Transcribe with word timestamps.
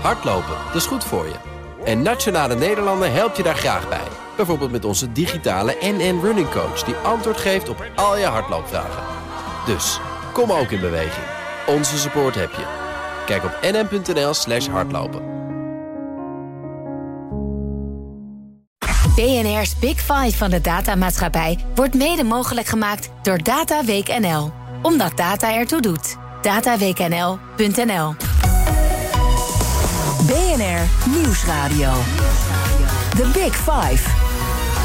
Hardlopen, 0.00 0.56
dat 0.66 0.74
is 0.74 0.86
goed 0.86 1.04
voor 1.04 1.26
je. 1.26 1.34
En 1.84 2.02
Nationale 2.02 2.54
Nederlanden 2.54 3.12
helpt 3.12 3.36
je 3.36 3.42
daar 3.42 3.56
graag 3.56 3.88
bij. 3.88 4.08
Bijvoorbeeld 4.36 4.70
met 4.70 4.84
onze 4.84 5.12
digitale 5.12 5.76
NN 5.80 6.20
Running 6.22 6.50
Coach... 6.50 6.82
die 6.82 6.94
antwoord 6.94 7.36
geeft 7.36 7.68
op 7.68 7.84
al 7.94 8.18
je 8.18 8.24
hardloopvragen. 8.24 9.02
Dus, 9.66 10.00
kom 10.32 10.52
ook 10.52 10.70
in 10.70 10.80
beweging. 10.80 11.26
Onze 11.66 11.98
support 11.98 12.34
heb 12.34 12.50
je. 12.50 12.64
Kijk 13.26 13.44
op 13.44 13.58
nn.nl 13.62 14.34
slash 14.34 14.66
hardlopen. 14.66 15.34
BNR's 19.14 19.78
Big 19.78 20.00
Five 20.00 20.36
van 20.36 20.50
de 20.50 20.60
datamaatschappij... 20.60 21.58
wordt 21.74 21.94
mede 21.94 22.24
mogelijk 22.24 22.66
gemaakt 22.66 23.10
door 23.22 23.42
Data 23.42 23.84
Week 23.84 24.18
NL. 24.18 24.52
Omdat 24.82 25.16
data 25.16 25.54
ertoe 25.54 25.80
doet. 25.80 26.16
dataweeknl.nl 26.42 28.14
BNR 30.26 30.88
Nieuwsradio. 31.10 31.92
The 33.16 33.30
Big 33.32 33.54
Five. 33.54 34.02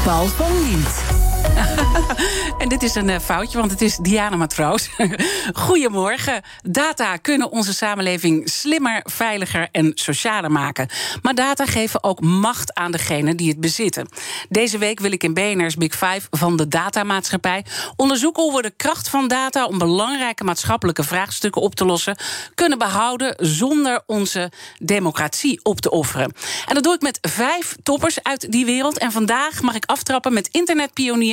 Paul 0.04 0.26
van 0.26 0.62
Liemt. 0.62 1.01
en 2.62 2.68
dit 2.68 2.82
is 2.82 2.94
een 2.94 3.08
uh, 3.08 3.18
foutje, 3.18 3.58
want 3.58 3.70
het 3.70 3.80
is 3.80 3.96
Diana 3.96 4.36
Matroos. 4.36 4.88
Goedemorgen. 5.52 6.42
Data 6.62 7.16
kunnen 7.16 7.50
onze 7.50 7.74
samenleving 7.74 8.48
slimmer, 8.48 9.00
veiliger 9.04 9.68
en 9.72 9.92
socialer 9.94 10.50
maken. 10.50 10.88
Maar 11.22 11.34
data 11.34 11.66
geven 11.66 12.04
ook 12.04 12.20
macht 12.20 12.74
aan 12.74 12.92
degenen 12.92 13.36
die 13.36 13.48
het 13.48 13.60
bezitten. 13.60 14.08
Deze 14.48 14.78
week 14.78 15.00
wil 15.00 15.12
ik 15.12 15.22
in 15.22 15.34
BNR's 15.34 15.76
Big 15.76 15.92
Five 15.92 16.26
van 16.30 16.56
de 16.56 16.68
datamaatschappij 16.68 17.64
onderzoeken 17.96 18.42
hoe 18.42 18.56
we 18.56 18.62
de 18.62 18.72
kracht 18.76 19.08
van 19.08 19.28
data 19.28 19.66
om 19.66 19.78
belangrijke 19.78 20.44
maatschappelijke 20.44 21.04
vraagstukken 21.04 21.62
op 21.62 21.74
te 21.74 21.84
lossen 21.84 22.16
kunnen 22.54 22.78
behouden 22.78 23.34
zonder 23.38 24.02
onze 24.06 24.52
democratie 24.78 25.60
op 25.62 25.80
te 25.80 25.90
offeren. 25.90 26.32
En 26.66 26.74
dat 26.74 26.82
doe 26.82 26.94
ik 26.94 27.02
met 27.02 27.18
vijf 27.20 27.76
toppers 27.82 28.22
uit 28.22 28.52
die 28.52 28.64
wereld. 28.64 28.98
En 28.98 29.12
vandaag 29.12 29.62
mag 29.62 29.74
ik 29.74 29.84
aftrappen 29.84 30.32
met 30.32 30.48
internetpionier 30.50 31.31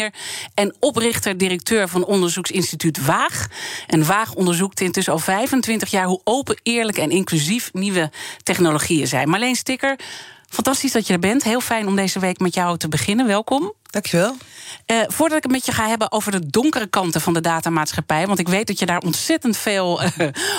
en 0.53 0.75
oprichter-directeur 0.79 1.87
van 1.87 2.05
onderzoeksinstituut 2.05 3.05
Waag. 3.05 3.47
En 3.87 4.05
Waag 4.05 4.33
onderzoekt 4.33 4.81
intussen 4.81 5.13
al 5.13 5.19
25 5.19 5.89
jaar 5.89 6.05
hoe 6.05 6.21
open, 6.23 6.59
eerlijk 6.63 6.97
en 6.97 7.09
inclusief 7.09 7.73
nieuwe 7.73 8.11
technologieën 8.43 9.07
zijn. 9.07 9.29
Marleen 9.29 9.55
Sticker, 9.55 9.99
fantastisch 10.47 10.91
dat 10.91 11.07
je 11.07 11.13
er 11.13 11.19
bent. 11.19 11.43
Heel 11.43 11.61
fijn 11.61 11.87
om 11.87 11.95
deze 11.95 12.19
week 12.19 12.39
met 12.39 12.53
jou 12.53 12.77
te 12.77 12.87
beginnen. 12.87 13.27
Welkom. 13.27 13.73
Dankjewel. 13.83 14.35
Uh, 14.91 14.97
voordat 15.07 15.37
ik 15.37 15.43
het 15.43 15.51
met 15.51 15.65
je 15.65 15.71
ga 15.71 15.87
hebben 15.87 16.11
over 16.11 16.31
de 16.31 16.49
donkere 16.49 16.87
kanten 16.87 17.21
van 17.21 17.33
de 17.33 17.41
datamaatschappij, 17.41 18.27
want 18.27 18.39
ik 18.39 18.47
weet 18.47 18.67
dat 18.67 18.79
je 18.79 18.85
daar 18.85 18.99
ontzettend 18.99 19.57
veel 19.57 20.03
uh, 20.03 20.09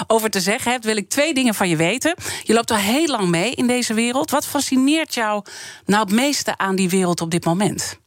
over 0.07 0.31
te 0.31 0.41
zeggen 0.41 0.73
hebt, 0.73 0.85
wil 0.85 0.97
ik 0.97 1.09
twee 1.09 1.35
dingen 1.35 1.55
van 1.55 1.69
je 1.69 1.77
weten. 1.77 2.15
Je 2.43 2.53
loopt 2.53 2.71
al 2.71 2.77
heel 2.77 3.07
lang 3.07 3.29
mee 3.29 3.55
in 3.55 3.67
deze 3.67 3.95
wereld. 3.95 4.31
Wat 4.31 4.47
fascineert 4.47 5.15
jou 5.15 5.45
nou 5.87 6.05
het 6.05 6.13
meeste 6.13 6.59
aan 6.59 6.77
die 6.77 6.89
wereld 6.89 7.21
op 7.21 7.31
dit 7.31 7.45
moment? 7.45 7.99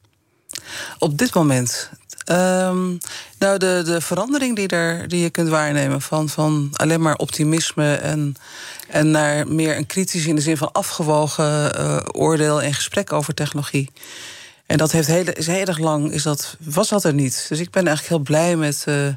Op 0.99 1.17
dit 1.17 1.33
moment. 1.33 1.89
Um, 2.31 2.97
nou, 3.37 3.57
de, 3.57 3.81
de 3.85 4.01
verandering 4.01 4.55
die, 4.55 4.67
er, 4.67 5.07
die 5.07 5.21
je 5.21 5.29
kunt 5.29 5.49
waarnemen 5.49 6.01
van, 6.01 6.29
van 6.29 6.69
alleen 6.73 7.01
maar 7.01 7.15
optimisme 7.15 7.95
en, 7.95 8.35
en 8.87 9.11
naar 9.11 9.47
meer 9.47 9.77
een 9.77 9.85
kritisch 9.85 10.25
in 10.25 10.35
de 10.35 10.41
zin 10.41 10.57
van 10.57 10.71
afgewogen 10.71 11.79
uh, 11.79 11.99
oordeel 12.11 12.61
en 12.61 12.73
gesprek 12.73 13.13
over 13.13 13.33
technologie. 13.33 13.91
En 14.65 14.77
dat 14.77 14.91
heeft 14.91 15.07
heel, 15.07 15.25
is 15.33 15.47
heel 15.47 15.65
erg 15.65 15.77
lang, 15.77 16.11
is 16.11 16.23
dat, 16.23 16.57
was 16.59 16.89
dat 16.89 17.03
er 17.03 17.13
niet. 17.13 17.45
Dus 17.49 17.59
ik 17.59 17.71
ben 17.71 17.87
eigenlijk 17.87 18.15
heel 18.15 18.37
blij 18.37 18.55
met, 18.55 18.83
uh, 18.87 19.07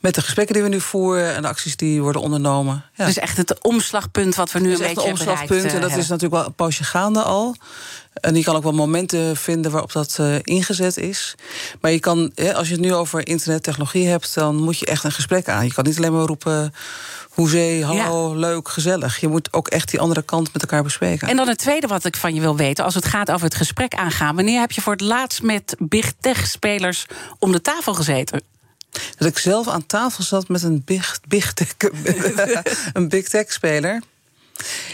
met 0.00 0.14
de 0.14 0.22
gesprekken 0.22 0.54
die 0.54 0.62
we 0.62 0.68
nu 0.68 0.80
voeren 0.80 1.34
en 1.34 1.42
de 1.42 1.48
acties 1.48 1.76
die 1.76 2.02
worden 2.02 2.22
ondernomen. 2.22 2.84
Ja. 2.94 3.06
Dus 3.06 3.18
echt 3.18 3.36
het 3.36 3.62
omslagpunt 3.62 4.34
wat 4.34 4.52
we 4.52 4.58
nu 4.58 4.72
een 4.72 4.78
beetje 4.78 4.84
hebben. 4.84 5.10
Het 5.12 5.20
omslagpunt 5.20 5.72
en 5.72 5.80
dat 5.80 5.90
is 5.90 6.08
natuurlijk 6.08 6.34
wel 6.34 6.46
een 6.46 6.54
poosje 6.54 6.84
gaande 6.84 7.22
al. 7.22 7.56
En 8.12 8.34
je 8.34 8.42
kan 8.42 8.56
ook 8.56 8.62
wel 8.62 8.72
momenten 8.72 9.36
vinden 9.36 9.70
waarop 9.70 9.92
dat 9.92 10.16
uh, 10.20 10.34
ingezet 10.42 10.96
is. 10.96 11.34
Maar 11.80 11.90
je 11.90 12.00
kan, 12.00 12.32
als 12.54 12.68
je 12.68 12.74
het 12.74 12.82
nu 12.82 12.94
over 12.94 13.28
internettechnologie 13.28 14.06
hebt, 14.06 14.34
dan 14.34 14.56
moet 14.56 14.78
je 14.78 14.86
echt 14.86 15.04
een 15.04 15.12
gesprek 15.12 15.48
aan. 15.48 15.64
Je 15.64 15.72
kan 15.72 15.84
niet 15.84 15.96
alleen 15.96 16.12
maar 16.12 16.26
roepen. 16.26 16.74
Hoezee, 17.30 17.84
hallo, 17.84 18.34
leuk, 18.34 18.68
gezellig. 18.68 19.20
Je 19.20 19.28
moet 19.28 19.52
ook 19.52 19.68
echt 19.68 19.90
die 19.90 20.00
andere 20.00 20.22
kant 20.22 20.52
met 20.52 20.62
elkaar 20.62 20.82
bespreken. 20.82 21.28
En 21.28 21.36
dan 21.36 21.48
het 21.48 21.58
tweede 21.58 21.86
wat 21.86 22.04
ik 22.04 22.16
van 22.16 22.34
je 22.34 22.40
wil 22.40 22.56
weten, 22.56 22.84
als 22.84 22.94
het 22.94 23.04
gaat 23.04 23.30
over 23.30 23.44
het 23.44 23.54
gesprek 23.54 23.94
aangaan. 23.94 24.36
Wanneer 24.36 24.60
heb 24.60 24.72
je 24.72 24.80
voor 24.80 24.92
het 24.92 25.00
laatst 25.00 25.42
met 25.42 25.76
big 25.78 26.12
tech-spelers 26.20 27.06
om 27.38 27.52
de 27.52 27.60
tafel 27.60 27.94
gezeten? 27.94 28.42
Dat 29.16 29.28
ik 29.28 29.38
zelf 29.38 29.68
aan 29.68 29.86
tafel 29.86 30.24
zat 30.24 30.48
met 30.48 30.62
een 30.62 30.82
big, 30.84 31.20
big 31.28 31.52
tech, 31.52 31.74
een 32.92 33.08
big 33.08 33.28
tech-speler. 33.28 34.02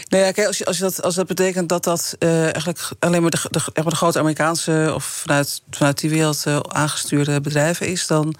Nou 0.09 0.23
ja, 0.23 0.31
kijk, 0.31 0.47
als, 0.47 0.57
je, 0.57 0.65
als, 0.65 0.77
je 0.77 0.83
dat, 0.83 1.01
als 1.01 1.15
dat 1.15 1.27
betekent 1.27 1.69
dat 1.69 1.83
dat 1.83 2.15
uh, 2.19 2.41
eigenlijk 2.41 2.79
alleen 2.99 3.21
maar 3.21 3.31
de, 3.31 3.39
de, 3.49 3.61
de, 3.73 3.95
grote 3.95 4.19
Amerikaanse 4.19 4.91
of 4.95 5.03
vanuit, 5.03 5.61
vanuit 5.71 5.99
die 5.99 6.09
wereld 6.09 6.43
uh, 6.47 6.59
aangestuurde 6.67 7.41
bedrijven 7.41 7.87
is, 7.87 8.07
dan 8.07 8.35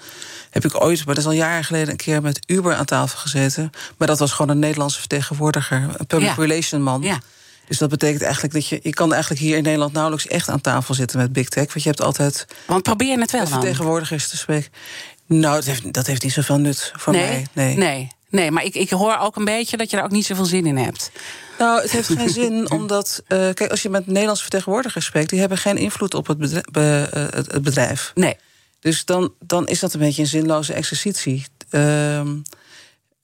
heb 0.50 0.66
ik 0.66 0.84
ooit, 0.84 1.06
maar 1.06 1.16
dat 1.16 1.24
is 1.24 1.30
al 1.30 1.36
jaren 1.36 1.64
geleden, 1.64 1.90
een 1.90 1.96
keer 1.96 2.22
met 2.22 2.40
Uber 2.46 2.74
aan 2.74 2.86
tafel 2.86 3.20
gezeten. 3.20 3.70
Maar 3.98 4.08
dat 4.08 4.20
was 4.20 4.32
gewoon 4.32 4.52
een 4.52 4.60
Nederlandse 4.60 5.00
vertegenwoordiger, 5.00 5.90
een 5.98 6.08
public 6.08 6.28
ja. 6.28 6.36
relation 6.38 6.82
man. 6.82 7.02
Ja. 7.02 7.20
Dus 7.68 7.78
dat 7.78 7.90
betekent 7.90 8.22
eigenlijk 8.22 8.54
dat 8.54 8.68
je. 8.68 8.80
Je 8.84 8.94
kan 8.94 9.12
eigenlijk 9.12 9.42
hier 9.42 9.58
in 9.58 9.64
Nederland 9.64 9.94
nauwelijks 9.94 10.28
echt 10.28 10.50
aan 10.50 10.62
tafel 10.62 10.94
zitten 10.94 11.18
met 11.18 11.34
Big 11.34 11.50
Tech. 11.50 11.66
Want 11.66 11.84
je 11.84 11.90
hebt 11.90 12.02
altijd. 12.02 12.46
Want 12.66 12.84
probeer 12.84 13.20
het 13.20 13.32
wel. 13.32 13.48
Vertegenwoordigers 13.48 14.28
te 14.28 14.38
spreken. 14.38 14.72
Nou, 15.26 15.56
dat 15.56 15.66
heeft, 15.66 15.94
dat 15.94 16.08
heeft 16.08 16.24
niet 16.24 16.34
zoveel 16.34 16.58
nut 16.58 16.92
voor 16.96 17.14
nee? 17.14 17.28
mij. 17.28 17.48
Nee. 17.54 17.78
nee. 17.78 18.08
Nee, 18.30 18.52
maar 18.52 18.64
ik, 18.64 18.76
ik 18.76 18.90
hoor 18.90 19.18
ook 19.18 19.36
een 19.36 19.46
beetje 19.46 19.78
dat 19.78 19.90
je 19.90 19.96
daar 19.96 20.06
ook 20.06 20.12
niet 20.12 20.26
zoveel 20.26 20.46
zin 20.46 20.66
in 20.66 20.78
hebt. 20.78 21.12
Nou, 21.58 21.82
het 21.82 21.92
heeft 21.92 22.08
geen 22.08 22.30
zin, 22.30 22.70
omdat... 22.80 23.24
Uh, 23.28 23.38
kijk, 23.54 23.72
als 23.72 23.82
je 23.82 23.90
met 23.90 24.08
Nederlandse 24.08 24.44
vertegenwoordigers 24.44 25.06
spreekt... 25.06 25.30
die 25.30 25.40
hebben 25.40 25.58
geen 25.58 25.78
invloed 25.78 26.14
op 26.14 26.28
het 26.28 26.38
bedrijf. 26.38 26.66
Be, 26.72 27.10
uh, 27.16 27.24
het 27.32 27.62
bedrijf. 27.62 28.12
Nee. 28.16 28.36
Dus 28.80 29.06
dan, 29.06 29.34
dan 29.40 29.68
is 29.68 29.80
dat 29.80 29.94
een 29.94 30.00
beetje 30.00 30.22
een 30.22 30.28
zinloze 30.28 30.74
exercitie. 30.74 31.46
Uh, 31.72 32.22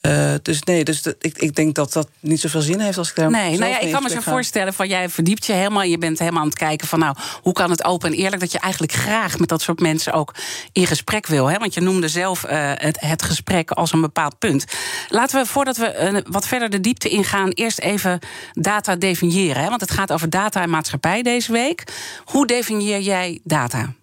uh, 0.08 0.34
dus 0.41 0.62
nee, 0.64 0.84
dus 0.84 1.02
de, 1.02 1.16
ik, 1.19 1.38
ik 1.38 1.56
denk 1.56 1.75
dat 1.75 1.94
dat 1.94 2.09
niet 2.19 2.40
zoveel 2.40 2.62
zin 2.62 2.80
heeft 2.80 2.97
als 2.97 3.09
ik 3.09 3.16
daar. 3.16 3.31
Nee, 3.31 3.58
nou 3.58 3.72
ja, 3.72 3.80
ik 3.80 3.91
kan 3.91 4.03
me 4.03 4.09
zo 4.09 4.19
voorstellen 4.19 4.74
van 4.74 4.88
jij 4.88 5.09
verdiept 5.09 5.46
je 5.46 5.53
helemaal. 5.53 5.84
Je 5.84 5.97
bent 5.97 6.19
helemaal 6.19 6.41
aan 6.41 6.47
het 6.47 6.58
kijken 6.58 6.88
van 6.88 7.00
nou, 7.00 7.16
hoe 7.41 7.53
kan 7.53 7.69
het 7.69 7.84
open 7.84 8.12
en 8.12 8.18
eerlijk 8.18 8.42
dat 8.42 8.52
je 8.52 8.59
eigenlijk 8.59 8.94
graag 8.94 9.40
met 9.40 9.50
dat 9.50 9.62
soort 9.62 9.80
mensen 9.80 10.13
ook 10.13 10.36
in 10.72 10.88
gesprek 10.88 11.28
wil. 11.28 11.46
Hè? 11.46 11.58
Want 11.58 11.74
je 11.74 11.81
noemde 11.81 12.08
zelf 12.08 12.46
uh, 12.46 12.72
het, 12.75 13.00
het 13.00 13.24
gesprek 13.24 13.72
als 13.72 13.94
een 13.94 14.02
bepaald 14.02 14.40
punt. 14.40 14.66
Laten 15.09 15.42
we 15.42 15.47
voordat 15.47 15.78
we 15.78 16.12
uh, 16.13 16.19
wat 16.31 16.47
verder 16.47 16.69
de 16.69 16.80
diepte 16.80 17.09
ingaan, 17.09 17.50
eerst 17.50 17.80
even 17.80 18.19
data 18.53 18.96
definiëren. 18.96 19.63
Hè? 19.63 19.69
Want 19.69 19.81
het 19.81 19.92
gaat 19.92 20.12
over 20.12 20.30
data 20.30 20.62
en 20.62 20.69
maatschappij 20.69 21.22
deze 21.22 21.52
week. 21.52 21.84
Hoe 22.25 22.47
definieer 22.47 23.00
jij 23.00 23.40
data? 23.44 23.94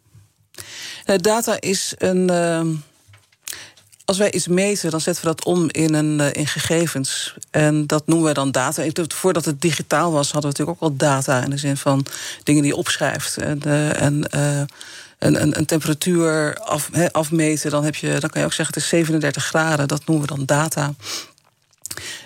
data 1.21 1.57
is 1.61 1.95
een 1.99 2.31
ehm, 2.31 2.69
als 4.11 4.19
wij 4.19 4.33
iets 4.33 4.49
meten, 4.49 4.91
dan 4.91 5.01
zetten 5.01 5.25
we 5.25 5.31
dat 5.31 5.45
om 5.45 5.67
in, 5.71 5.95
een, 5.95 6.21
uh, 6.21 6.33
in 6.33 6.47
gegevens. 6.47 7.35
En 7.51 7.87
dat 7.87 8.07
noemen 8.07 8.29
we 8.29 8.35
dan 8.35 8.51
data. 8.51 8.85
Voordat 9.09 9.45
het 9.45 9.61
digitaal 9.61 10.13
was, 10.13 10.31
hadden 10.31 10.51
we 10.51 10.59
natuurlijk 10.59 10.83
ook 10.83 10.91
al 10.91 10.97
data... 10.97 11.45
in 11.45 11.51
de 11.51 11.57
zin 11.57 11.77
van 11.77 12.07
dingen 12.43 12.63
die 12.63 12.71
je 12.71 12.77
opschrijft. 12.79 13.37
En, 13.37 13.63
en 13.97 14.29
uh, 14.35 14.61
een, 15.19 15.59
een, 15.59 15.67
temperatuur 15.67 16.59
af, 16.59 16.91
afmeten, 17.13 17.71
dan, 17.71 17.85
heb 17.85 17.95
je, 17.95 18.19
dan 18.21 18.31
kan 18.31 18.41
je 18.41 18.47
ook 18.47 18.53
zeggen... 18.53 18.75
het 18.75 18.85
is 18.85 18.89
37 18.89 19.45
graden, 19.45 19.89
dat 19.89 20.07
noemen 20.07 20.29
we 20.29 20.35
dan 20.35 20.47
data. 20.47 20.95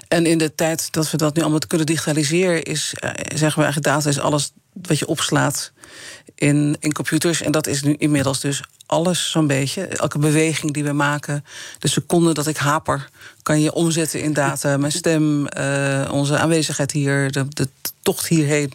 En 0.09 0.27
in 0.27 0.39
de 0.39 0.55
tijd 0.55 0.93
dat 0.93 1.11
we 1.11 1.17
dat 1.17 1.35
nu 1.35 1.43
allemaal 1.43 1.61
kunnen 1.67 1.87
digitaliseren... 1.87 2.63
is, 2.63 2.95
zeggen 3.35 3.59
we 3.59 3.63
eigenlijk, 3.63 3.83
data 3.83 4.09
is 4.09 4.19
alles 4.19 4.53
wat 4.73 4.99
je 4.99 5.07
opslaat 5.07 5.73
in, 6.35 6.77
in 6.81 6.93
computers. 6.93 7.43
En 7.43 7.53
dat 7.53 7.67
is 7.67 7.83
nu 7.83 7.95
inmiddels 7.99 8.41
dus 8.41 8.63
alles 8.95 9.31
zo'n 9.31 9.47
beetje. 9.47 9.87
Elke 9.87 10.19
beweging 10.19 10.73
die 10.73 10.85
we 10.85 10.93
maken, 10.93 11.45
de 11.79 11.89
seconde 11.89 12.35
dat 12.35 12.47
ik 12.47 12.57
haper, 12.57 13.09
kan 13.43 13.61
je 13.61 13.73
omzetten 13.73 14.23
in 14.23 14.33
data. 14.33 14.77
Mijn 14.77 14.93
stem, 14.93 15.47
uh, 15.59 16.09
onze 16.13 16.39
aanwezigheid 16.39 16.93
hier, 16.93 17.31
de, 17.31 17.69
tocht 18.03 18.27
hierheen. 18.27 18.73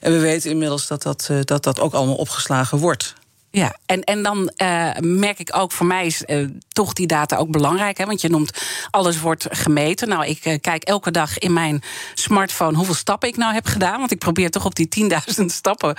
En 0.00 0.12
we 0.12 0.18
weten 0.18 0.50
inmiddels 0.50 0.86
dat 0.86 1.02
dat, 1.02 1.28
uh, 1.30 1.38
dat, 1.44 1.62
dat 1.62 1.80
ook 1.80 1.92
allemaal 1.92 2.14
opgeslagen 2.14 2.78
wordt. 2.78 3.14
Ja, 3.54 3.76
en, 3.86 4.04
en 4.04 4.22
dan 4.22 4.50
uh, 4.62 4.90
merk 5.00 5.38
ik 5.38 5.56
ook, 5.56 5.72
voor 5.72 5.86
mij 5.86 6.06
is 6.06 6.22
uh, 6.26 6.48
toch 6.68 6.92
die 6.92 7.06
data 7.06 7.36
ook 7.36 7.50
belangrijk. 7.50 7.98
Hè, 7.98 8.04
want 8.04 8.20
je 8.20 8.28
noemt, 8.28 8.62
alles 8.90 9.20
wordt 9.20 9.46
gemeten. 9.50 10.08
Nou, 10.08 10.26
ik 10.26 10.44
uh, 10.46 10.54
kijk 10.60 10.82
elke 10.82 11.10
dag 11.10 11.38
in 11.38 11.52
mijn 11.52 11.82
smartphone 12.14 12.76
hoeveel 12.76 12.94
stappen 12.94 13.28
ik 13.28 13.36
nou 13.36 13.54
heb 13.54 13.66
gedaan. 13.66 13.98
Want 13.98 14.10
ik 14.10 14.18
probeer 14.18 14.50
toch 14.50 14.64
op 14.64 14.74
die 14.74 15.10
10.000 15.38 15.44
stappen 15.46 15.96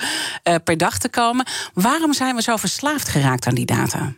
per 0.64 0.78
dag 0.78 0.98
te 0.98 1.10
komen. 1.10 1.46
Waarom 1.74 2.14
zijn 2.14 2.36
we 2.36 2.42
zo 2.42 2.56
verslaafd 2.56 3.10
geraakt 3.10 3.48
aan 3.48 3.56
die 3.56 3.66
data? 3.66 4.14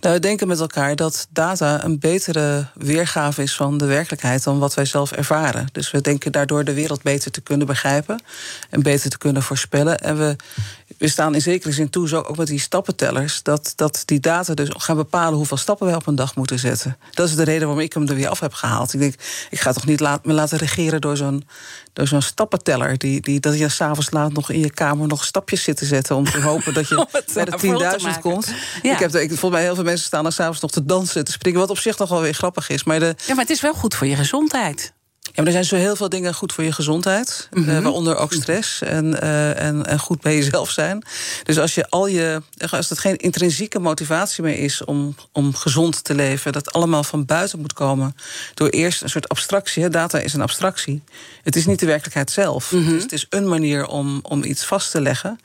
Nou, 0.00 0.14
we 0.14 0.20
denken 0.20 0.48
met 0.48 0.60
elkaar 0.60 0.96
dat 0.96 1.26
data 1.30 1.84
een 1.84 1.98
betere 1.98 2.66
weergave 2.74 3.42
is 3.42 3.54
van 3.54 3.78
de 3.78 3.86
werkelijkheid 3.86 4.44
dan 4.44 4.58
wat 4.58 4.74
wij 4.74 4.84
zelf 4.84 5.12
ervaren. 5.12 5.68
Dus 5.72 5.90
we 5.90 6.00
denken 6.00 6.32
daardoor 6.32 6.64
de 6.64 6.74
wereld 6.74 7.02
beter 7.02 7.30
te 7.30 7.40
kunnen 7.40 7.66
begrijpen 7.66 8.22
en 8.70 8.82
beter 8.82 9.10
te 9.10 9.18
kunnen 9.18 9.42
voorspellen. 9.42 9.98
En 9.98 10.18
we, 10.18 10.36
we 10.98 11.08
staan 11.08 11.34
in 11.34 11.42
zekere 11.42 11.72
zin 11.72 11.90
toe, 11.90 12.08
zo 12.08 12.20
ook 12.20 12.36
met 12.36 12.46
die 12.46 12.60
stappentellers, 12.60 13.42
dat, 13.42 13.72
dat 13.76 14.02
die 14.04 14.20
data 14.20 14.54
dus 14.54 14.68
gaan 14.72 14.96
bepalen 14.96 15.36
hoeveel 15.36 15.56
stappen 15.56 15.86
wij 15.86 15.94
op 15.94 16.06
een 16.06 16.14
dag 16.14 16.36
moeten 16.36 16.58
zetten. 16.58 16.98
Dat 17.10 17.28
is 17.28 17.34
de 17.34 17.42
reden 17.42 17.66
waarom 17.66 17.84
ik 17.84 17.92
hem 17.92 18.08
er 18.08 18.14
weer 18.14 18.28
af 18.28 18.40
heb 18.40 18.52
gehaald. 18.52 18.94
Ik 18.94 19.00
denk, 19.00 19.14
ik 19.50 19.60
ga 19.60 19.72
toch 19.72 19.86
niet 19.86 20.00
laat, 20.00 20.24
me 20.24 20.32
laten 20.32 20.58
regeren 20.58 21.00
door 21.00 21.16
zo'n 21.16 21.44
zo'n 21.94 22.22
stappenteller. 22.22 22.98
Die, 22.98 23.20
die, 23.20 23.40
dat 23.40 23.58
je 23.58 23.68
s'avonds 23.68 24.10
laat 24.10 24.32
nog 24.32 24.50
in 24.50 24.60
je 24.60 24.70
kamer 24.70 25.06
nog 25.06 25.24
stapjes 25.24 25.62
zit 25.62 25.76
te 25.76 25.84
zetten. 25.84 26.16
Om 26.16 26.24
te 26.24 26.40
hopen 26.50 26.74
dat 26.74 26.88
je 26.88 27.06
bij 27.34 27.44
de 27.44 27.98
10.000 28.14 28.20
komt. 28.20 28.52
Ik 28.82 28.98
heb 28.98 29.14
ik, 29.14 29.28
volgens 29.28 29.50
mij 29.50 29.62
heel 29.62 29.74
veel 29.74 29.84
mensen 29.84 30.06
staan 30.06 30.26
er 30.26 30.32
s'avonds 30.32 30.60
nog 30.60 30.70
te 30.70 30.84
dansen, 30.84 31.24
te 31.24 31.32
springen. 31.32 31.60
Wat 31.60 31.70
op 31.70 31.78
zich 31.78 31.98
nog 31.98 32.08
wel 32.08 32.20
weer 32.20 32.34
grappig 32.34 32.68
is. 32.68 32.84
Maar 32.84 32.98
de, 32.98 33.14
ja, 33.26 33.34
maar 33.34 33.44
het 33.44 33.50
is 33.50 33.60
wel 33.60 33.74
goed 33.74 33.94
voor 33.94 34.06
je 34.06 34.16
gezondheid. 34.16 34.92
Ja, 35.32 35.36
maar 35.36 35.46
er 35.46 35.52
zijn 35.52 35.64
zo 35.64 35.76
heel 35.76 35.96
veel 35.96 36.08
dingen 36.08 36.34
goed 36.34 36.52
voor 36.52 36.64
je 36.64 36.72
gezondheid. 36.72 37.48
Mm 37.50 37.82
waaronder 37.82 38.16
ook 38.16 38.32
stress 38.32 38.82
en, 38.82 39.04
uh, 39.04 39.60
en, 39.60 39.86
en 39.86 39.98
goed 39.98 40.20
bij 40.20 40.34
jezelf 40.36 40.70
zijn. 40.70 41.04
Dus 41.42 41.58
als 41.58 41.74
je 41.74 41.88
al 41.88 42.06
je. 42.06 42.42
Als 42.70 42.88
het 42.88 42.98
geen 42.98 43.16
intrinsieke 43.16 43.78
motivatie 43.78 44.42
meer 44.42 44.58
is 44.58 44.84
om, 44.84 45.14
om 45.32 45.54
gezond 45.54 46.04
te 46.04 46.14
leven, 46.14 46.52
dat 46.52 46.72
allemaal 46.72 47.04
van 47.04 47.24
buiten 47.24 47.60
moet 47.60 47.72
komen. 47.72 48.16
Door 48.54 48.68
eerst 48.68 49.02
een 49.02 49.10
soort 49.10 49.28
abstractie. 49.28 49.82
Hè, 49.82 49.88
data 49.88 50.18
is 50.18 50.32
een 50.32 50.40
abstractie. 50.40 51.02
Het 51.42 51.56
is 51.56 51.66
niet 51.66 51.78
de 51.78 51.86
werkelijkheid 51.86 52.30
zelf. 52.30 52.72
Mm 52.72 52.88
dus 52.88 53.02
het 53.02 53.12
is 53.12 53.26
een 53.30 53.48
manier 53.48 53.86
om, 53.86 54.18
om 54.22 54.44
iets 54.44 54.64
vast 54.64 54.90
te 54.90 55.00
leggen. 55.00 55.38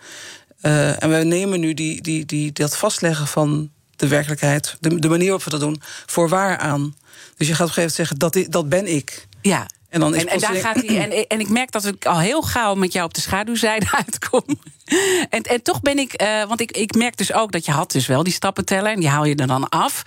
Uh, 0.62 1.04
en 1.04 1.10
we 1.10 1.16
nemen 1.24 1.60
nu 1.60 1.74
die, 1.74 2.02
die, 2.02 2.26
die, 2.26 2.52
dat 2.52 2.78
vastleggen 2.78 3.28
van 3.28 3.70
de 3.96 4.08
werkelijkheid, 4.08 4.78
de, 4.80 5.00
de 5.00 5.10
manier 5.10 5.26
waarop 5.26 5.44
we 5.44 5.50
dat 5.50 5.60
doen, 5.60 5.82
voor 6.06 6.30
waar 6.30 6.58
aan. 6.58 6.96
Dus 7.38 7.48
je 7.48 7.54
gaat 7.56 7.70
op 7.70 7.78
een 7.78 7.84
gegeven 7.84 7.96
moment 7.96 7.96
zeggen: 7.96 8.18
dat, 8.18 8.52
dat 8.52 8.70
ben 8.70 8.96
ik. 8.96 9.28
Ja. 9.50 9.68
En, 9.90 10.00
dan 10.00 10.16
is 10.16 10.22
en, 10.22 10.28
en 10.28 10.40
daar 10.40 10.56
gaat 10.56 10.76
hij. 10.76 11.10
En, 11.10 11.28
en 11.28 11.40
ik 11.40 11.50
merk 11.50 11.72
dat 11.72 11.86
ik 11.86 12.06
al 12.06 12.20
heel 12.20 12.42
gauw 12.42 12.76
met 12.76 12.94
jou 12.94 13.06
op 13.06 13.14
de 13.14 13.22
schaduwzijde 13.22 13.88
uitkom. 14.06 14.44
En, 15.30 15.42
en 15.42 15.62
toch 15.62 15.82
ben 15.82 15.98
ik. 15.98 16.22
Uh, 16.22 16.48
want 16.48 16.62
ik, 16.62 16.72
ik 16.72 16.96
merk 16.96 17.18
dus 17.18 17.34
ook 17.34 17.52
dat 17.52 17.66
je 17.66 17.72
had 17.72 17.92
dus 17.92 18.08
wel 18.08 18.24
die 18.24 18.34
stappen 18.34 18.66
tellen. 18.66 18.92
En 18.92 19.00
die 19.00 19.10
haal 19.10 19.26
je 19.26 19.36
er 19.36 19.48
dan 19.48 19.70
af. 19.70 20.04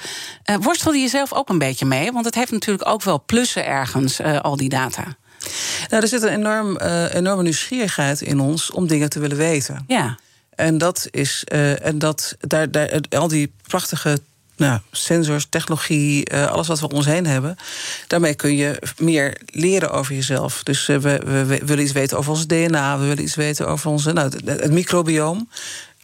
Uh, 0.51 0.57
worstelde 0.61 0.99
je 0.99 1.09
zelf 1.09 1.33
ook 1.33 1.49
een 1.49 1.59
beetje 1.59 1.87
mee? 1.87 2.13
Want 2.13 2.25
het 2.25 2.35
heeft 2.35 2.51
natuurlijk 2.51 2.89
ook 2.89 3.03
wel 3.03 3.23
plussen 3.27 3.67
ergens, 3.67 4.21
uh, 4.21 4.41
al 4.41 4.57
die 4.57 4.69
data. 4.69 5.17
Nou, 5.89 6.03
er 6.03 6.09
zit 6.09 6.23
een 6.23 6.29
enorm, 6.29 6.77
enorme 7.13 7.43
nieuwsgierigheid 7.43 8.21
in 8.21 8.41
ons 8.41 8.71
om 8.71 8.87
dingen 8.87 9.11
te 9.11 9.19
willen 9.19 9.37
weten. 9.37 9.85
Ja. 9.87 10.19
En 10.55 10.79
dat 10.79 11.09
is. 11.11 11.45
en 11.83 11.99
dat, 11.99 12.37
daar, 12.41 12.71
daar, 12.71 13.01
al 13.11 13.29
die 13.29 13.53
prachtige 13.67 14.19
nou, 14.59 14.81
sensors, 14.91 15.47
technologie, 15.49 16.33
uh, 16.33 16.51
alles 16.51 16.67
wat 16.67 16.81
we 16.81 16.89
om 16.89 16.97
ons 16.97 17.07
heen 17.07 17.27
hebben. 17.27 17.57
Daarmee 18.07 18.35
kun 18.35 18.57
je 18.57 18.83
meer 18.99 19.41
leren 19.47 19.91
over 19.91 20.15
jezelf. 20.15 20.63
Dus 20.63 20.89
uh, 20.89 20.99
we, 20.99 21.21
we, 21.25 21.45
we, 21.45 21.61
willen 21.65 21.85
iets 21.85 21.93
weten 21.93 22.19
over 22.19 22.31
ons 22.31 22.47
DNA, 22.47 22.99
we 22.99 23.07
willen 23.07 23.23
iets 23.23 23.35
weten 23.35 23.69
over 23.69 23.91
onze, 23.91 24.13
nou, 24.13 24.29
het, 24.29 24.61
het 24.61 24.73
microbioom. 24.73 25.49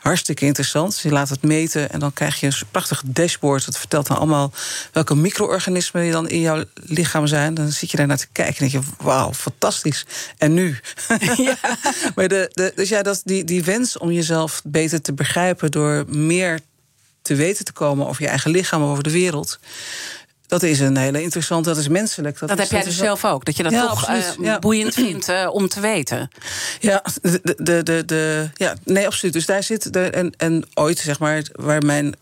Hartstikke 0.05 0.45
interessant. 0.45 0.99
Je 0.99 1.11
laat 1.11 1.29
het 1.29 1.43
meten 1.43 1.91
en 1.91 2.01
dan 2.01 2.13
krijg 2.13 2.41
je 2.41 2.47
een 2.47 2.53
prachtig 2.71 3.03
dashboard. 3.07 3.65
Dat 3.65 3.79
vertelt 3.79 4.07
dan 4.07 4.17
allemaal 4.17 4.53
welke 4.93 5.17
micro-organismen 5.17 6.11
dan 6.11 6.29
in 6.29 6.41
jouw 6.41 6.65
lichaam 6.75 7.27
zijn. 7.27 7.55
Dan 7.55 7.69
zit 7.69 7.91
je 7.91 7.97
daar 7.97 8.07
naar 8.07 8.17
te 8.17 8.27
kijken 8.33 8.65
en 8.65 8.71
denk 8.71 8.85
je: 8.85 8.91
wauw, 8.99 9.33
fantastisch. 9.33 10.07
En 10.39 10.55
nu? 10.55 10.79
Ja. 11.37 11.57
maar 12.15 12.29
de, 12.29 12.51
de, 12.53 12.73
dus 12.75 12.89
ja, 12.89 13.03
dat, 13.03 13.21
die, 13.25 13.45
die 13.45 13.65
wens 13.65 13.99
om 13.99 14.11
jezelf 14.11 14.63
beter 14.65 15.01
te 15.01 15.13
begrijpen 15.13 15.71
door 15.71 16.05
meer 16.09 16.61
te 17.25 17.35
weten 17.35 17.65
te 17.65 17.73
komen 17.73 18.07
over 18.07 18.23
je 18.23 18.29
eigen 18.29 18.51
lichaam, 18.51 18.83
over 18.83 19.03
de 19.03 19.11
wereld. 19.11 19.59
Dat 20.47 20.63
is 20.63 20.81
een 20.81 20.97
hele 20.97 21.23
interessante, 21.23 21.69
dat 21.69 21.79
is 21.79 21.89
menselijk. 21.89 22.39
Dat, 22.39 22.59
heb 22.59 22.71
jij 22.71 22.83
dus 22.83 22.97
zelf 22.97 23.25
ook, 23.25 23.45
dat 23.45 23.57
je 23.57 23.63
dat 23.63 23.73
toch 23.73 24.11
uh, 24.39 24.59
boeiend 24.59 24.95
vindt 24.95 25.29
uh, 25.29 25.49
om 25.53 25.69
te 25.69 25.81
weten. 25.81 26.31
Ja, 26.81 27.05
de, 27.23 27.41
de, 27.57 27.83
de, 27.83 28.03
de, 28.05 28.51
ja, 28.55 28.75
nee, 28.85 29.07
absoluut. 29.07 29.35
Dus 29.35 29.47
daar 29.47 29.63
zit, 29.63 29.93
de, 29.93 30.11
en, 30.11 30.35
en 30.37 30.67
ooit, 30.75 30.99
zeg 30.99 31.19
maar, 31.19 31.43
waar 31.53 31.83
mijn 31.83 32.15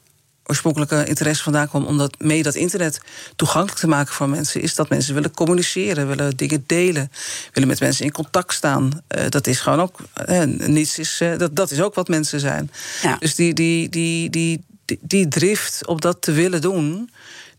oorspronkelijke 0.46 1.04
interesse 1.04 1.42
vandaan 1.42 1.68
kwam 1.68 1.84
om 1.84 1.98
dat 1.98 2.14
mee 2.18 2.42
dat 2.42 2.54
internet 2.54 3.00
toegankelijk 3.36 3.80
te 3.80 3.88
maken 3.88 4.14
voor 4.14 4.28
mensen, 4.28 4.60
is 4.60 4.74
dat 4.74 4.88
mensen 4.88 5.14
willen 5.14 5.34
communiceren, 5.34 6.08
willen 6.08 6.36
dingen 6.36 6.64
delen, 6.66 7.12
willen 7.52 7.68
met 7.68 7.80
mensen 7.80 8.04
in 8.04 8.12
contact 8.12 8.54
staan. 8.54 9.02
Uh, 9.16 9.24
dat 9.28 9.46
is 9.46 9.60
gewoon 9.60 9.80
ook 9.80 9.98
uh, 10.28 10.42
niets 10.44 10.98
is 10.98 11.22
dat, 11.38 11.56
dat 11.56 11.70
is 11.70 11.80
ook 11.80 11.94
wat 11.94 12.08
mensen 12.08 12.40
zijn. 12.40 12.70
Ja. 13.02 13.16
Dus 13.18 13.34
die, 13.34 13.54
die, 13.54 13.88
die, 13.88 14.30
die, 14.30 14.64
die, 15.00 15.28
drift 15.28 15.86
om 15.86 16.00
dat 16.00 16.22
te 16.22 16.32
willen 16.32 16.60
doen 16.60 17.10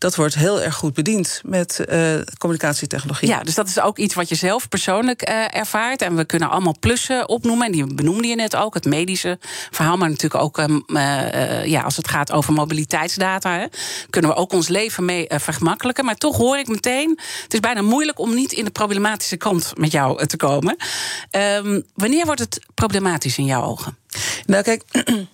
dat 0.04 0.16
wordt 0.16 0.34
heel 0.34 0.62
erg 0.62 0.74
goed 0.74 0.94
bediend 0.94 1.40
met 1.44 1.84
uh, 1.88 2.20
communicatietechnologie. 2.38 3.28
Ja, 3.28 3.42
dus 3.42 3.54
dat 3.54 3.68
is 3.68 3.80
ook 3.80 3.98
iets 3.98 4.14
wat 4.14 4.28
je 4.28 4.34
zelf 4.34 4.68
persoonlijk 4.68 5.28
uh, 5.28 5.56
ervaart. 5.56 6.02
En 6.02 6.16
we 6.16 6.24
kunnen 6.24 6.50
allemaal 6.50 6.76
plussen 6.80 7.28
opnoemen. 7.28 7.66
En 7.66 7.72
die 7.72 7.94
benoemde 7.94 8.28
je 8.28 8.34
net 8.34 8.56
ook, 8.56 8.74
het 8.74 8.84
medische 8.84 9.38
verhaal. 9.70 9.96
Maar 9.96 10.08
natuurlijk 10.08 10.42
ook 10.42 10.58
uh, 10.58 11.64
ja, 11.64 11.82
als 11.82 11.96
het 11.96 12.08
gaat 12.08 12.32
over 12.32 12.52
mobiliteitsdata. 12.52 13.58
Hè, 13.58 13.66
kunnen 14.10 14.30
we 14.30 14.36
ook 14.36 14.52
ons 14.52 14.68
leven 14.68 15.04
mee 15.04 15.26
vergemakkelijken. 15.28 16.04
Maar 16.04 16.16
toch 16.16 16.36
hoor 16.36 16.58
ik 16.58 16.68
meteen, 16.68 17.18
het 17.42 17.54
is 17.54 17.60
bijna 17.60 17.82
moeilijk 17.82 18.18
om 18.18 18.34
niet 18.34 18.52
in 18.52 18.64
de 18.64 18.70
problematische 18.70 19.36
kant 19.36 19.72
met 19.76 19.92
jou 19.92 20.26
te 20.26 20.36
komen. 20.36 20.76
Um, 21.30 21.84
wanneer 21.94 22.24
wordt 22.24 22.40
het 22.40 22.60
problematisch 22.74 23.38
in 23.38 23.44
jouw 23.44 23.62
ogen? 23.62 23.96
Nou, 24.46 24.62
kijk. 24.62 24.82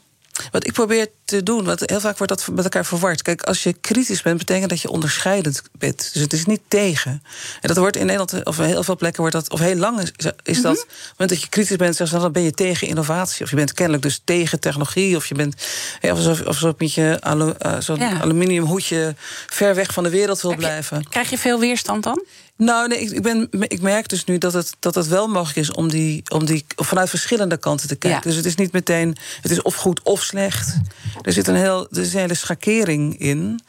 Wat 0.50 0.66
ik 0.66 0.72
probeer 0.72 1.06
te 1.24 1.42
doen, 1.42 1.64
want 1.64 1.82
heel 1.84 2.00
vaak 2.00 2.18
wordt 2.18 2.32
dat 2.32 2.54
met 2.54 2.64
elkaar 2.64 2.86
verward. 2.86 3.22
Kijk, 3.22 3.42
als 3.42 3.62
je 3.62 3.72
kritisch 3.72 4.22
bent, 4.22 4.38
betekent 4.38 4.70
dat 4.70 4.80
je 4.80 4.90
onderscheidend 4.90 5.62
bent. 5.78 6.10
Dus 6.12 6.22
het 6.22 6.32
is 6.32 6.46
niet 6.46 6.60
tegen. 6.68 7.22
En 7.60 7.68
dat 7.68 7.76
wordt 7.76 7.96
in 7.96 8.06
Nederland, 8.06 8.44
of 8.44 8.56
heel 8.56 8.82
veel 8.82 8.96
plekken 8.96 9.20
wordt 9.20 9.36
dat, 9.36 9.50
of 9.50 9.60
heel 9.60 9.76
lang 9.76 10.00
is, 10.00 10.12
is 10.42 10.62
dat. 10.62 10.78
Op 10.78 10.88
het 10.88 11.10
moment 11.10 11.30
dat 11.30 11.40
je 11.40 11.48
kritisch 11.48 11.76
bent, 11.76 11.96
zeggen 11.96 12.16
ze, 12.16 12.22
dan 12.22 12.32
ben 12.32 12.42
je 12.42 12.52
tegen 12.52 12.86
innovatie. 12.86 13.44
Of 13.44 13.50
je 13.50 13.56
bent 13.56 13.72
kennelijk 13.72 14.02
dus 14.02 14.20
tegen 14.24 14.60
technologie. 14.60 15.16
Of 15.16 15.26
je 15.26 15.34
bent 15.34 15.54
ja, 16.00 16.12
of, 16.12 16.46
of 16.46 16.56
zo 16.56 16.74
met 16.78 16.94
je 16.94 17.16
alu, 17.20 17.52
uh, 17.66 17.76
zo'n 17.78 17.98
ja. 17.98 18.20
aluminium 18.20 18.64
hoedje 18.64 19.14
ver 19.46 19.74
weg 19.74 19.92
van 19.92 20.02
de 20.02 20.10
wereld 20.10 20.40
wil 20.40 20.54
blijven. 20.54 21.08
krijg 21.08 21.30
je 21.30 21.38
veel 21.38 21.58
weerstand 21.58 22.02
dan? 22.02 22.24
Nou, 22.60 22.88
nee, 22.88 23.00
ik, 23.00 23.10
ik, 23.10 23.22
ben, 23.22 23.48
ik 23.50 23.80
merk 23.80 24.08
dus 24.08 24.24
nu 24.24 24.38
dat 24.38 24.52
het, 24.52 24.72
dat 24.78 24.94
het 24.94 25.06
wel 25.06 25.28
mogelijk 25.28 25.58
is 25.58 25.72
om 25.72 25.88
die, 25.88 26.22
om 26.28 26.44
die 26.44 26.64
vanuit 26.76 27.08
verschillende 27.10 27.56
kanten 27.56 27.88
te 27.88 27.96
kijken. 27.96 28.22
Dus 28.22 28.36
het 28.36 28.44
is 28.44 28.54
niet 28.54 28.72
meteen, 28.72 29.16
het 29.40 29.50
is 29.50 29.62
of 29.62 29.74
goed 29.74 30.02
of 30.02 30.22
slecht. 30.22 30.76
Er 31.22 31.32
zit 31.32 31.48
een, 31.48 31.54
heel, 31.54 31.88
er 31.90 32.00
is 32.00 32.12
een 32.12 32.20
hele 32.20 32.34
schakering 32.34 33.18
in. 33.18 33.60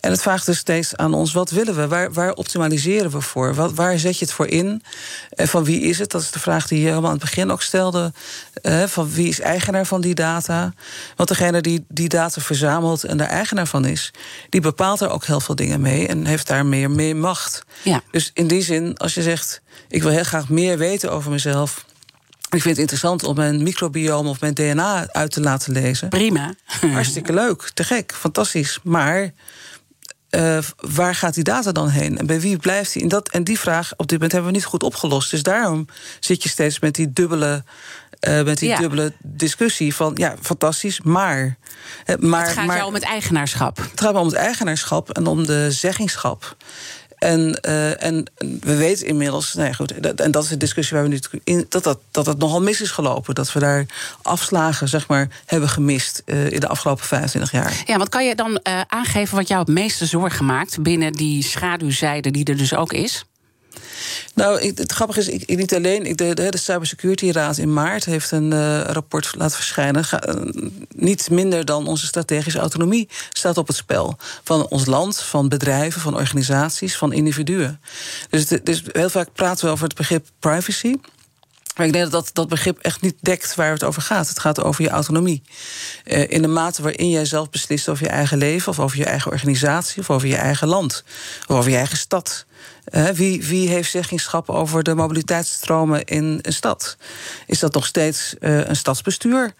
En 0.00 0.10
het 0.10 0.22
vraagt 0.22 0.46
dus 0.46 0.58
steeds 0.58 0.96
aan 0.96 1.14
ons: 1.14 1.32
wat 1.32 1.50
willen 1.50 1.76
we? 1.76 1.88
Waar, 1.88 2.12
waar 2.12 2.32
optimaliseren 2.32 3.10
we 3.10 3.20
voor? 3.20 3.54
Wat, 3.54 3.74
waar 3.74 3.98
zet 3.98 4.18
je 4.18 4.24
het 4.24 4.34
voor 4.34 4.46
in? 4.46 4.82
En 5.30 5.48
van 5.48 5.64
wie 5.64 5.80
is 5.80 5.98
het? 5.98 6.10
Dat 6.10 6.22
is 6.22 6.30
de 6.30 6.38
vraag 6.38 6.66
die 6.68 6.78
je 6.78 6.86
helemaal 6.86 7.10
aan 7.10 7.16
het 7.16 7.24
begin 7.24 7.50
ook 7.50 7.62
stelde. 7.62 8.12
Eh, 8.62 8.82
van 8.84 9.10
wie 9.10 9.28
is 9.28 9.40
eigenaar 9.40 9.86
van 9.86 10.00
die 10.00 10.14
data? 10.14 10.72
Want 11.16 11.28
degene 11.28 11.60
die 11.60 11.84
die 11.88 12.08
data 12.08 12.40
verzamelt 12.40 13.04
en 13.04 13.16
de 13.16 13.24
eigenaar 13.24 13.66
van 13.66 13.84
is, 13.84 14.10
die 14.48 14.60
bepaalt 14.60 15.00
er 15.00 15.10
ook 15.10 15.24
heel 15.24 15.40
veel 15.40 15.54
dingen 15.54 15.80
mee 15.80 16.08
en 16.08 16.24
heeft 16.26 16.46
daar 16.46 16.66
meer, 16.66 16.90
meer 16.90 17.16
macht. 17.16 17.62
Ja. 17.82 18.02
Dus 18.10 18.30
in 18.34 18.46
die 18.46 18.62
zin, 18.62 18.96
als 18.96 19.14
je 19.14 19.22
zegt: 19.22 19.60
ik 19.88 20.02
wil 20.02 20.12
heel 20.12 20.24
graag 20.24 20.48
meer 20.48 20.78
weten 20.78 21.12
over 21.12 21.30
mezelf. 21.30 21.84
Ik 22.50 22.62
vind 22.62 22.64
het 22.64 22.78
interessant 22.78 23.24
om 23.24 23.36
mijn 23.36 23.62
microbiome 23.62 24.28
of 24.28 24.40
mijn 24.40 24.54
DNA 24.54 25.06
uit 25.12 25.30
te 25.30 25.40
laten 25.40 25.72
lezen. 25.72 26.08
Prima. 26.08 26.54
Hartstikke 26.92 27.32
leuk, 27.32 27.70
te 27.74 27.84
gek, 27.84 28.14
fantastisch. 28.14 28.78
Maar 28.82 29.32
uh, 30.30 30.58
waar 30.76 31.14
gaat 31.14 31.34
die 31.34 31.44
data 31.44 31.72
dan 31.72 31.88
heen? 31.88 32.18
En 32.18 32.26
bij 32.26 32.40
wie 32.40 32.56
blijft 32.56 32.92
die? 32.92 33.02
En, 33.02 33.08
dat, 33.08 33.28
en 33.28 33.44
die 33.44 33.58
vraag 33.58 33.92
op 33.96 34.06
dit 34.06 34.12
moment 34.12 34.32
hebben 34.32 34.50
we 34.50 34.56
niet 34.56 34.66
goed 34.66 34.82
opgelost. 34.82 35.30
Dus 35.30 35.42
daarom 35.42 35.86
zit 36.20 36.42
je 36.42 36.48
steeds 36.48 36.80
met 36.80 36.94
die 36.94 37.12
dubbele, 37.12 37.64
uh, 38.28 38.42
met 38.42 38.58
die 38.58 38.68
ja. 38.68 38.78
dubbele 38.78 39.12
discussie 39.18 39.94
van 39.94 40.12
ja, 40.14 40.34
fantastisch, 40.40 41.00
maar. 41.00 41.56
Uh, 42.06 42.16
maar 42.16 42.44
het 42.44 42.52
gaat 42.52 42.66
maar, 42.66 42.76
jou 42.76 42.88
om 42.88 42.94
het 42.94 43.02
eigenaarschap. 43.02 43.76
Het 43.76 44.00
gaat 44.00 44.14
om 44.14 44.26
het 44.26 44.34
eigenaarschap 44.34 45.10
en 45.10 45.26
om 45.26 45.46
de 45.46 45.70
zeggingschap. 45.70 46.56
En, 47.20 47.58
uh, 47.68 48.02
en 48.02 48.24
we 48.60 48.76
weten 48.76 49.06
inmiddels, 49.06 49.54
nee, 49.54 49.74
goed, 49.74 50.02
dat, 50.02 50.20
en 50.20 50.30
dat 50.30 50.42
is 50.42 50.48
de 50.48 50.56
discussie 50.56 50.96
waar 50.96 51.08
we 51.08 51.10
nu 51.10 51.40
in, 51.44 51.66
dat, 51.68 51.84
dat, 51.84 51.98
dat 52.10 52.26
het 52.26 52.38
nogal 52.38 52.62
mis 52.62 52.80
is 52.80 52.90
gelopen. 52.90 53.34
Dat 53.34 53.52
we 53.52 53.58
daar 53.58 53.86
afslagen 54.22 54.88
zeg 54.88 55.08
maar, 55.08 55.28
hebben 55.46 55.68
gemist 55.68 56.22
uh, 56.26 56.50
in 56.50 56.60
de 56.60 56.68
afgelopen 56.68 57.04
25 57.04 57.52
jaar. 57.52 57.82
Ja, 57.86 57.98
wat 57.98 58.08
kan 58.08 58.26
je 58.26 58.34
dan 58.34 58.50
uh, 58.50 58.80
aangeven 58.86 59.36
wat 59.36 59.48
jou 59.48 59.60
het 59.60 59.68
meeste 59.68 60.06
zorgen 60.06 60.44
maakt 60.44 60.82
binnen 60.82 61.12
die 61.12 61.42
schaduwzijde 61.42 62.30
die 62.30 62.44
er 62.44 62.56
dus 62.56 62.74
ook 62.74 62.92
is? 62.92 63.24
Nou, 64.34 64.72
het 64.74 64.92
grappige 64.92 65.20
is, 65.20 65.28
ik, 65.28 65.56
niet 65.56 65.74
alleen. 65.74 66.16
De, 66.16 66.34
de 66.34 66.58
Cybersecurity 66.58 67.30
Raad 67.30 67.56
in 67.56 67.72
maart 67.72 68.04
heeft 68.04 68.30
een 68.30 68.52
uh, 68.52 68.80
rapport 68.80 69.34
laten 69.36 69.56
verschijnen. 69.56 70.04
Ga, 70.04 70.28
uh, 70.28 70.68
niet 70.88 71.30
minder 71.30 71.64
dan 71.64 71.86
onze 71.86 72.06
strategische 72.06 72.58
autonomie 72.58 73.08
staat 73.32 73.58
op 73.58 73.66
het 73.66 73.76
spel. 73.76 74.16
Van 74.44 74.66
ons 74.68 74.86
land, 74.86 75.20
van 75.20 75.48
bedrijven, 75.48 76.00
van 76.00 76.16
organisaties, 76.16 76.96
van 76.96 77.12
individuen. 77.12 77.80
Dus, 78.30 78.46
dus 78.46 78.82
heel 78.92 79.10
vaak 79.10 79.32
praten 79.32 79.64
we 79.64 79.70
over 79.70 79.84
het 79.84 79.96
begrip 79.96 80.26
privacy. 80.38 80.96
Maar 81.76 81.86
ik 81.86 81.92
denk 81.92 82.10
dat, 82.10 82.30
dat 82.32 82.48
begrip 82.48 82.78
echt 82.78 83.00
niet 83.00 83.16
dekt 83.20 83.54
waar 83.54 83.72
het 83.72 83.84
over 83.84 84.02
gaat. 84.02 84.28
Het 84.28 84.38
gaat 84.38 84.62
over 84.62 84.82
je 84.82 84.90
autonomie. 84.90 85.42
Uh, 86.04 86.30
in 86.30 86.42
de 86.42 86.48
mate 86.48 86.82
waarin 86.82 87.10
jij 87.10 87.24
zelf 87.24 87.50
beslist 87.50 87.88
over 87.88 88.04
je 88.04 88.10
eigen 88.10 88.38
leven, 88.38 88.72
of 88.72 88.80
over 88.80 88.98
je 88.98 89.04
eigen 89.04 89.30
organisatie, 89.30 90.00
of 90.00 90.10
over 90.10 90.28
je 90.28 90.36
eigen 90.36 90.68
land, 90.68 91.04
of 91.48 91.56
over 91.56 91.70
je 91.70 91.76
eigen 91.76 91.96
stad. 91.96 92.44
Wie, 93.14 93.44
wie 93.44 93.68
heeft 93.68 93.90
zeggingschap 93.90 94.48
over 94.48 94.82
de 94.82 94.94
mobiliteitsstromen 94.94 96.04
in 96.04 96.38
een 96.42 96.52
stad? 96.52 96.96
Is 97.46 97.58
dat 97.58 97.74
nog 97.74 97.86
steeds 97.86 98.34
een 98.38 98.76
stadsbestuur? 98.76 99.52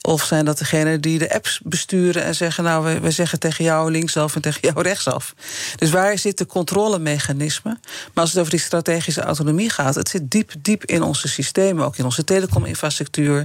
Of 0.00 0.24
zijn 0.24 0.44
dat 0.44 0.58
degenen 0.58 1.00
die 1.00 1.18
de 1.18 1.34
apps 1.34 1.60
besturen 1.64 2.22
en 2.22 2.34
zeggen: 2.34 2.64
Nou, 2.64 2.84
we, 2.84 3.00
we 3.00 3.10
zeggen 3.10 3.38
tegen 3.38 3.64
jou 3.64 3.90
linksaf 3.90 4.34
en 4.34 4.40
tegen 4.40 4.60
jou 4.60 4.82
rechtsaf. 4.82 5.34
Dus 5.76 5.90
waar 5.90 6.18
zit 6.18 6.38
de 6.38 6.46
controlemechanisme? 6.46 7.78
Maar 8.14 8.24
als 8.24 8.30
het 8.30 8.38
over 8.38 8.50
die 8.50 8.60
strategische 8.60 9.22
autonomie 9.22 9.70
gaat, 9.70 9.94
het 9.94 10.08
zit 10.08 10.30
diep, 10.30 10.52
diep 10.58 10.84
in 10.84 11.02
onze 11.02 11.28
systemen, 11.28 11.84
ook 11.84 11.96
in 11.96 12.04
onze 12.04 12.24
telecominfrastructuur. 12.24 13.36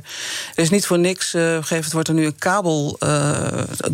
Er 0.55 0.63
is 0.63 0.69
niet 0.69 0.85
voor 0.85 0.99
niks, 0.99 1.33
uh, 1.33 1.55
gegeven, 1.55 1.91
wordt 1.91 2.07
er 2.07 2.13
nu 2.13 2.25
een 2.25 2.37
kabel 2.37 2.97
uh, 2.99 3.37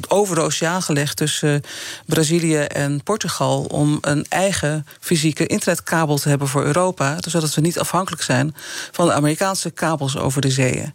over 0.07 0.35
de 0.35 0.41
oceaan 0.41 0.81
gelegd 0.81 1.17
tussen 1.17 1.61
Brazilië 2.05 2.57
en 2.57 3.03
Portugal 3.03 3.63
om 3.63 3.97
een 4.01 4.25
eigen 4.29 4.85
fysieke 4.99 5.47
internetkabel 5.47 6.17
te 6.17 6.29
hebben 6.29 6.47
voor 6.47 6.65
Europa, 6.65 7.17
zodat 7.27 7.53
we 7.53 7.61
niet 7.61 7.79
afhankelijk 7.79 8.23
zijn 8.23 8.55
van 8.91 9.07
de 9.07 9.13
Amerikaanse 9.13 9.69
kabels 9.69 10.17
over 10.17 10.41
de 10.41 10.51
zeeën 10.51 10.93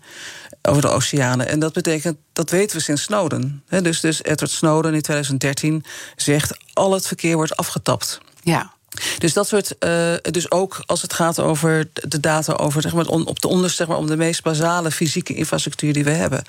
over 0.68 0.82
de 0.82 0.88
oceanen. 0.88 1.48
En 1.48 1.58
dat 1.58 1.72
betekent, 1.72 2.16
dat 2.32 2.50
weten 2.50 2.76
we 2.76 2.82
sinds 2.82 3.02
Snowden. 3.02 3.62
dus, 3.68 4.00
dus 4.00 4.22
Edward 4.22 4.50
Snowden 4.50 4.94
in 4.94 5.02
2013 5.02 5.84
zegt... 6.16 6.56
al 6.72 6.92
het 6.92 7.06
verkeer 7.06 7.36
wordt 7.36 7.56
afgetapt. 7.56 8.20
Ja. 8.42 8.72
Dus 9.18 9.32
dat 9.32 9.48
soort. 9.48 9.74
Uh, 9.80 10.14
dus 10.22 10.50
ook 10.50 10.82
als 10.86 11.02
het 11.02 11.12
gaat 11.12 11.40
over 11.40 11.88
de 11.92 12.20
data 12.20 12.52
over 12.52 12.82
zeg 12.82 12.94
maar, 12.94 13.06
op 13.06 13.40
de 13.40 13.48
onder, 13.48 13.70
zeg 13.70 13.86
maar, 13.86 13.96
om 13.96 14.06
de 14.06 14.16
meest 14.16 14.42
basale 14.42 14.90
fysieke 14.90 15.34
infrastructuur 15.34 15.92
die 15.92 16.04
we 16.04 16.10
hebben. 16.10 16.42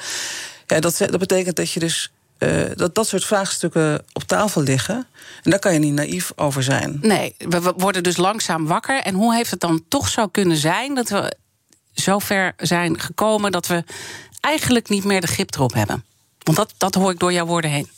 Ja, 0.67 0.79
dat, 0.79 0.97
dat 0.97 1.17
betekent 1.17 1.55
dat 1.55 1.71
je 1.71 1.79
dus. 1.79 2.11
Uh, 2.39 2.61
dat 2.75 2.95
dat 2.95 3.07
soort 3.07 3.25
vraagstukken 3.25 4.05
op 4.13 4.23
tafel 4.23 4.61
liggen. 4.61 5.07
En 5.43 5.51
daar 5.51 5.59
kan 5.59 5.73
je 5.73 5.79
niet 5.79 5.93
naïef 5.93 6.31
over 6.35 6.63
zijn. 6.63 6.97
Nee, 7.01 7.35
we 7.37 7.73
worden 7.77 8.03
dus 8.03 8.17
langzaam 8.17 8.67
wakker. 8.67 9.01
En 9.01 9.15
hoe 9.15 9.35
heeft 9.35 9.51
het 9.51 9.59
dan 9.59 9.83
toch 9.87 10.09
zo 10.09 10.27
kunnen 10.27 10.57
zijn 10.57 10.95
dat 10.95 11.09
we 11.09 11.35
zover 11.95 12.53
zijn 12.57 12.99
gekomen 12.99 13.51
dat 13.51 13.67
we 13.67 13.83
eigenlijk 14.41 14.89
niet 14.89 15.03
meer 15.03 15.21
de 15.21 15.27
grip 15.27 15.55
erop 15.55 15.73
hebben. 15.73 16.05
Want 16.43 16.57
dat, 16.57 16.73
dat 16.77 16.95
hoor 16.95 17.11
ik 17.11 17.19
door 17.19 17.33
jouw 17.33 17.45
woorden 17.45 17.71
heen. 17.71 17.89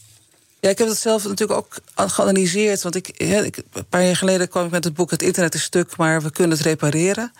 Ja, 0.59 0.69
ik 0.69 0.77
heb 0.77 0.87
dat 0.87 0.97
zelf 0.97 1.23
natuurlijk 1.23 1.59
ook 1.59 1.77
geanalyseerd. 2.11 2.81
Want 2.81 2.95
ik, 2.95 3.07
ik, 3.07 3.57
een 3.73 3.85
paar 3.89 4.03
jaar 4.03 4.15
geleden 4.15 4.49
kwam 4.49 4.65
ik 4.65 4.71
met 4.71 4.83
het 4.83 4.93
boek 4.93 5.11
Het 5.11 5.21
internet 5.21 5.53
is 5.53 5.63
stuk, 5.63 5.97
maar 5.97 6.21
we 6.21 6.31
kunnen 6.31 6.57
het 6.57 6.65
repareren. 6.65 7.31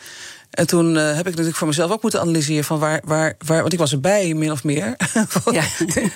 En 0.49 0.67
toen 0.67 0.95
uh, 0.95 1.07
heb 1.07 1.19
ik 1.19 1.25
natuurlijk 1.25 1.55
voor 1.55 1.67
mezelf 1.67 1.91
ook 1.91 2.01
moeten 2.01 2.21
analyseren 2.21 2.63
van 2.63 2.79
waar, 2.79 3.01
waar, 3.05 3.35
waar 3.45 3.61
want 3.61 3.73
ik 3.73 3.79
was 3.79 3.91
erbij, 3.91 4.33
min 4.33 4.51
of 4.51 4.63
meer. 4.63 4.95
Ja. 5.51 5.63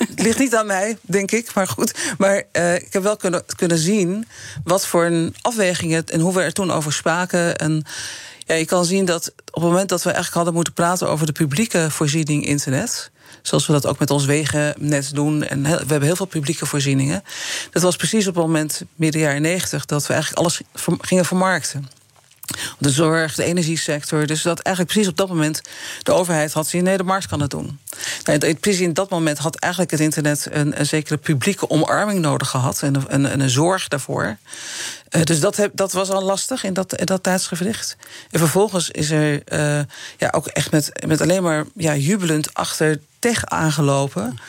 het 0.08 0.22
ligt 0.22 0.40
niet 0.40 0.56
aan 0.56 0.66
mij, 0.66 0.98
denk 1.02 1.32
ik, 1.32 1.54
maar 1.54 1.68
goed. 1.68 1.94
Maar 2.18 2.44
uh, 2.54 2.76
ik 2.76 2.94
heb 2.94 3.04
wel 3.04 3.18
kunnen, 3.18 3.44
kunnen 3.56 3.78
zien 3.78 4.28
wat 4.64 4.88
voor 4.88 5.06
een 5.06 5.36
afweging 5.42 5.92
het 5.92 6.10
en 6.10 6.20
hoe 6.20 6.34
we 6.34 6.42
er 6.42 6.54
toen 6.54 6.72
over 6.72 6.94
spraken. 6.94 7.58
En 7.58 7.86
ja, 8.52 8.58
je 8.58 8.66
kan 8.66 8.86
zien 8.86 9.06
dat 9.06 9.34
op 9.52 9.62
het 9.62 9.72
moment 9.72 9.90
dat 9.90 10.00
we 10.00 10.06
eigenlijk 10.06 10.36
hadden 10.36 10.54
moeten 10.54 10.74
praten 10.74 11.10
over 11.10 11.26
de 11.26 11.32
publieke 11.32 11.92
voorziening 11.92 12.46
internet. 12.46 13.12
Zoals 13.42 13.68
we 13.68 13.74
dat 13.74 13.88
ook 13.88 14.00
met 14.00 14.10
ons 14.10 14.26
wegennet 14.26 15.16
doen. 15.16 15.44
En 15.44 15.64
we 15.64 15.70
hebben 15.70 16.02
heel 16.02 16.16
veel 16.16 16.26
publieke 16.26 16.66
voorzieningen. 16.66 17.24
Dat 17.72 17.82
was 17.82 17.96
precies 17.96 18.28
op 18.28 18.36
het 18.36 18.44
moment, 18.44 18.84
midden 18.96 19.22
jaren 19.22 19.42
negentig, 19.42 19.86
dat 19.86 20.08
we 20.08 20.14
eigenlijk 20.14 20.44
alles 20.44 20.62
gingen 21.02 21.26
vermarkten 21.26 22.01
de 22.78 22.90
zorg, 22.90 23.36
de 23.36 23.44
energiesector. 23.44 24.26
Dus 24.26 24.42
dat 24.42 24.60
eigenlijk 24.60 24.94
precies 24.94 25.12
op 25.12 25.18
dat 25.18 25.28
moment 25.28 25.62
de 26.04 26.12
overheid 26.12 26.54
had 26.54 26.68
zien... 26.68 26.84
nee, 26.84 26.98
de 26.98 27.04
markt 27.04 27.28
kan 27.28 27.42
het 27.42 27.50
doen. 27.50 27.80
Precies 28.60 28.80
in 28.80 28.94
dat 28.94 29.10
moment 29.10 29.38
had 29.38 29.56
eigenlijk 29.56 29.92
het 29.92 30.02
internet... 30.02 30.48
een, 30.52 30.80
een 30.80 30.86
zekere 30.86 31.18
publieke 31.18 31.70
omarming 31.70 32.20
nodig 32.20 32.50
gehad... 32.50 32.82
en 32.82 33.04
een, 33.08 33.40
een, 33.40 33.50
zorg 33.50 33.88
daarvoor. 33.88 34.38
Uh, 35.10 35.24
dus 35.24 35.40
dat, 35.40 35.70
dat 35.74 35.92
was 35.92 36.10
al 36.10 36.24
lastig 36.24 36.64
in 36.64 36.74
dat, 36.74 37.02
dat 37.04 37.24
tijdsgevricht. 37.24 37.98
En 38.32 38.40
vervolgens 38.40 38.90
is 38.90 39.10
er 39.10 39.34
uh, 39.34 39.82
ja, 40.18 40.30
ook 40.32 40.48
echt 40.48 40.72
met, 40.72 40.92
met 41.08 41.22
alleen 41.22 41.44
maar 41.44 41.66
ja, 41.76 41.96
jubelend 41.96 42.54
achter 42.54 43.00
tech 43.20 43.46
aangelopen. 43.46 44.40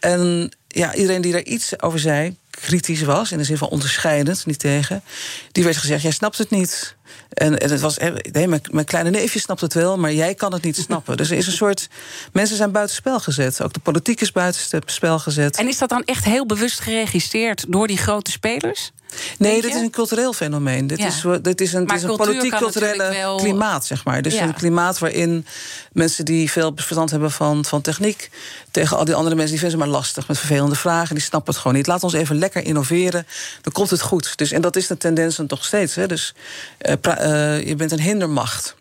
En 0.00 0.52
ja, 0.68 0.94
iedereen 0.94 1.20
die 1.20 1.32
daar 1.32 1.42
iets 1.42 1.82
over 1.82 1.98
zei, 1.98 2.36
kritisch 2.50 3.02
was, 3.02 3.32
in 3.32 3.38
de 3.38 3.44
zin 3.44 3.56
van 3.56 3.68
onderscheidend, 3.68 4.46
niet 4.46 4.58
tegen, 4.58 5.02
die 5.52 5.64
werd 5.64 5.76
gezegd: 5.76 6.02
jij 6.02 6.10
snapt 6.10 6.38
het 6.38 6.50
niet. 6.50 6.94
En, 7.28 7.58
en 7.58 7.70
het 7.70 7.80
was, 7.80 7.96
nee, 8.32 8.48
mijn, 8.48 8.60
mijn, 8.70 8.86
kleine 8.86 9.10
neefje 9.10 9.38
snapt 9.38 9.60
het 9.60 9.74
wel, 9.74 9.98
maar 9.98 10.12
jij 10.12 10.34
kan 10.34 10.52
het 10.52 10.62
niet 10.62 10.76
snappen. 10.76 11.16
Dus 11.16 11.30
er 11.30 11.36
is 11.36 11.46
een 11.46 11.52
soort. 11.52 11.88
Mensen 12.32 12.56
zijn 12.56 12.72
buitenspel 12.72 13.20
gezet. 13.20 13.62
Ook 13.62 13.72
de 13.72 13.80
politiek 13.80 14.20
is 14.20 14.32
buitenspel 14.32 15.18
gezet. 15.18 15.56
En 15.56 15.68
is 15.68 15.78
dat 15.78 15.88
dan 15.88 16.04
echt 16.04 16.24
heel 16.24 16.46
bewust 16.46 16.80
geregisseerd 16.80 17.64
door 17.68 17.86
die 17.86 17.96
grote 17.96 18.30
spelers? 18.30 18.92
Nee, 19.38 19.60
dit 19.60 19.74
is 19.74 19.80
een 19.80 19.90
cultureel 19.90 20.32
fenomeen. 20.32 20.86
Dit, 20.86 20.98
is, 20.98 21.24
dit 21.42 21.60
is 21.60 21.72
een, 21.72 21.90
een 21.90 22.16
politiek-culturele 22.16 23.34
klimaat, 23.36 23.86
zeg 23.86 24.04
maar. 24.04 24.22
Dus 24.22 24.34
een 24.34 24.54
klimaat 24.54 24.98
waarin 24.98 25.46
mensen 25.92 26.24
die 26.24 26.50
veel 26.50 26.72
verstand 26.74 27.10
hebben 27.10 27.30
van, 27.30 27.64
van 27.64 27.80
techniek... 27.80 28.30
tegen 28.70 28.96
al 28.96 29.04
die 29.04 29.14
andere 29.14 29.34
mensen, 29.34 29.52
die 29.52 29.60
vinden 29.60 29.78
ze 29.78 29.84
maar 29.84 29.94
lastig 29.94 30.28
met 30.28 30.38
vervelende 30.38 30.74
vragen. 30.74 31.14
Die 31.14 31.24
snappen 31.24 31.52
het 31.52 31.62
gewoon 31.62 31.76
niet. 31.76 31.86
Laat 31.86 32.02
ons 32.02 32.12
even 32.12 32.38
lekker 32.38 32.64
innoveren, 32.64 33.26
dan 33.60 33.72
komt 33.72 33.90
het 33.90 34.00
goed. 34.00 34.36
Dus, 34.36 34.52
en 34.52 34.60
dat 34.60 34.76
is 34.76 34.86
de 34.86 34.96
tendens 34.96 35.36
dan 35.36 35.46
toch 35.46 35.64
steeds. 35.64 35.94
Hè. 35.94 36.06
Dus 36.06 36.34
uh, 36.80 36.94
uh, 37.06 37.66
je 37.66 37.74
bent 37.76 37.92
een 37.92 38.00
hindermacht. 38.00 38.74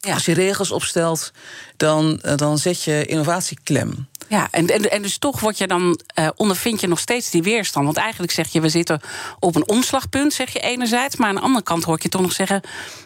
Ja. 0.00 0.14
Als 0.14 0.24
je 0.24 0.34
regels 0.34 0.70
opstelt, 0.70 1.32
dan, 1.76 2.20
uh, 2.24 2.36
dan 2.36 2.58
zet 2.58 2.82
je 2.82 3.04
innovatie 3.04 3.58
klem. 3.64 4.08
Ja, 4.28 4.48
en, 4.50 4.66
en, 4.66 4.90
en 4.90 5.02
dus 5.02 5.18
toch 5.18 5.40
word 5.40 5.58
je 5.58 5.66
dan, 5.66 6.00
uh, 6.18 6.28
ondervind 6.36 6.80
je 6.80 6.88
nog 6.88 6.98
steeds 6.98 7.30
die 7.30 7.42
weerstand. 7.42 7.84
Want 7.84 7.96
eigenlijk 7.96 8.32
zeg 8.32 8.48
je, 8.48 8.60
we 8.60 8.68
zitten 8.68 9.00
op 9.38 9.56
een 9.56 9.68
omslagpunt, 9.68 10.32
zeg 10.32 10.52
je 10.52 10.60
enerzijds. 10.60 11.16
Maar 11.16 11.28
aan 11.28 11.34
de 11.34 11.40
andere 11.40 11.64
kant 11.64 11.84
hoor 11.84 11.96
ik 11.96 12.02
je 12.02 12.08
toch 12.08 12.20
nog 12.20 12.32
zeggen... 12.32 12.60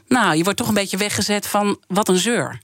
nou, 0.09 0.37
je 0.37 0.43
wordt 0.43 0.59
toch 0.59 0.69
een 0.69 0.75
beetje 0.75 0.97
weggezet 0.97 1.47
van 1.47 1.79
wat 1.87 2.09
een 2.09 2.19
zeur. 2.19 2.61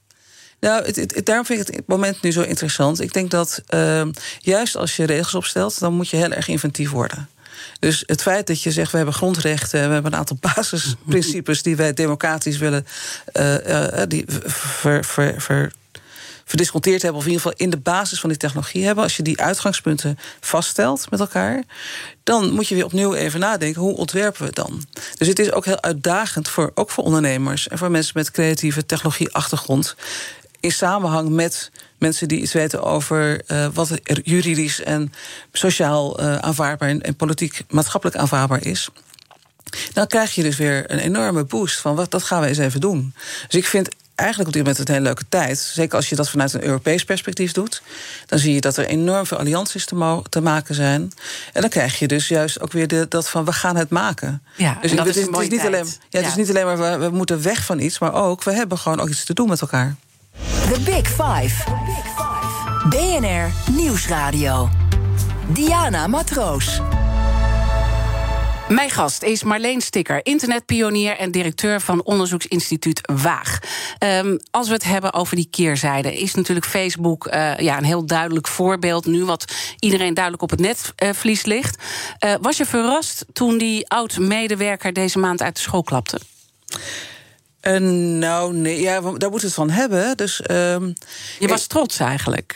Nou, 0.59 0.85
het, 0.85 0.95
het, 0.95 1.25
daarom 1.25 1.45
vind 1.45 1.59
ik 1.59 1.67
het, 1.67 1.75
het 1.75 1.87
moment 1.87 2.21
nu 2.21 2.31
zo 2.31 2.41
interessant. 2.41 3.01
Ik 3.01 3.13
denk 3.13 3.31
dat 3.31 3.61
uh, 3.69 4.01
juist 4.39 4.75
als 4.75 4.95
je 4.95 5.05
regels 5.05 5.35
opstelt, 5.35 5.79
dan 5.79 5.93
moet 5.93 6.09
je 6.09 6.17
heel 6.17 6.31
erg 6.31 6.47
inventief 6.47 6.89
worden. 6.89 7.29
Dus 7.79 8.03
het 8.05 8.21
feit 8.21 8.47
dat 8.47 8.61
je 8.61 8.71
zegt, 8.71 8.91
we 8.91 8.97
hebben 8.97 9.15
grondrechten... 9.15 9.87
we 9.87 9.93
hebben 9.93 10.11
een 10.11 10.19
aantal 10.19 10.37
basisprincipes 10.55 11.61
die 11.61 11.75
wij 11.75 11.93
democratisch 11.93 12.57
willen... 12.57 12.85
Uh, 13.33 14.01
die 14.07 14.25
ver, 14.27 15.05
ver, 15.05 15.41
ver, 15.41 15.71
verdisconteerd 16.49 17.01
hebben, 17.01 17.19
of 17.19 17.27
in 17.27 17.31
ieder 17.31 17.45
geval 17.45 17.65
in 17.65 17.69
de 17.69 17.77
basis 17.77 18.19
van 18.19 18.29
die 18.29 18.37
technologie 18.37 18.85
hebben, 18.85 19.03
als 19.03 19.17
je 19.17 19.23
die 19.23 19.41
uitgangspunten 19.41 20.19
vaststelt 20.39 21.09
met 21.09 21.19
elkaar, 21.19 21.63
dan 22.23 22.51
moet 22.51 22.67
je 22.67 22.75
weer 22.75 22.85
opnieuw 22.85 23.13
even 23.13 23.39
nadenken, 23.39 23.81
hoe 23.81 23.95
ontwerpen 23.95 24.39
we 24.39 24.45
het 24.45 24.55
dan? 24.55 24.85
Dus 25.17 25.27
het 25.27 25.39
is 25.39 25.51
ook 25.51 25.65
heel 25.65 25.81
uitdagend, 25.81 26.47
voor, 26.47 26.71
ook 26.75 26.89
voor 26.89 27.03
ondernemers 27.03 27.67
en 27.67 27.77
voor 27.77 27.91
mensen 27.91 28.13
met 28.15 28.31
creatieve 28.31 28.85
technologieachtergrond, 28.85 29.95
in 30.59 30.71
samenhang 30.71 31.29
met 31.29 31.71
mensen 31.99 32.27
die 32.27 32.41
iets 32.41 32.53
weten 32.53 32.83
over 32.83 33.41
uh, 33.47 33.67
wat 33.73 33.99
juridisch 34.23 34.81
en 34.81 35.13
sociaal 35.51 36.21
uh, 36.21 36.37
aanvaardbaar 36.37 36.89
en, 36.89 37.01
en 37.01 37.15
politiek 37.15 37.61
maatschappelijk 37.69 38.17
aanvaardbaar 38.17 38.65
is. 38.65 38.89
Dan 39.93 40.07
krijg 40.07 40.35
je 40.35 40.43
dus 40.43 40.57
weer 40.57 40.91
een 40.91 40.99
enorme 40.99 41.43
boost 41.43 41.79
van 41.79 41.95
wat 41.95 42.11
dat 42.11 42.23
gaan 42.23 42.41
we 42.41 42.47
eens 42.47 42.57
even 42.57 42.81
doen. 42.81 43.13
Dus 43.47 43.59
ik 43.59 43.65
vind 43.65 43.89
eigenlijk 44.19 44.49
op 44.49 44.55
dit 44.55 44.63
moment 44.63 44.87
een 44.87 44.93
hele 44.93 45.05
leuke 45.05 45.25
tijd. 45.29 45.59
Zeker 45.59 45.95
als 45.95 46.09
je 46.09 46.15
dat 46.15 46.29
vanuit 46.29 46.53
een 46.53 46.63
Europees 46.63 47.03
perspectief 47.03 47.51
doet. 47.51 47.81
Dan 48.25 48.39
zie 48.39 48.53
je 48.53 48.61
dat 48.61 48.77
er 48.77 48.85
enorm 48.85 49.25
veel 49.25 49.37
allianties 49.37 49.85
te, 49.85 50.21
te 50.29 50.41
maken 50.41 50.75
zijn. 50.75 51.11
En 51.53 51.61
dan 51.61 51.69
krijg 51.69 51.99
je 51.99 52.07
dus 52.07 52.27
juist 52.27 52.61
ook 52.61 52.71
weer 52.71 52.87
de, 52.87 53.05
dat 53.09 53.29
van 53.29 53.45
we 53.45 53.51
gaan 53.51 53.75
het 53.75 53.89
maken. 53.89 54.41
Ja, 54.55 54.77
dus 54.81 54.91
dat 54.95 55.07
is, 55.07 55.15
het, 55.15 55.39
is, 55.39 55.49
niet 55.49 55.65
alleen, 55.65 55.85
ja, 56.09 56.19
het 56.19 56.27
is 56.27 56.35
niet 56.35 56.49
alleen 56.49 56.65
maar 56.65 56.77
we, 56.77 57.05
we 57.05 57.15
moeten 57.15 57.41
weg 57.41 57.65
van 57.65 57.79
iets, 57.79 57.99
maar 57.99 58.13
ook 58.13 58.43
we 58.43 58.51
hebben 58.51 58.77
gewoon 58.77 58.99
ook 58.99 59.09
iets 59.09 59.25
te 59.25 59.33
doen 59.33 59.49
met 59.49 59.61
elkaar. 59.61 59.95
The 60.73 60.81
Big 60.81 61.07
Five. 61.07 61.63
BNR 62.89 63.73
Nieuwsradio. 63.75 64.69
Diana 65.47 66.07
Matroos. 66.07 66.79
Mijn 68.67 68.89
gast 68.89 69.23
is 69.23 69.43
Marleen 69.43 69.81
Stikker, 69.81 70.25
internetpionier 70.25 71.17
en 71.17 71.31
directeur 71.31 71.81
van 71.81 72.03
onderzoeksinstituut 72.03 73.01
Waag. 73.13 73.59
Um, 73.99 74.39
als 74.51 74.67
we 74.67 74.73
het 74.73 74.83
hebben 74.83 75.13
over 75.13 75.35
die 75.35 75.47
keerzijde, 75.51 76.17
is 76.19 76.33
natuurlijk 76.33 76.65
Facebook 76.65 77.27
uh, 77.27 77.57
ja, 77.57 77.77
een 77.77 77.83
heel 77.83 78.05
duidelijk 78.05 78.47
voorbeeld 78.47 79.05
nu, 79.05 79.25
wat 79.25 79.45
iedereen 79.79 80.13
duidelijk 80.13 80.43
op 80.43 80.49
het 80.49 80.59
netvlies 80.59 81.45
ligt. 81.45 81.83
Uh, 82.25 82.33
was 82.41 82.57
je 82.57 82.65
verrast 82.65 83.25
toen 83.33 83.57
die 83.57 83.89
oud-medewerker 83.89 84.93
deze 84.93 85.19
maand 85.19 85.41
uit 85.41 85.55
de 85.55 85.61
school 85.61 85.83
klapte? 85.83 86.19
Uh, 87.69 87.79
nou, 88.19 88.53
nee, 88.53 88.81
ja, 88.81 89.01
daar 89.17 89.29
moet 89.29 89.41
het 89.41 89.53
van 89.53 89.69
hebben. 89.69 90.17
Dus, 90.17 90.41
um, 90.51 90.93
je 91.39 91.47
was 91.47 91.67
trots 91.67 91.99
eigenlijk. 91.99 92.55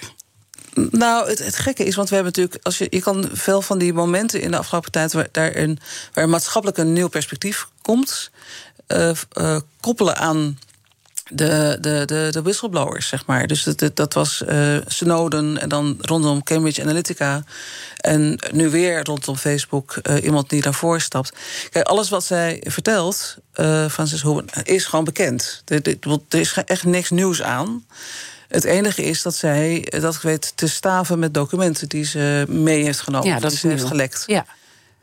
Nou, 0.74 1.30
het, 1.30 1.40
het, 1.40 1.56
gekke 1.56 1.86
is, 1.86 1.96
want 1.96 2.10
we 2.10 2.16
hebben 2.16 2.34
natuurlijk, 2.36 2.66
als 2.66 2.78
je, 2.78 2.88
je 2.90 3.02
kan 3.02 3.30
veel 3.32 3.62
van 3.62 3.78
die 3.78 3.94
momenten 3.94 4.42
in 4.42 4.52
de 4.52 4.58
afgelopen 4.58 4.92
tijd 4.92 5.14
waar, 5.14 5.28
daar 5.32 5.56
een, 5.56 5.80
waar 6.14 6.30
maatschappelijk 6.30 6.78
een 6.78 6.94
nieuw 6.94 7.08
perspectief 7.08 7.68
komt, 7.82 8.32
uh, 8.88 9.12
uh, 9.34 9.60
koppelen 9.80 10.18
aan 10.18 10.60
de, 11.32 11.78
de, 11.82 12.04
de, 12.06 12.28
de 12.32 12.42
whistleblowers, 12.42 13.08
zeg 13.08 13.26
maar. 13.26 13.48
Dus 13.48 13.64
dat, 13.64 13.96
dat 13.96 14.14
was 14.14 14.44
uh, 14.50 14.78
Snowden 14.88 15.62
en 15.62 15.70
dan 15.70 15.98
rondom 16.02 16.44
Cambridge 16.44 16.82
Analytica. 16.82 17.44
En 17.98 18.40
nu 18.52 18.70
weer 18.70 19.04
rondom 19.04 19.36
Facebook 19.36 19.96
uh, 20.04 20.24
iemand 20.24 20.50
die 20.50 20.62
daarvoor 20.62 21.02
stapt. 21.02 21.34
Kijk, 21.70 21.88
alles 21.88 22.10
wat 22.10 22.24
zij 22.24 22.64
vertelt, 22.68 23.38
uh, 23.56 23.88
Francis 23.90 24.22
Hoeven, 24.22 24.46
is 24.64 24.86
gewoon 24.86 25.06
bekend. 25.06 25.62
Er, 25.66 25.98
er 26.30 26.40
is 26.40 26.54
echt 26.66 26.84
niks 26.84 27.10
nieuws 27.10 27.42
aan. 27.42 27.86
Het 28.48 28.64
enige 28.64 29.04
is 29.04 29.22
dat 29.22 29.36
zij, 29.36 29.88
dat 30.00 30.22
weet, 30.22 30.52
te 30.56 30.68
staven 30.68 31.20
met 31.20 31.34
documenten 31.34 31.90
die 31.90 32.06
ze 32.06 32.46
mee 32.48 32.84
heeft 32.84 33.00
genomen. 33.00 33.28
Ja, 33.28 33.34
dat 33.34 33.42
die 33.42 33.52
is 33.52 33.60
ze 33.60 33.68
heeft 33.68 33.84
gelekt. 33.84 34.24
Ja. 34.26 34.46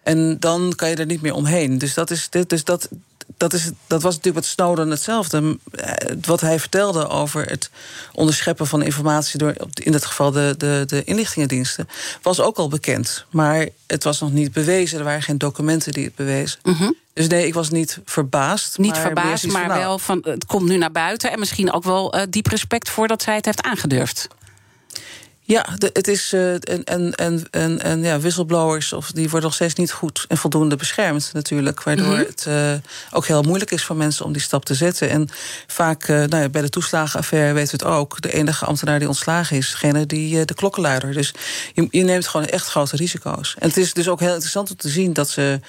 En 0.02 0.36
dan 0.40 0.72
kan 0.76 0.88
je 0.88 0.96
er 0.96 1.06
niet 1.06 1.22
meer 1.22 1.34
omheen. 1.34 1.78
Dus 1.78 1.94
dat 1.94 2.10
is 2.10 2.28
dit. 2.28 2.48
Dus 2.48 2.64
dat, 2.64 2.88
dat, 3.36 3.52
is, 3.52 3.70
dat 3.86 4.02
was 4.02 4.14
natuurlijk 4.14 4.44
met 4.44 4.52
Snowden 4.54 4.90
hetzelfde. 4.90 5.58
Eh, 5.70 6.16
Wat 6.26 6.40
hij 6.40 6.60
vertelde 6.60 7.08
over 7.08 7.44
het 7.44 7.70
onderscheppen 8.12 8.66
van 8.66 8.82
informatie 8.82 9.38
door, 9.38 9.54
in 9.74 9.92
dit 9.92 10.04
geval 10.04 10.30
de, 10.30 10.54
de, 10.58 10.82
de 10.86 11.04
inlichtingendiensten, 11.04 11.88
was 12.22 12.40
ook 12.40 12.56
al 12.56 12.68
bekend. 12.68 13.24
Maar 13.30 13.68
het 13.86 14.04
was 14.04 14.20
nog 14.20 14.32
niet 14.32 14.52
bewezen. 14.52 14.98
Er 14.98 15.04
waren 15.04 15.22
geen 15.22 15.38
documenten 15.38 15.92
die 15.92 16.04
het 16.04 16.14
bewezen. 16.14 16.58
Dus 17.12 17.28
nee, 17.28 17.46
ik 17.46 17.54
was 17.54 17.70
niet 17.70 17.98
verbaasd. 18.04 18.72
Mhm. 18.72 18.82
Niet 18.82 18.92
maar 18.92 19.00
verbaasd, 19.00 19.46
maar 19.46 19.60
van, 19.60 19.68
nou, 19.68 19.80
wel 19.80 19.98
van 19.98 20.20
het 20.22 20.46
komt 20.46 20.68
nu 20.68 20.76
naar 20.76 20.92
buiten. 20.92 21.32
En 21.32 21.38
misschien 21.38 21.72
ook 21.72 21.84
wel 21.84 22.12
eh, 22.12 22.22
diep 22.28 22.46
respect 22.46 22.88
voor 22.88 23.08
dat 23.08 23.22
zij 23.22 23.34
het 23.34 23.44
heeft 23.44 23.62
aangedurfd. 23.62 24.28
Ja, 25.50 25.66
de, 25.78 25.90
het 25.92 26.08
is. 26.08 26.32
eh, 26.32 26.52
en, 26.52 26.84
en, 26.84 27.14
en, 27.14 27.46
en, 27.50 27.80
en 27.82 28.02
ja, 28.02 28.20
whistleblowers 28.20 28.92
of, 28.92 29.10
die 29.12 29.24
worden 29.24 29.42
nog 29.42 29.54
steeds 29.54 29.74
niet 29.74 29.92
goed 29.92 30.24
en 30.28 30.36
voldoende 30.36 30.76
beschermd, 30.76 31.30
natuurlijk. 31.32 31.82
Waardoor 31.82 32.06
Mhm. 32.06 32.18
het 32.26 32.44
eh, 32.48 32.72
ook 33.10 33.26
heel 33.26 33.42
moeilijk 33.42 33.70
is 33.70 33.84
voor 33.84 33.96
mensen 33.96 34.24
om 34.24 34.32
die 34.32 34.42
stap 34.42 34.64
te 34.64 34.74
zetten. 34.74 35.10
En 35.10 35.28
vaak, 35.66 36.02
eh, 36.04 36.16
nou 36.16 36.42
ja, 36.42 36.48
bij 36.48 36.62
de 36.62 36.68
toeslagenaffaire 36.68 37.52
weten 37.52 37.78
we 37.78 37.84
het 37.84 37.94
ook. 37.96 38.20
De 38.20 38.32
enige 38.32 38.64
ambtenaar 38.64 38.98
die 38.98 39.08
ontslagen 39.08 39.56
is, 39.56 39.70
degene 39.70 40.06
die 40.06 40.44
de 40.44 40.54
klokkenluider. 40.54 41.12
Dus 41.12 41.32
je, 41.74 41.86
je 41.90 42.02
neemt 42.02 42.26
gewoon 42.28 42.46
echt 42.46 42.66
grote 42.66 42.96
risico's. 42.96 43.54
En 43.58 43.68
het 43.68 43.76
is 43.76 43.92
dus 43.92 44.08
ook 44.08 44.20
heel 44.20 44.32
interessant 44.32 44.70
om 44.70 44.76
te 44.76 44.88
zien 44.88 45.12
dat 45.12 45.28
ze. 45.30 45.60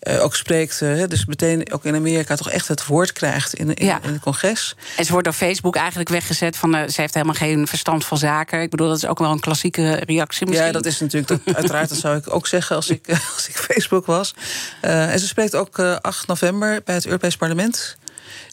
Eh, 0.00 0.22
ook 0.24 0.36
spreekt, 0.36 0.82
eh, 0.82 1.02
dus 1.08 1.26
meteen 1.26 1.72
ook 1.72 1.84
in 1.84 1.94
Amerika 1.94 2.36
toch 2.36 2.50
echt 2.50 2.68
het 2.68 2.86
woord 2.86 3.12
krijgt 3.12 3.54
in, 3.54 3.74
in, 3.74 3.86
Ja. 3.86 4.00
in 4.02 4.12
het 4.12 4.20
congres. 4.20 4.74
En 4.96 5.04
ze 5.04 5.10
wordt 5.10 5.24
door 5.26 5.34
Facebook 5.36 5.76
eigenlijk 5.76 6.08
weggezet 6.08 6.56
van 6.56 6.74
eh, 6.74 6.88
ze 6.88 7.00
heeft 7.00 7.14
helemaal 7.14 7.34
geen 7.36 7.66
verstand 7.66 8.04
van 8.04 8.18
zaken. 8.18 8.60
Ik 8.62 8.70
bedoel, 8.70 8.88
dat 8.88 8.96
is 8.96 9.06
ook 9.06 9.18
wel 9.18 9.30
een 9.30 9.40
klassieke 9.40 9.92
reactie 9.94 10.46
misschien. 10.46 10.66
Ja, 10.66 10.72
dat 10.72 10.86
is 10.86 11.00
natuurlijk, 11.00 11.44
dat, 11.44 11.54
uiteraard, 11.56 11.88
dat 11.88 11.98
zou 11.98 12.16
ik 12.16 12.34
ook 12.34 12.46
zeggen 12.46 12.76
als 12.76 12.88
ik, 12.90 13.08
als 13.34 13.48
ik 13.48 13.56
Facebook 13.56 14.06
was. 14.06 14.34
En 14.80 15.18
ze 15.20 15.26
spreekt 15.26 15.54
ook 15.54 15.78
eh, 15.78 15.96
8 16.00 16.26
november 16.26 16.80
bij 16.84 16.94
het 16.94 17.06
Europees 17.06 17.36
Parlement. 17.36 17.96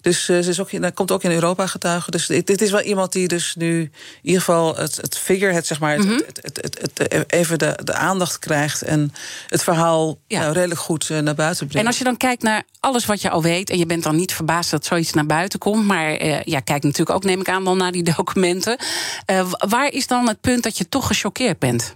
Dus 0.06 0.30
eh, 0.30 0.40
ze 0.40 0.50
is 0.50 0.60
ook, 0.60 0.72
in- 0.72 0.94
komt 0.94 1.12
ook 1.12 1.24
in 1.24 1.32
Europa 1.32 1.68
getuigen. 1.68 2.12
Dus 2.12 2.26
dit, 2.26 2.48
dit 2.48 2.62
is 2.62 2.72
wel 2.72 2.82
iemand 2.82 3.12
die 3.12 3.28
dus 3.28 3.56
nu 3.56 3.82
in 3.82 3.92
ieder 4.22 4.40
geval 4.40 4.76
het, 4.76 4.96
het 4.96 5.18
figure, 5.18 5.54
het, 5.54 5.68
zeg 5.68 5.80
maar, 5.80 5.96
het, 5.96 6.06
Mhm. 6.06 6.20
het, 6.42 7.32
even 7.34 7.58
de, 7.60 7.80
de 7.84 7.94
aandacht 7.94 8.40
krijgt 8.40 8.82
en 8.82 9.14
het 9.48 9.64
verhaal 9.64 10.18
Ja. 10.28 10.40
nou, 10.40 10.54
redelijk 10.54 10.80
goed 10.80 11.10
eh, 11.10 11.20
naar 11.20 11.36
buiten 11.36 11.66
brengt. 11.68 11.82
En 11.82 11.88
als 11.88 11.98
je 11.98 12.04
dan 12.04 12.18
kijkt 12.18 12.42
naar 12.44 12.64
alles 12.80 13.06
wat 13.06 13.22
je 13.22 13.30
al 13.30 13.42
weet... 13.42 13.70
en 13.70 13.78
je 13.78 13.86
bent 13.86 14.04
dan 14.04 14.16
niet 14.16 14.34
verbaasd 14.34 14.72
dat 14.72 14.86
zoiets 14.86 15.14
naar 15.14 15.26
buiten 15.26 15.60
komt... 15.60 15.86
maar 15.86 16.14
eh, 16.16 16.42
ja, 16.44 16.60
kijk 16.60 16.84
natuurlijk 16.84 17.10
ook, 17.18 17.24
neem 17.24 17.40
ik 17.40 17.50
aan, 17.50 17.64
dan 17.64 17.78
naar 17.78 17.92
die 17.92 18.04
documenten. 18.16 18.78
Eh, 19.26 19.52
waar 19.68 19.92
is 19.92 20.08
dan 20.08 20.28
het 20.28 20.42
punt 20.42 20.64
dat 20.64 20.78
je 20.78 20.90
toch 20.90 21.08
gechoqueerd 21.08 21.60
bent? 21.60 21.96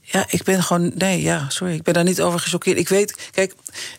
Ja, 0.00 0.24
ik 0.28 0.42
ben 0.42 0.62
gewoon. 0.62 0.92
Nee, 0.94 1.22
ja, 1.22 1.48
sorry. 1.48 1.74
Ik 1.74 1.82
ben 1.82 1.94
daar 1.94 2.04
niet 2.04 2.20
over 2.20 2.38
gechoqueerd. 2.40 2.78
Ik 2.78 2.88
weet, 2.88 3.28
kijk. 3.30 3.54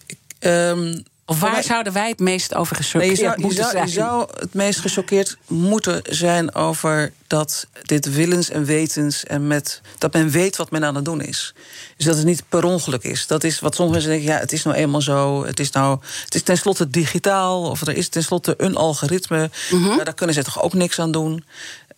ik, 0.06 0.18
ehm, 0.40 1.00
Of 1.26 1.40
waar 1.40 1.64
zouden 1.64 1.94
wij 1.94 2.10
het 2.10 2.20
meest 2.20 2.56
over 2.56 2.76
Nee, 2.76 2.86
gechoqueerd 2.86 3.18
je, 3.18 3.24
zou, 3.24 3.36
je, 3.36 3.42
moeten 3.42 3.64
zou, 3.64 3.72
zijn? 3.72 3.86
je 3.86 3.92
zou 3.92 4.30
het 4.40 4.54
meest 4.54 4.80
gechoqueerd 4.80 5.38
moeten 5.48 6.02
zijn 6.10 6.56
over 6.56 7.14
dat 7.28 7.68
dit 7.84 8.14
willens 8.14 8.50
en 8.50 8.66
wetens 8.66 9.24
en 9.24 9.48
met 9.48 9.82
dat 9.98 10.14
men 10.14 10.30
weet 10.30 10.56
wat 10.56 10.72
men 10.72 10.86
aan 10.86 10.96
het 10.96 11.06
doen 11.06 11.22
is. 11.22 11.54
Dus 11.98 12.06
dat 12.06 12.16
het 12.16 12.26
niet 12.26 12.44
per 12.50 12.64
ongeluk 12.64 13.04
is. 13.04 13.28
Dat 13.28 13.44
is 13.44 13.60
wat 13.60 13.76
sommige 13.76 13.98
mensen 13.98 14.18
denken, 14.18 14.36
ja, 14.36 14.40
het 14.40 14.52
is 14.52 14.64
nou 14.64 14.76
eenmaal 14.78 15.02
zo. 15.02 15.46
Het 15.46 15.60
is 15.60 15.72
nou, 15.72 16.00
het 16.24 16.36
is 16.36 16.44
tenslotte 16.44 16.90
digitaal 16.90 17.70
of 17.70 17.82
er 17.82 17.98
is 17.98 18.10
tenslotte 18.10 18.54
een 18.58 18.76
algoritme. 18.76 19.50
Maar 19.72 20.06
daar 20.06 20.14
kunnen 20.14 20.36
ze 20.36 20.44
toch 20.44 20.62
ook 20.62 20.74
niks 20.74 21.00
aan 21.00 21.12
doen. 21.12 21.44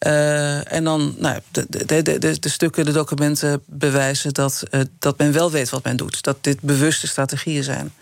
Eh, 0.06 0.72
en 0.72 0.84
dan 0.84 1.16
nou, 1.18 1.40
de, 1.52 1.86
de, 1.86 2.02
de, 2.02 2.40
de, 2.40 2.50
stukken, 2.50 2.86
de 2.86 2.92
documenten 2.92 3.62
bewijzen 3.66 4.34
dat, 4.34 4.64
eh, 4.70 4.82
dat 5.00 5.18
men 5.18 5.32
wel 5.32 5.52
weet 5.52 5.70
wat 5.70 5.84
men 5.84 5.98
doet. 5.98 6.24
Dat 6.24 6.38
dit 6.42 6.62
bewuste 6.62 7.08
strategieën 7.08 7.64
zijn. 7.64 7.94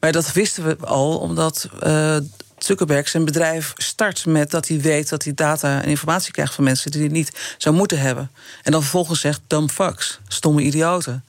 Maar 0.00 0.12
dat 0.12 0.32
wisten 0.32 0.64
we 0.64 0.76
al, 0.86 1.18
omdat 1.18 1.68
eh, 1.80 2.16
Zuckerberg 2.58 3.08
zijn 3.08 3.24
bedrijf 3.24 3.72
start 3.76 4.26
met 4.26 4.50
dat 4.50 4.68
hij 4.68 4.80
weet 4.80 5.08
dat 5.08 5.24
hij 5.24 5.34
data 5.34 5.82
en 5.82 5.88
informatie 5.88 6.32
krijgt 6.32 6.54
van 6.54 6.64
mensen 6.64 6.90
die 6.90 7.00
hij 7.00 7.10
niet 7.10 7.32
zou 7.58 7.74
moeten 7.74 7.98
hebben. 7.98 8.30
En 8.62 8.72
dan 8.72 8.80
vervolgens 8.80 9.20
zegt: 9.20 9.40
dumb 9.46 9.70
fucks, 9.70 10.20
stomme 10.28 10.62
idioten. 10.62 11.24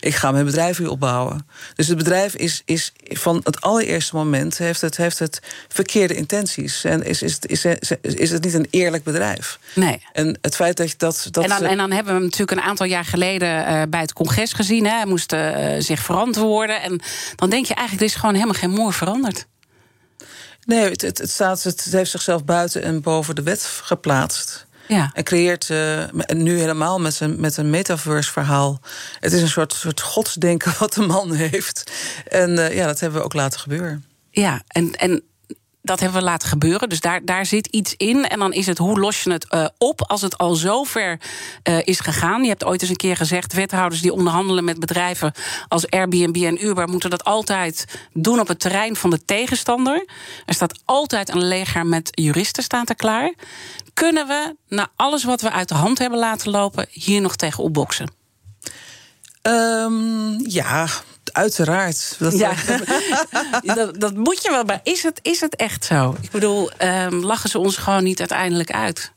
Ik 0.00 0.14
ga 0.14 0.30
mijn 0.30 0.44
bedrijf 0.44 0.76
weer 0.76 0.90
opbouwen. 0.90 1.46
Dus 1.74 1.86
het 1.86 1.96
bedrijf 1.96 2.34
is, 2.34 2.62
is 2.64 2.92
van 3.08 3.40
het 3.44 3.60
allereerste 3.60 4.16
moment 4.16 4.58
heeft 4.58 4.80
het, 4.80 4.96
heeft 4.96 5.18
het 5.18 5.40
verkeerde 5.68 6.14
intenties. 6.14 6.84
En 6.84 7.02
is, 7.02 7.22
is, 7.22 7.38
is, 7.40 7.64
is, 7.64 7.90
is 8.00 8.30
het 8.30 8.44
niet 8.44 8.54
een 8.54 8.66
eerlijk 8.70 9.04
bedrijf. 9.04 9.58
Nee. 9.74 10.02
En 10.12 10.38
het 10.40 10.54
feit 10.54 10.76
dat 10.76 10.94
dat. 10.96 11.28
dat 11.30 11.44
en, 11.44 11.48
dan, 11.48 11.62
en 11.62 11.76
dan 11.76 11.90
hebben 11.90 12.12
we 12.12 12.18
hem 12.18 12.28
natuurlijk 12.28 12.60
een 12.60 12.66
aantal 12.66 12.86
jaar 12.86 13.04
geleden 13.04 13.66
eh, 13.66 13.82
bij 13.88 14.00
het 14.00 14.12
congres 14.12 14.52
gezien. 14.52 14.84
Hè. 14.84 14.90
Hij 14.90 15.06
moest 15.06 15.32
eh, 15.32 15.74
zich 15.78 16.00
verantwoorden. 16.00 16.82
En 16.82 17.00
dan 17.34 17.50
denk 17.50 17.66
je 17.66 17.74
eigenlijk, 17.74 18.06
er 18.06 18.14
is 18.14 18.20
gewoon 18.20 18.34
helemaal 18.34 18.60
geen 18.60 18.70
moer 18.70 18.92
veranderd. 18.92 19.46
Nee, 20.64 20.90
het, 20.90 21.02
het, 21.02 21.18
het, 21.18 21.30
staat, 21.30 21.62
het 21.62 21.84
heeft 21.90 22.10
zichzelf 22.10 22.44
buiten 22.44 22.82
en 22.82 23.00
boven 23.00 23.34
de 23.34 23.42
wet 23.42 23.62
geplaatst. 23.82 24.65
Ja. 24.88 25.10
En 25.14 25.24
creëert 25.24 25.70
eh, 25.70 26.02
nu 26.26 26.58
helemaal 26.58 27.00
met 27.00 27.20
een, 27.20 27.40
met 27.40 27.56
een 27.56 27.70
metaverse 27.70 28.32
verhaal. 28.32 28.80
Het 29.20 29.32
is 29.32 29.42
een 29.42 29.48
soort, 29.48 29.72
soort 29.72 30.00
godsdenken 30.00 30.74
wat 30.78 30.92
de 30.92 31.06
man 31.06 31.32
heeft. 31.50 31.92
En 32.28 32.58
eh, 32.58 32.74
ja, 32.76 32.86
dat 32.86 33.00
hebben 33.00 33.18
we 33.18 33.24
ook 33.24 33.34
laten 33.34 33.60
gebeuren. 33.60 34.04
Ja, 34.30 34.62
en, 34.66 34.92
en 34.92 35.22
dat 35.86 36.00
hebben 36.00 36.18
we 36.18 36.24
laten 36.24 36.48
gebeuren. 36.48 36.88
Dus 36.88 37.00
daar, 37.00 37.24
daar 37.24 37.46
zit 37.46 37.66
iets 37.66 37.94
in. 37.96 38.28
En 38.28 38.38
dan 38.38 38.52
is 38.52 38.66
het 38.66 38.78
hoe 38.78 38.98
los 38.98 39.22
je 39.22 39.32
het 39.32 39.48
eh, 39.48 39.66
op 39.78 40.02
als 40.02 40.22
het 40.22 40.38
al 40.38 40.54
zo 40.54 40.84
ver 40.84 41.20
eh, 41.62 41.78
is 41.86 42.00
gegaan. 42.00 42.42
Je 42.42 42.48
hebt 42.48 42.64
ooit 42.64 42.80
eens 42.80 42.90
een 42.90 42.96
keer 42.96 43.16
gezegd: 43.16 43.52
wethouders 43.52 44.00
die 44.00 44.12
onderhandelen 44.12 44.64
met 44.64 44.80
bedrijven 44.80 45.32
als 45.68 45.90
Airbnb 45.90 46.36
en 46.36 46.64
Uber 46.64 46.88
moeten 46.88 47.10
dat 47.10 47.24
altijd 47.24 47.84
doen 48.12 48.40
op 48.40 48.48
het 48.48 48.60
terrein 48.60 48.96
van 48.96 49.10
de 49.10 49.24
tegenstander. 49.24 50.08
Er 50.46 50.54
staat 50.54 50.80
altijd 50.84 51.28
een 51.28 51.44
leger 51.44 51.86
met 51.86 52.08
juristen 52.10 52.62
staat 52.62 52.88
er 52.88 52.96
klaar. 52.96 53.34
Kunnen 53.94 54.26
we, 54.26 54.56
na 54.68 54.88
alles 54.96 55.24
wat 55.24 55.40
we 55.40 55.50
uit 55.50 55.68
de 55.68 55.74
hand 55.74 55.98
hebben 55.98 56.18
laten 56.18 56.50
lopen, 56.50 56.86
hier 56.90 57.20
nog 57.20 57.36
tegen 57.36 57.64
opboksen? 57.64 58.10
Ehm, 59.42 60.50
ja, 60.50 60.88
uiteraard. 61.36 62.16
Dat, 62.18 62.38
Ja, 62.38 62.54
dat, 63.74 64.00
dat 64.00 64.14
moet 64.14 64.42
je 64.42 64.50
wel. 64.50 64.64
Maar 64.64 64.80
is 64.82 65.02
het, 65.02 65.18
is 65.22 65.40
het 65.40 65.56
echt 65.56 65.84
zo? 65.84 66.16
Ik 66.20 66.30
bedoel, 66.30 66.70
ehm, 66.70 67.14
lachen 67.14 67.50
ze 67.50 67.58
ons 67.58 67.76
gewoon 67.76 68.04
niet 68.04 68.18
uiteindelijk 68.18 68.72
uit? 68.72 69.12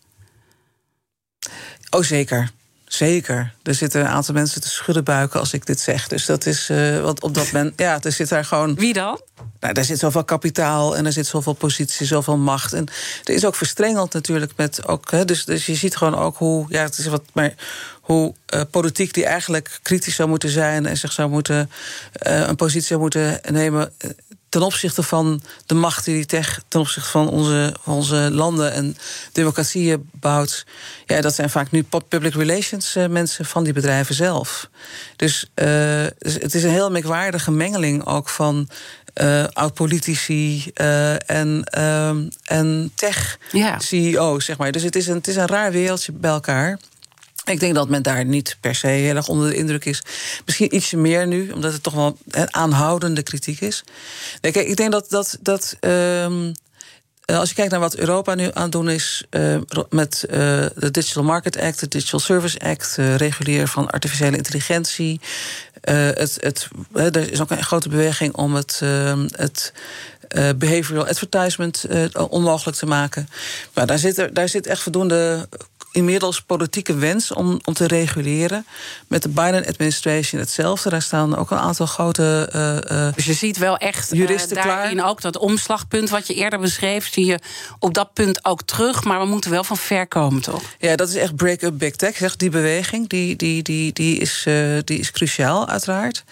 Oh, 1.89 2.03
zeker. 2.03 2.51
Zeker. 2.85 3.53
Er 3.63 3.73
zitten 3.73 4.01
een 4.01 4.07
aantal 4.07 4.33
mensen 4.33 4.61
te 4.61 4.69
schudden 4.69 5.03
buiken 5.03 5.39
als 5.39 5.53
ik 5.53 5.65
dit 5.65 5.79
zeg. 5.79 6.07
Dus 6.07 6.25
dat 6.25 6.45
is. 6.45 6.69
eh 6.69 7.01
want 7.01 7.21
op 7.21 7.33
dat 7.33 7.51
moment. 7.51 7.73
Ja, 7.79 7.99
er 8.01 8.11
zit 8.11 8.29
daar 8.29 8.45
gewoon. 8.45 8.75
Wie 8.75 8.93
dan? 8.93 9.21
Nou, 9.59 9.73
daar 9.73 9.83
zit 9.83 9.99
zoveel 9.99 10.23
kapitaal 10.23 10.95
en 10.95 11.05
er 11.05 11.11
zit 11.11 11.27
zoveel 11.27 11.53
positie, 11.53 12.05
zoveel 12.05 12.37
macht. 12.37 12.73
En 12.73 12.87
er 13.23 13.33
is 13.33 13.45
ook 13.45 13.55
verstrengeld 13.55 14.13
natuurlijk 14.13 14.51
met 14.55 14.87
ook. 14.87 15.11
Hè, 15.11 15.25
dus, 15.25 15.45
dus 15.45 15.65
je 15.65 15.75
ziet 15.75 15.95
gewoon 15.95 16.15
ook 16.15 16.37
hoe. 16.37 16.65
Ja, 16.69 16.81
het 16.81 16.97
is 16.97 17.05
wat. 17.05 17.23
Maar 17.33 17.53
hoe 18.11 18.33
eh, 18.45 18.61
politiek 18.71 19.13
die 19.13 19.25
eigenlijk 19.25 19.79
kritisch 19.81 20.15
zou 20.15 20.29
moeten 20.29 20.49
zijn 20.49 20.85
en 20.85 20.97
zich 20.97 21.11
zou 21.11 21.29
moeten. 21.29 21.69
eh, 22.11 22.47
een 22.47 22.55
positie 22.55 22.87
zou 22.87 22.99
moeten 22.99 23.39
nemen. 23.51 23.91
eh, 23.97 24.09
ten 24.49 24.61
opzichte 24.61 25.03
van 25.03 25.41
de 25.65 25.73
macht 25.73 26.05
die 26.05 26.25
teg- 26.25 26.61
ten 26.67 26.79
opzichte 26.79 27.09
van 27.09 27.29
onze, 27.29 27.75
van 27.83 27.93
onze 27.93 28.15
landen 28.31 28.73
en 28.73 28.97
democratieën 29.31 30.09
bouwt. 30.13 30.65
Ja, 31.05 31.21
dat 31.21 31.35
zijn 31.35 31.49
vaak 31.49 31.71
nu 31.71 31.83
pu- 31.83 31.99
public 32.07 32.33
relations 32.33 32.95
mensen 33.09 33.45
van 33.45 33.63
die 33.63 33.73
bedrijven 33.73 34.15
zelf. 34.15 34.69
Dus, 35.15 35.51
dus 36.17 36.33
het 36.33 36.53
is 36.55 36.63
een 36.63 36.69
heel 36.69 36.91
merkwaardige 36.91 37.51
mengeling 37.51 38.05
ook 38.05 38.29
van 38.29 38.69
oud-politici 39.53 40.71
en, 41.25 41.63
ehm, 41.63 42.27
en 42.43 42.91
tech-CEO's, 42.95 44.45
zeg 44.45 44.57
maar. 44.57 44.71
Dus 44.71 44.83
het 44.83 44.95
is, 44.95 45.07
een, 45.07 45.15
het 45.15 45.27
is 45.27 45.35
een 45.35 45.47
raar 45.47 45.71
wereldje 45.71 46.11
bij 46.11 46.31
elkaar. 46.31 46.79
Ik 47.49 47.59
denk 47.59 47.75
dat 47.75 47.89
men 47.89 48.03
daar 48.03 48.25
niet 48.25 48.57
per 48.59 48.75
se 48.75 48.87
heel 48.87 49.15
erg 49.15 49.27
onder 49.27 49.49
de 49.49 49.55
indruk 49.55 49.85
is. 49.85 50.01
Misschien 50.45 50.75
ietsje 50.75 50.97
meer 50.97 51.27
nu, 51.27 51.51
omdat 51.51 51.73
het 51.73 51.83
toch 51.83 51.93
wel 51.93 52.17
een 52.29 52.53
aanhoudende 52.53 53.23
kritiek 53.23 53.61
is. 53.61 53.83
Nee, 54.41 54.51
kijk, 54.51 54.67
ik 54.67 54.75
denk 54.75 54.91
dat. 54.91 55.09
dat, 55.09 55.37
dat 55.41 55.77
ehm, 55.79 56.51
eh, 57.29 57.37
als 57.37 57.49
je 57.49 57.55
kijkt 57.55 57.71
naar 57.71 57.79
wat 57.79 57.95
Europa 57.95 58.35
nu 58.35 58.49
aan 58.53 58.63
het 58.63 58.71
doen 58.71 58.89
is 58.89 59.23
eh, 59.29 59.57
met 59.89 60.23
eh, 60.23 60.37
de 60.75 60.91
Digital 60.91 61.23
Market 61.23 61.59
Act, 61.59 61.79
de 61.79 61.87
Digital 61.87 62.19
Service 62.19 62.59
Act, 62.59 62.95
uh, 62.99 63.15
reguleren 63.15 63.67
van 63.67 63.89
artificiële 63.89 64.37
intelligentie. 64.37 65.19
het, 65.81 66.37
het, 66.39 66.67
er 66.93 67.31
is 67.31 67.41
ook 67.41 67.51
een 67.51 67.63
grote 67.63 67.89
beweging 67.89 68.33
om 68.33 68.55
het, 68.55 68.79
ehm, 68.83 69.27
het 69.31 69.73
uh, 70.37 70.49
behavioral 70.55 71.07
advertisement 71.07 71.85
onmogelijk 72.29 72.77
te 72.77 72.85
maken. 72.85 73.29
Maar 73.73 73.87
daar 73.87 73.99
zit, 73.99 74.17
er, 74.17 74.33
daar 74.33 74.49
zit 74.49 74.67
echt 74.67 74.81
voldoende 74.81 75.47
inmiddels 75.91 76.41
politieke 76.41 76.95
wens 76.95 77.31
om, 77.31 77.59
om 77.63 77.73
te 77.73 77.87
reguleren. 77.87 78.65
Met 79.07 79.23
de 79.23 79.29
Biden-administration 79.29 80.41
hetzelfde. 80.41 80.89
Daar 80.89 81.01
staan 81.01 81.35
ook 81.35 81.51
een 81.51 81.57
aantal 81.57 81.85
grote. 81.85 82.49
Uh, 82.91 83.13
dus 83.15 83.25
je 83.25 83.33
ziet 83.33 83.57
wel 83.57 83.77
echt 83.77 84.09
juristen 84.11 84.57
uh, 84.57 84.63
daarin 84.63 84.95
klaar. 84.95 85.09
ook 85.09 85.21
dat 85.21 85.37
omslagpunt 85.37 86.09
wat 86.09 86.27
je 86.27 86.33
eerder 86.33 86.59
beschreef, 86.59 87.13
zie 87.13 87.25
je 87.25 87.39
op 87.79 87.93
dat 87.93 88.13
punt 88.13 88.45
ook 88.45 88.61
terug. 88.61 89.03
Maar 89.03 89.19
we 89.19 89.25
moeten 89.25 89.51
wel 89.51 89.63
van 89.63 89.77
ver 89.77 90.07
komen, 90.07 90.41
toch? 90.41 90.61
Ja, 90.79 90.95
dat 90.95 91.09
is 91.09 91.15
echt 91.15 91.35
break-up 91.35 91.77
big 91.77 91.95
tech. 91.95 92.15
Zeg, 92.15 92.35
die 92.35 92.49
beweging 92.49 93.09
die, 93.09 93.35
die, 93.35 93.63
die, 93.63 93.93
die, 93.93 94.17
is, 94.17 94.47
die 94.83 94.99
is 94.99 95.11
cruciaal, 95.11 95.67
uiteraard. 95.67 96.23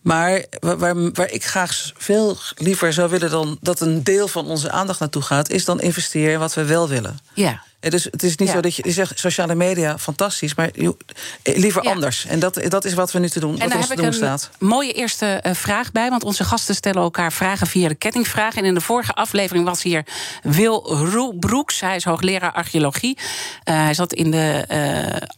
Maar 0.00 0.44
waar, 0.60 1.12
waar 1.12 1.30
ik 1.30 1.44
graag 1.44 1.90
veel 1.96 2.38
liever 2.56 2.92
zou 2.92 3.10
willen 3.10 3.30
dan 3.30 3.58
dat 3.60 3.80
een 3.80 4.02
deel 4.02 4.28
van 4.28 4.46
onze 4.46 4.70
aandacht 4.70 5.00
naartoe 5.00 5.22
gaat, 5.22 5.50
is 5.50 5.64
dan 5.64 5.80
investeren 5.80 6.32
in 6.32 6.38
wat 6.38 6.54
we 6.54 6.64
wel 6.64 6.88
willen. 6.88 7.18
Ja. 7.34 7.62
Dus 7.90 8.04
het 8.04 8.22
is 8.22 8.36
niet 8.36 8.48
zo 8.48 8.60
dat 8.60 8.76
je, 8.76 8.82
je 8.86 8.92
zegt 8.92 9.18
sociale 9.18 9.54
media 9.54 9.98
fantastisch, 9.98 10.54
maar 10.54 10.70
je, 10.72 10.96
liever 11.42 11.82
anders. 11.82 12.26
En 12.26 12.38
dat, 12.38 12.60
dat 12.68 12.84
is 12.84 12.94
wat 12.94 13.12
we 13.12 13.18
nu 13.18 13.28
te 13.28 13.40
doen. 13.40 13.58
En 13.58 13.68
daar 13.68 13.78
heb 13.78 13.90
ik 13.90 13.98
een 13.98 14.12
staat. 14.12 14.50
mooie 14.58 14.92
eerste 14.92 15.42
uh, 15.46 15.54
vraag 15.54 15.92
bij, 15.92 16.10
want 16.10 16.24
onze 16.24 16.44
gasten 16.44 16.74
stellen 16.74 17.02
elkaar 17.02 17.32
vragen 17.32 17.66
via 17.66 17.88
de 17.88 17.94
kettingvraag. 17.94 18.56
En 18.56 18.64
in 18.64 18.74
de 18.74 18.80
vorige 18.80 19.12
aflevering 19.12 19.64
was 19.64 19.82
hier 19.82 20.04
Wil 20.42 21.36
Broeks. 21.38 21.80
Hij 21.80 21.96
is 21.96 22.04
hoogleraar 22.04 22.52
archeologie. 22.52 23.18
Uh, 23.18 23.74
hij 23.74 23.94
zat 23.94 24.12
in 24.12 24.30
de 24.30 24.64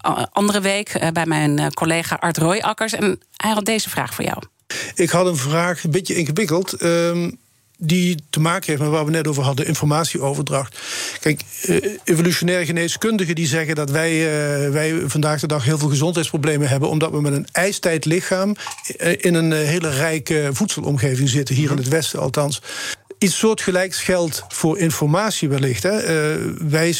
uh, 0.07 0.23
andere 0.33 0.61
week 0.61 1.11
bij 1.13 1.27
mijn 1.27 1.75
collega 1.75 2.17
Art 2.21 2.39
Royakkers. 2.39 2.93
En 2.93 3.21
hij 3.37 3.51
had 3.51 3.65
deze 3.65 3.91
vraag 3.91 4.15
voor 4.15 4.25
jou. 4.25 4.39
Ik 4.95 5.11
had 5.11 5.27
een 5.27 5.37
vraag, 5.37 5.85
een 5.85 5.91
beetje 5.91 6.15
ingewikkeld. 6.15 6.83
Uh, 6.83 7.29
die 7.87 8.17
te 8.31 8.41
maken 8.41 8.67
heeft 8.67 8.83
met 8.83 8.91
waar 8.91 9.05
we 9.05 9.11
net 9.11 9.29
over 9.29 9.43
hadden, 9.43 9.67
informatieoverdracht. 9.67 10.79
Kijk, 11.21 11.41
uh, 11.69 11.77
evolutionaire 12.05 12.67
geneeskundigen 12.67 13.35
die 13.35 13.47
zeggen 13.47 13.75
dat 13.75 13.91
wij, 13.91 14.13
uh, 14.13 14.71
wij 14.71 15.03
vandaag 15.07 15.41
de 15.41 15.47
dag 15.47 15.65
heel 15.65 15.79
veel 15.79 15.89
gezondheidsproblemen 15.89 16.69
hebben, 16.69 16.89
omdat 16.89 17.11
we 17.11 17.21
met 17.21 17.33
een 17.33 17.47
ijstijd 17.53 18.05
lichaam 18.05 18.57
in 19.17 19.35
een 19.35 19.53
hele 19.53 19.91
rijke 19.91 20.49
voedselomgeving 20.53 21.29
zitten, 21.29 21.55
hier 21.55 21.71
in 21.71 21.77
het 21.77 21.89
Westen 21.89 22.21
althans. 22.21 22.61
Iets 23.25 23.39
soortgelijks 23.39 24.01
geldt 24.03 24.45
voor 24.49 24.79
informatie 24.79 25.49
wellicht. 25.49 25.83
Hè. 25.83 25.93
Uh, 25.93 26.37
wij, 26.69 26.97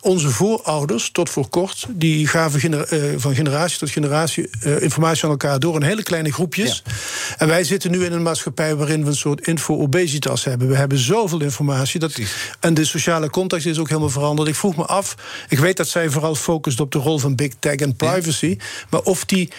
onze 0.00 0.30
voorouders, 0.30 1.10
tot 1.10 1.30
voor 1.30 1.48
kort, 1.48 1.86
die 1.88 2.26
gaven 2.26 2.60
gener, 2.60 2.92
uh, 2.92 3.14
van 3.16 3.34
generatie 3.34 3.78
tot 3.78 3.90
generatie 3.90 4.50
uh, 4.66 4.82
informatie 4.82 5.24
aan 5.24 5.30
elkaar 5.30 5.58
door 5.58 5.74
in 5.76 5.82
hele 5.82 6.02
kleine 6.02 6.32
groepjes. 6.32 6.82
Ja. 6.84 6.92
En 7.38 7.48
wij 7.48 7.64
zitten 7.64 7.90
nu 7.90 8.04
in 8.04 8.12
een 8.12 8.22
maatschappij 8.22 8.76
waarin 8.76 9.02
we 9.02 9.08
een 9.08 9.16
soort 9.16 9.46
info-obesitas 9.46 10.44
hebben. 10.44 10.68
We 10.68 10.76
hebben 10.76 10.98
zoveel 10.98 11.40
informatie. 11.40 12.00
Dat, 12.00 12.20
en 12.60 12.74
de 12.74 12.84
sociale 12.84 13.30
context 13.30 13.66
is 13.66 13.78
ook 13.78 13.88
helemaal 13.88 14.10
veranderd. 14.10 14.48
Ik 14.48 14.54
vroeg 14.54 14.76
me 14.76 14.84
af, 14.84 15.14
ik 15.48 15.58
weet 15.58 15.76
dat 15.76 15.88
zij 15.88 16.10
vooral 16.10 16.34
focust 16.34 16.80
op 16.80 16.92
de 16.92 16.98
rol 16.98 17.18
van 17.18 17.34
big 17.34 17.52
tech 17.58 17.74
en 17.76 17.96
privacy. 17.96 18.46
Ja. 18.58 18.64
Maar 18.90 19.02
of 19.02 19.24
die 19.24 19.50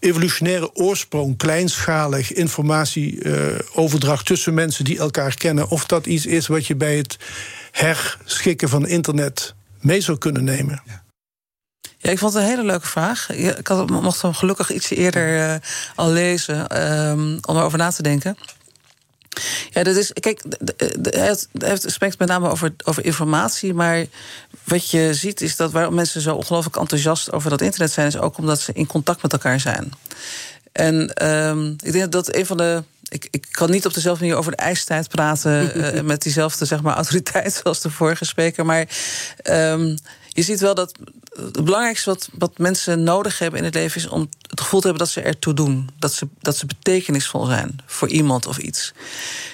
evolutionaire 0.00 0.74
oorsprong, 0.74 1.36
kleinschalig 1.36 2.32
informatieoverdracht 2.32 4.26
tussen 4.26 4.54
mensen 4.54 4.84
die 4.84 4.98
elkaar 4.98 5.34
kennen 5.34 5.56
of 5.66 5.86
dat 5.86 6.06
iets 6.06 6.26
is 6.26 6.46
wat 6.46 6.66
je 6.66 6.76
bij 6.76 6.96
het 6.96 7.16
herschikken 7.70 8.68
van 8.68 8.86
internet 8.86 9.54
mee 9.80 10.00
zou 10.00 10.18
kunnen 10.18 10.44
nemen. 10.44 10.82
Ja. 10.86 11.06
Ik 12.10 12.18
vond 12.18 12.32
het 12.32 12.42
een 12.42 12.48
hele 12.48 12.64
leuke 12.64 12.86
vraag. 12.86 13.30
Ik 13.30 13.66
had, 13.66 13.90
mocht 13.90 14.22
hem 14.22 14.34
gelukkig 14.34 14.70
iets 14.70 14.90
eerder 14.90 15.36
uh, 15.36 15.54
al 15.94 16.10
lezen 16.10 16.82
um, 16.82 17.38
om 17.42 17.56
erover 17.56 17.78
na 17.78 17.90
te 17.90 18.02
denken. 18.02 18.36
Ja, 19.70 19.82
dat 19.82 19.96
is. 19.96 20.12
Kijk, 20.12 20.42
het 21.58 21.84
spreekt 21.86 22.18
met 22.18 22.28
name 22.28 22.48
over, 22.48 22.74
over 22.84 23.04
informatie. 23.04 23.74
Maar 23.74 24.04
wat 24.64 24.90
je 24.90 25.14
ziet 25.14 25.40
is 25.40 25.56
dat 25.56 25.72
waarom 25.72 25.94
mensen 25.94 26.20
zo 26.20 26.34
ongelooflijk 26.34 26.76
enthousiast 26.76 27.32
over 27.32 27.50
dat 27.50 27.60
internet 27.60 27.92
zijn, 27.92 28.06
is 28.06 28.18
ook 28.18 28.38
omdat 28.38 28.60
ze 28.60 28.72
in 28.72 28.86
contact 28.86 29.22
met 29.22 29.32
elkaar 29.32 29.60
zijn. 29.60 29.92
En 30.72 31.26
um, 31.28 31.76
ik 31.84 31.92
denk 31.92 32.12
dat 32.12 32.34
een 32.34 32.46
van 32.46 32.56
de 32.56 32.82
ik, 33.08 33.28
ik 33.30 33.46
kan 33.50 33.70
niet 33.70 33.86
op 33.86 33.94
dezelfde 33.94 34.24
manier 34.24 34.38
over 34.38 34.50
de 34.50 34.56
ijstijd 34.56 35.08
praten. 35.08 35.78
uh, 35.96 36.02
met 36.12 36.22
diezelfde 36.22 36.64
zeg 36.64 36.82
maar, 36.82 36.94
autoriteit 36.94 37.52
zoals 37.62 37.80
de 37.80 37.90
vorige 37.90 38.24
spreker. 38.24 38.66
Maar 38.66 38.88
um, 39.44 39.96
je 40.28 40.42
ziet 40.42 40.60
wel 40.60 40.74
dat 40.74 40.98
het 41.34 41.64
belangrijkste 41.64 42.10
wat, 42.10 42.28
wat 42.32 42.58
mensen 42.58 43.02
nodig 43.02 43.38
hebben 43.38 43.58
in 43.58 43.64
het 43.64 43.74
leven 43.74 44.00
is 44.00 44.08
om 44.08 44.28
het 44.48 44.60
gevoel 44.60 44.80
te 44.80 44.86
hebben 44.86 45.04
dat 45.04 45.14
ze 45.14 45.20
ertoe 45.20 45.54
doen. 45.54 45.88
Dat 45.98 46.12
ze, 46.12 46.28
dat 46.40 46.56
ze 46.56 46.66
betekenisvol 46.66 47.44
zijn 47.44 47.78
voor 47.86 48.08
iemand 48.08 48.46
of 48.46 48.58
iets. 48.58 48.92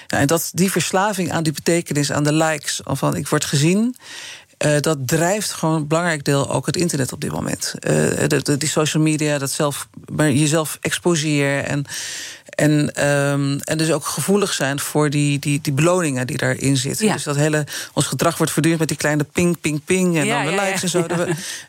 Ja, 0.07 0.17
en 0.17 0.27
dat 0.27 0.49
die 0.53 0.71
verslaving 0.71 1.31
aan 1.31 1.43
die 1.43 1.53
betekenis, 1.53 2.11
aan 2.11 2.23
de 2.23 2.33
likes, 2.33 2.81
van 2.83 3.15
ik 3.15 3.27
word 3.27 3.45
gezien. 3.45 3.95
Uh, 4.65 4.79
dat 4.79 4.97
drijft 5.07 5.51
gewoon 5.51 5.75
een 5.75 5.87
belangrijk 5.87 6.23
deel 6.23 6.51
ook 6.51 6.65
het 6.65 6.77
internet 6.77 7.13
op 7.13 7.21
dit 7.21 7.31
moment. 7.31 7.73
Uh, 7.75 7.91
de, 8.27 8.41
de, 8.41 8.57
die 8.57 8.69
social 8.69 9.03
media, 9.03 9.37
dat 9.37 9.51
zelf, 9.51 9.87
maar 10.07 10.31
jezelf 10.31 10.77
exposeren 10.81 11.67
en 11.67 11.85
en, 12.55 13.07
um, 13.07 13.59
en 13.59 13.77
dus 13.77 13.91
ook 13.91 14.05
gevoelig 14.05 14.53
zijn 14.53 14.79
voor 14.79 15.09
die, 15.09 15.39
die, 15.39 15.59
die 15.61 15.73
beloningen 15.73 16.27
die 16.27 16.37
daarin 16.37 16.77
zitten. 16.77 17.05
Ja. 17.05 17.13
Dus 17.13 17.23
dat 17.23 17.35
hele, 17.35 17.65
ons 17.93 18.05
gedrag 18.05 18.37
wordt 18.37 18.51
voortdurend 18.51 18.79
met 18.79 18.89
die 18.89 18.97
kleine 18.97 19.23
ping, 19.23 19.59
ping, 19.59 19.81
ping. 19.85 20.17
En 20.17 20.25
ja, 20.25 20.43
dan 20.43 20.55
de 20.55 20.61
likes 20.61 20.83
en 20.83 20.89
zo. 20.89 21.05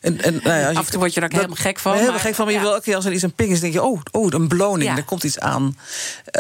En, 0.01 0.23
en, 0.23 0.41
nou 0.45 0.61
ja, 0.61 0.69
Af 0.69 0.85
en 0.85 0.91
toe 0.91 0.99
word 0.99 1.15
je 1.15 1.21
daar 1.21 1.31
helemaal 1.33 1.57
gek 1.57 1.79
van. 1.79 1.95
Helemaal 1.97 2.19
gek 2.19 2.35
van, 2.35 2.45
maar 2.45 2.55
je 2.55 2.61
wil 2.61 2.71
elke 2.71 2.83
keer 2.83 2.95
als 2.95 3.05
er 3.05 3.13
iets 3.13 3.23
een 3.23 3.33
ping 3.33 3.51
is, 3.51 3.61
denk 3.61 3.73
je, 3.73 3.83
oh, 3.83 4.01
oh 4.11 4.27
een 4.31 4.49
beloning, 4.49 4.97
er 4.97 5.05
komt 5.05 5.25
iets 5.25 5.39
aan. 5.39 5.79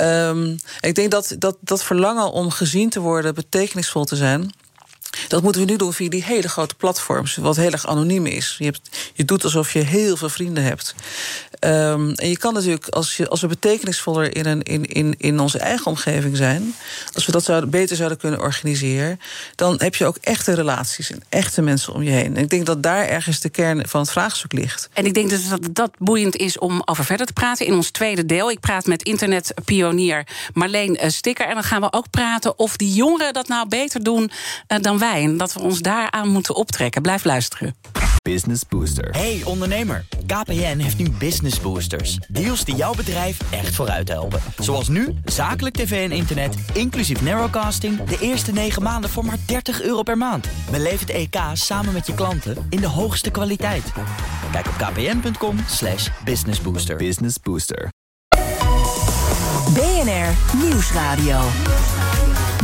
Um, 0.01 0.57
ik 0.81 0.95
denk 0.95 1.11
dat, 1.11 1.35
dat 1.39 1.57
dat 1.61 1.85
verlangen 1.85 2.31
om 2.33 2.51
gezien 2.51 2.91
te 2.91 3.01
worden, 3.01 3.35
betekenisvol 3.35 4.05
te 4.05 4.17
zijn. 4.17 4.51
Dat 5.29 5.43
moeten 5.43 5.61
we 5.61 5.71
nu 5.71 5.77
doen 5.77 5.93
via 5.93 6.09
die 6.09 6.25
hele 6.25 6.49
grote 6.49 6.75
platforms, 6.75 7.37
wat 7.37 7.57
heel 7.57 7.71
erg 7.71 7.87
anoniem 7.87 8.27
is. 8.27 8.57
Je, 8.59 8.65
hebt, 8.65 8.81
je 9.15 9.25
doet 9.25 9.45
alsof 9.45 9.73
je 9.73 9.79
heel 9.79 10.17
veel 10.17 10.29
vrienden 10.29 10.65
hebt. 10.65 10.95
Um, 11.61 12.13
en 12.13 12.29
je 12.29 12.39
kan 12.39 12.55
natuurlijk, 12.55 12.89
als, 12.89 13.17
je, 13.17 13.29
als 13.29 13.41
we 13.41 13.47
betekenisvoller 13.47 14.37
in, 14.37 14.47
een, 14.47 14.63
in, 14.63 14.85
in, 14.85 15.15
in 15.19 15.41
onze 15.41 15.59
eigen 15.59 15.87
omgeving 15.87 16.37
zijn, 16.37 16.75
als 17.13 17.27
we 17.27 17.33
dat 17.33 17.71
beter 17.71 17.97
zouden 17.97 18.19
kunnen 18.19 18.41
organiseren, 18.41 19.21
dan 19.55 19.75
heb 19.79 19.95
je 19.95 20.07
ook 20.07 20.17
echte 20.21 20.55
relaties 20.55 21.11
en 21.11 21.23
echte 21.29 21.63
mensen 21.63 21.93
om 21.93 22.03
je 22.03 22.11
heen. 22.11 22.37
En 22.37 22.43
ik 22.43 22.51
denk 22.51 22.67
dat 22.67 22.83
daar 22.83 23.09
ergens 23.09 23.41
de 23.41 23.49
kern 23.49 23.89
van 23.89 24.01
het 24.01 24.11
vraagstuk 24.11 24.53
ligt. 24.53 24.89
En 24.93 25.07
ik 25.07 25.15
denk 25.15 25.31
dus 25.31 25.49
dat 25.49 25.69
dat 25.71 25.91
boeiend 25.99 26.37
is 26.37 26.59
om 26.59 26.83
over 26.85 27.05
verder 27.05 27.27
te 27.27 27.33
praten 27.33 27.67
in 27.67 27.75
ons 27.75 27.91
tweede 27.91 28.27
deel. 28.27 28.51
Ik 28.51 28.61
praat 28.61 28.87
met 28.87 29.03
internetpionier 29.03 30.27
Marleen 30.53 30.97
eh, 30.97 31.11
Stikker. 31.11 31.47
En 31.47 31.55
dan 31.55 31.63
gaan 31.63 31.81
we 31.81 31.93
ook 31.93 32.11
praten 32.11 32.59
of 32.59 32.77
die 32.77 32.93
jongeren 32.93 33.33
dat 33.33 33.49
nou 33.49 33.69
beter 33.69 34.03
doen 34.03 34.31
uh, 34.69 34.79
dan 34.81 34.96
wij. 34.99 35.23
En 35.23 35.37
dat 35.37 35.53
we 35.53 35.61
ons 35.61 35.81
daaraan 35.81 36.29
moeten 36.29 36.55
optrekken. 36.55 37.03
Blijf 37.03 37.25
luisteren. 37.25 37.75
Business 38.23 38.63
Booster. 38.69 39.11
Hey 39.11 39.43
ondernemer, 39.45 40.05
KPN 40.27 40.79
heeft 40.79 40.99
nu 40.99 41.11
Business 41.11 41.61
Boosters. 41.61 42.19
Deals 42.29 42.65
die 42.65 42.75
jouw 42.75 42.95
bedrijf 42.95 43.39
echt 43.51 43.75
vooruit 43.75 44.09
helpen. 44.09 44.41
Zoals 44.59 44.89
nu, 44.89 45.15
zakelijk 45.25 45.75
tv 45.77 46.11
en 46.11 46.17
internet, 46.17 46.55
inclusief 46.73 47.23
narrowcasting... 47.23 48.05
de 48.05 48.19
eerste 48.21 48.53
9 48.53 48.83
maanden 48.83 49.11
voor 49.11 49.25
maar 49.25 49.39
30 49.47 49.83
euro 49.83 50.03
per 50.03 50.17
maand. 50.17 50.49
Beleef 50.71 51.01
het 51.01 51.11
EK 51.11 51.37
samen 51.53 51.93
met 51.93 52.07
je 52.07 52.15
klanten 52.15 52.67
in 52.71 52.81
de 52.81 52.89
hoogste 52.89 53.31
kwaliteit. 53.31 53.93
Kijk 54.53 54.67
op 54.67 54.75
kpn.com 54.77 55.59
slash 55.69 56.09
businessbooster. 56.25 56.97
Business 56.97 57.37
Booster. 57.43 57.89
BNR 59.75 60.59
Nieuwsradio. 60.63 61.41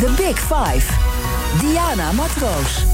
The 0.00 0.14
Big 0.16 0.38
Five. 0.38 1.11
Diana 1.60 2.12
Matroos. 2.12 2.86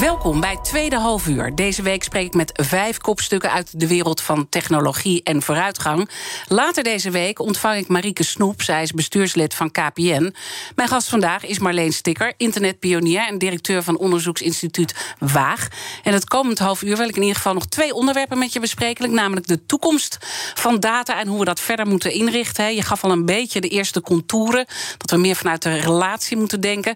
Welkom 0.00 0.40
bij 0.40 0.58
Tweede 0.62 0.96
Halfuur. 0.96 1.54
Deze 1.54 1.82
week 1.82 2.02
spreek 2.02 2.26
ik 2.26 2.34
met 2.34 2.60
vijf 2.62 2.98
kopstukken 2.98 3.50
uit 3.50 3.80
de 3.80 3.86
wereld 3.86 4.20
van 4.20 4.48
technologie 4.48 5.22
en 5.22 5.42
vooruitgang. 5.42 6.10
Later 6.48 6.82
deze 6.82 7.10
week 7.10 7.38
ontvang 7.38 7.78
ik 7.78 7.88
Marieke 7.88 8.22
Snoep. 8.22 8.62
Zij 8.62 8.82
is 8.82 8.92
bestuurslid 8.92 9.54
van 9.54 9.70
KPN. 9.70 10.34
Mijn 10.74 10.88
gast 10.88 11.08
vandaag 11.08 11.44
is 11.46 11.58
Marleen 11.58 11.92
Stikker, 11.92 12.34
internetpionier 12.36 13.26
en 13.26 13.38
directeur 13.38 13.82
van 13.82 13.98
onderzoeksinstituut 13.98 15.14
Waag. 15.18 15.68
En 16.02 16.12
het 16.12 16.24
komend 16.24 16.58
half 16.58 16.82
uur 16.82 16.96
wil 16.96 17.08
ik 17.08 17.16
in 17.16 17.22
ieder 17.22 17.36
geval 17.36 17.54
nog 17.54 17.66
twee 17.66 17.94
onderwerpen 17.94 18.38
met 18.38 18.52
je 18.52 18.60
bespreken. 18.60 19.14
Namelijk 19.14 19.46
de 19.46 19.66
toekomst 19.66 20.18
van 20.54 20.80
data 20.80 21.20
en 21.20 21.28
hoe 21.28 21.38
we 21.38 21.44
dat 21.44 21.60
verder 21.60 21.86
moeten 21.86 22.12
inrichten. 22.12 22.74
Je 22.74 22.82
gaf 22.82 23.04
al 23.04 23.10
een 23.10 23.26
beetje 23.26 23.60
de 23.60 23.68
eerste 23.68 24.00
contouren. 24.00 24.66
Dat 24.98 25.10
we 25.10 25.16
meer 25.16 25.36
vanuit 25.36 25.62
de 25.62 25.76
relatie 25.76 26.36
moeten 26.36 26.60
denken. 26.60 26.94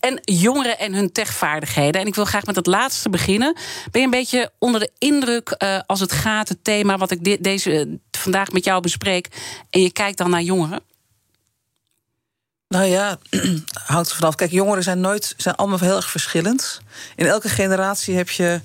En 0.00 0.20
jongeren 0.22 0.78
en 0.78 0.94
hun 0.94 1.12
techvaardigheden. 1.12 2.00
En 2.00 2.06
ik 2.06 2.14
wil 2.14 2.24
graag 2.24 2.38
met 2.46 2.56
het 2.56 2.66
laatste 2.66 3.10
beginnen. 3.10 3.54
Ben 3.90 4.00
je 4.00 4.06
een 4.06 4.10
beetje 4.12 4.50
onder 4.58 4.80
de 4.80 4.90
indruk 4.98 5.54
uh, 5.58 5.78
als 5.86 6.00
het 6.00 6.12
gaat, 6.12 6.48
het 6.48 6.64
thema 6.64 6.96
wat 6.98 7.10
ik 7.10 7.24
de, 7.24 7.38
deze, 7.40 7.98
vandaag 8.10 8.50
met 8.52 8.64
jou 8.64 8.80
bespreek, 8.80 9.28
en 9.70 9.82
je 9.82 9.90
kijkt 9.92 10.18
dan 10.18 10.30
naar 10.30 10.42
jongeren? 10.42 10.80
Nou 12.68 12.84
ja, 12.84 13.18
houdt 13.86 14.10
er 14.10 14.16
vanaf. 14.16 14.34
Kijk, 14.34 14.50
jongeren 14.50 14.82
zijn 14.82 15.00
nooit, 15.00 15.34
zijn 15.36 15.54
allemaal 15.54 15.78
heel 15.78 15.96
erg 15.96 16.10
verschillend. 16.10 16.80
In 17.16 17.26
elke 17.26 17.48
generatie 17.48 18.16
heb 18.16 18.30
je 18.30 18.60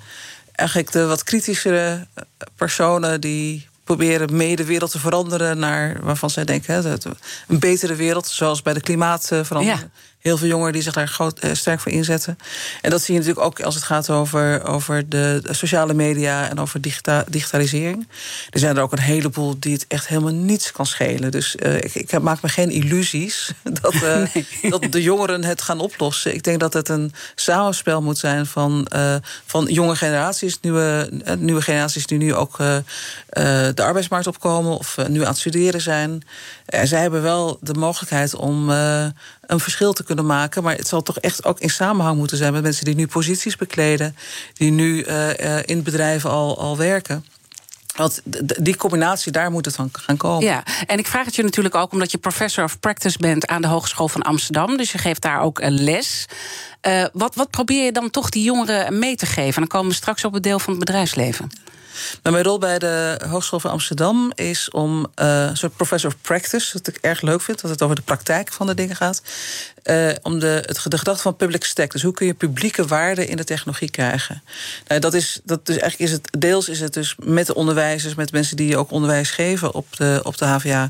eigenlijk 0.52 0.92
de 0.92 1.06
wat 1.06 1.24
kritischere 1.24 2.08
personen 2.56 3.22
die 3.22 3.68
proberen 3.84 4.36
mee 4.36 4.56
de 4.56 4.64
wereld 4.66 4.92
te 4.92 5.00
veranderen 5.00 5.60
naar 5.60 5.98
waarvan 6.02 6.30
zij 6.30 6.46
denken 6.46 6.74
hè, 6.74 6.82
dat- 6.82 7.06
een 7.48 7.60
betere 7.60 7.96
wereld, 7.96 8.28
zoals 8.28 8.62
bij 8.62 8.74
de 8.74 8.82
klimaatverandering. 8.82 9.80
Ja. 9.80 9.90
Heel 10.26 10.38
veel 10.38 10.48
jongeren 10.48 10.74
die 10.74 10.82
zich 10.82 10.94
daar 10.94 11.08
groot, 11.08 11.40
eh, 11.40 11.54
sterk 11.54 11.80
voor 11.80 11.92
inzetten. 11.92 12.38
En 12.82 12.90
dat 12.90 13.02
zie 13.02 13.14
je 13.14 13.20
natuurlijk 13.20 13.46
ook 13.46 13.62
als 13.62 13.76
het 13.76 13.84
gaat 13.84 14.10
over, 14.10 14.64
over 14.68 15.10
de, 15.10 15.42
sociale 15.50 15.94
media 15.94 16.50
en 16.50 16.60
over 16.60 16.82
digita- 16.82 17.26
digitalisering. 17.30 18.08
Er 18.50 18.60
zijn 18.60 18.78
er 18.78 18.82
ook 18.82 18.92
een 18.92 19.00
heleboel 19.00 19.60
die 19.60 19.74
het 19.74 19.86
echt 19.88 20.08
helemaal 20.08 20.34
niets 20.34 20.72
kan 20.72 20.86
schelen. 20.86 21.32
Dus 21.32 21.56
eh, 21.56 21.76
ik, 21.76 21.96
ik 21.96 22.20
maak 22.22 22.42
me 22.42 22.50
geen 22.50 22.70
illusies 22.70 23.52
dat, 23.82 23.94
eh, 23.94 24.70
dat 24.72 24.86
de 24.90 25.02
jongeren 25.02 25.44
het 25.44 25.62
gaan 25.62 25.80
oplossen. 25.80 26.34
Ik 26.34 26.44
denk 26.44 26.60
dat 26.60 26.74
het 26.74 26.90
een 26.90 27.14
samenspel 27.36 28.02
moet 28.02 28.18
zijn 28.18 28.46
van, 28.46 28.88
van 29.46 29.66
jonge 29.66 29.96
generaties, 29.96 30.60
nieuwe, 30.62 31.10
nieuwe 31.38 31.62
generaties 31.62 32.06
die 32.06 32.18
nu 32.18 32.34
ook 32.34 32.58
de 32.58 33.74
arbeidsmarkt 33.84 34.28
opkomen 34.28 34.78
of 34.78 34.98
nu 35.08 35.22
aan 35.22 35.28
het 35.28 35.38
studeren 35.38 35.82
zijn. 35.82 36.24
En 36.66 36.88
zij 36.88 37.02
hebben 37.02 37.22
wel 37.22 37.58
de 37.62 37.74
mogelijkheid 37.74 38.36
om 38.36 38.72
eh, 38.72 39.06
een 39.42 39.60
verschil 39.60 39.94
te 39.94 40.04
kunnen 40.04 40.26
maken. 40.26 40.64
Maar 40.64 40.76
het 40.76 40.88
zal 40.88 41.02
toch 41.02 41.20
echt 41.20 41.46
ook 41.46 41.60
in 41.60 41.70
samenhang 41.70 42.18
moeten 42.18 42.38
zijn 42.38 42.54
met 42.54 42.64
mensen 42.64 42.86
die 42.86 42.96
nu 42.96 43.08
posities 43.08 43.56
bekleden, 43.56 44.16
die 44.54 44.72
nu 44.72 45.02
eh, 45.02 45.58
eh, 45.58 45.64
in 45.66 45.84
bedrijven 45.84 46.30
al, 46.30 46.60
al 46.60 46.78
werken. 46.78 47.26
Want 47.96 48.22
die 48.60 48.76
combinatie, 48.76 49.32
daar 49.32 49.52
moet 49.52 49.66
het 49.66 49.76
van 49.76 49.90
gaan 49.92 50.18
komen. 50.18 50.46
Ja, 50.46 50.64
en 50.86 50.98
ik 50.98 51.08
vraag 51.08 51.26
het 51.26 51.36
je 51.36 51.44
natuurlijk 51.44 51.76
ook 51.76 51.92
omdat 51.92 52.12
je 52.12 52.18
professor 52.18 52.64
of 52.64 52.80
practice 52.80 53.18
bent 53.18 53.48
aan 53.48 53.62
de 53.62 53.68
Hogeschool 53.68 54.08
van 54.08 54.22
Amsterdam. 54.22 54.78
Dus 54.78 54.92
je 54.92 54.98
geeft 54.98 55.22
daar 55.22 55.42
ook 55.42 55.60
een 55.60 55.84
les. 55.84 56.26
Eh, 56.82 57.06
wat, 57.14 57.36
wat 57.36 57.50
probeer 57.50 57.84
je 57.84 57.92
dan 57.92 58.10
toch 58.10 58.30
die 58.30 58.44
jongeren 58.44 59.00
mee 59.00 59.16
te 59.16 59.26
geven? 59.26 59.54
En 59.54 59.60
dan 59.60 59.68
komen 59.68 59.90
we 59.90 59.96
straks 59.96 60.26
op 60.26 60.34
het 60.34 60.44
deel 60.44 60.60
van 60.60 60.74
het 60.74 60.86
bedrijfsleven. 60.86 61.52
Mijn 62.24 62.44
rol 62.44 62.58
bij 62.58 62.80
de 62.80 63.20
Hogeschool 63.30 63.60
van 63.60 63.72
Amsterdam 63.72 64.32
is 64.36 64.70
om 64.70 65.08
eh, 65.16 65.46
een 65.46 65.58
soort 65.58 65.76
professor 65.76 66.10
of 66.10 66.22
practice, 66.22 66.74
wat 66.74 66.88
ik 66.88 66.98
erg 67.02 67.22
leuk 67.22 67.42
vind, 67.42 67.62
dat 67.62 67.72
het 67.72 67.82
over 67.82 67.96
de 67.96 68.02
praktijk 68.02 68.54
van 68.54 68.68
de 68.68 68.74
dingen 68.74 68.96
gaat. 68.96 69.22
Eh, 69.86 70.10
om 70.22 70.40
de, 70.40 70.64
het, 70.66 70.78
gedachte 70.78 71.22
van 71.22 71.36
public 71.36 71.64
stack. 71.64 71.92
Dus 71.92 72.02
hoe 72.02 72.14
kun 72.14 72.26
je 72.26 72.34
publieke 72.34 72.86
waarde 72.86 73.28
in 73.28 73.38
de 73.38 73.44
technologie 73.44 73.90
krijgen? 73.90 74.44
Nou, 74.88 75.02
dat 75.02 75.14
is, 75.14 75.40
dat 75.44 75.66
dus 75.66 75.78
eigenlijk 75.78 76.12
is 76.12 76.18
het, 76.18 76.42
deels 76.42 76.70
is 76.70 76.80
het 76.80 76.94
dus 76.94 77.16
met 77.24 77.48
de 77.48 77.56
onderwijzers, 77.56 78.16
met 78.16 78.32
mensen 78.32 78.58
die 78.58 78.78
ook 78.78 78.92
onderwijs 78.92 79.32
geven 79.32 79.74
op 79.74 79.96
de, 79.96 80.20
op 80.24 80.38
de 80.38 80.46
HVA, 80.46 80.90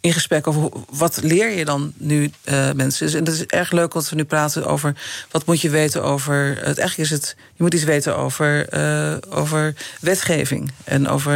in 0.00 0.12
gesprek 0.12 0.46
over 0.46 0.70
wat 0.90 1.18
leer 1.22 1.50
je 1.50 1.64
dan 1.64 1.92
nu 1.96 2.30
eh, 2.44 2.72
mensen. 2.72 3.06
Dus, 3.06 3.14
en 3.14 3.24
dat 3.24 3.34
is 3.34 3.46
erg 3.46 3.72
leuk 3.72 3.92
dat 3.92 4.08
we 4.08 4.16
nu 4.16 4.24
praten 4.24 4.66
over 4.66 4.94
wat 5.30 5.46
moet 5.46 5.60
je 5.60 5.70
weten 5.70 6.02
over. 6.02 6.46
Het, 6.46 6.78
eigenlijk 6.78 6.98
is 6.98 7.10
het, 7.10 7.34
je 7.38 7.62
moet 7.62 7.74
iets 7.74 7.84
weten 7.84 8.16
over, 8.16 8.68
eh, 8.68 9.16
over 9.28 9.74
wetgeving. 10.00 10.72
En 10.84 11.08
over, 11.08 11.34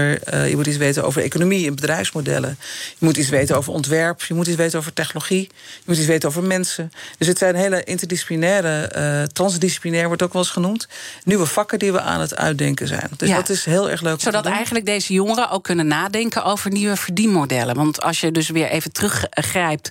je 0.49 0.57
moet 0.57 0.67
iets 0.67 0.77
weten 0.77 1.05
over 1.05 1.23
economie 1.23 1.67
en 1.67 1.75
bedrijfsmodellen. 1.75 2.59
Je 2.99 3.05
moet 3.05 3.17
iets 3.17 3.29
weten 3.29 3.57
over 3.57 3.73
ontwerp. 3.73 4.23
Je 4.23 4.35
moet 4.35 4.47
iets 4.47 4.57
weten 4.57 4.79
over 4.79 4.93
technologie. 4.93 5.49
Je 5.53 5.85
moet 5.85 5.97
iets 5.97 6.07
weten 6.07 6.29
over 6.29 6.43
mensen. 6.43 6.93
Dus 7.19 7.27
het 7.29 7.39
zijn 7.39 7.55
hele 7.55 7.85
interdisciplinaire, 7.85 8.83
eh, 8.87 9.23
transdisciplinair 9.23 10.07
wordt 10.07 10.23
ook 10.23 10.33
wel 10.33 10.43
eens 10.43 10.51
genoemd. 10.51 10.89
Nieuwe 11.25 11.47
vakken 11.47 11.79
die 11.79 11.93
we 11.93 12.01
aan 12.01 12.21
het 12.21 12.37
uitdenken 12.37 12.89
zijn. 12.89 13.09
Dus 13.17 13.29
Ja. 13.29 13.37
dat 13.37 13.49
is 13.49 13.65
heel 13.65 13.91
erg 13.91 14.01
leuk. 14.01 14.21
Zodat 14.21 14.47
eigenlijk 14.47 14.87
deze 14.87 15.13
jongeren 15.13 15.51
ook 15.51 15.65
kunnen 15.65 15.87
nadenken 15.87 16.45
over 16.45 16.71
nieuwe 16.71 16.97
verdienmodellen. 16.97 17.75
Want 17.75 18.03
als 18.03 18.21
je 18.21 18.31
dus 18.31 18.49
weer 18.49 18.69
even 18.69 18.93
teruggrijpt 18.93 19.91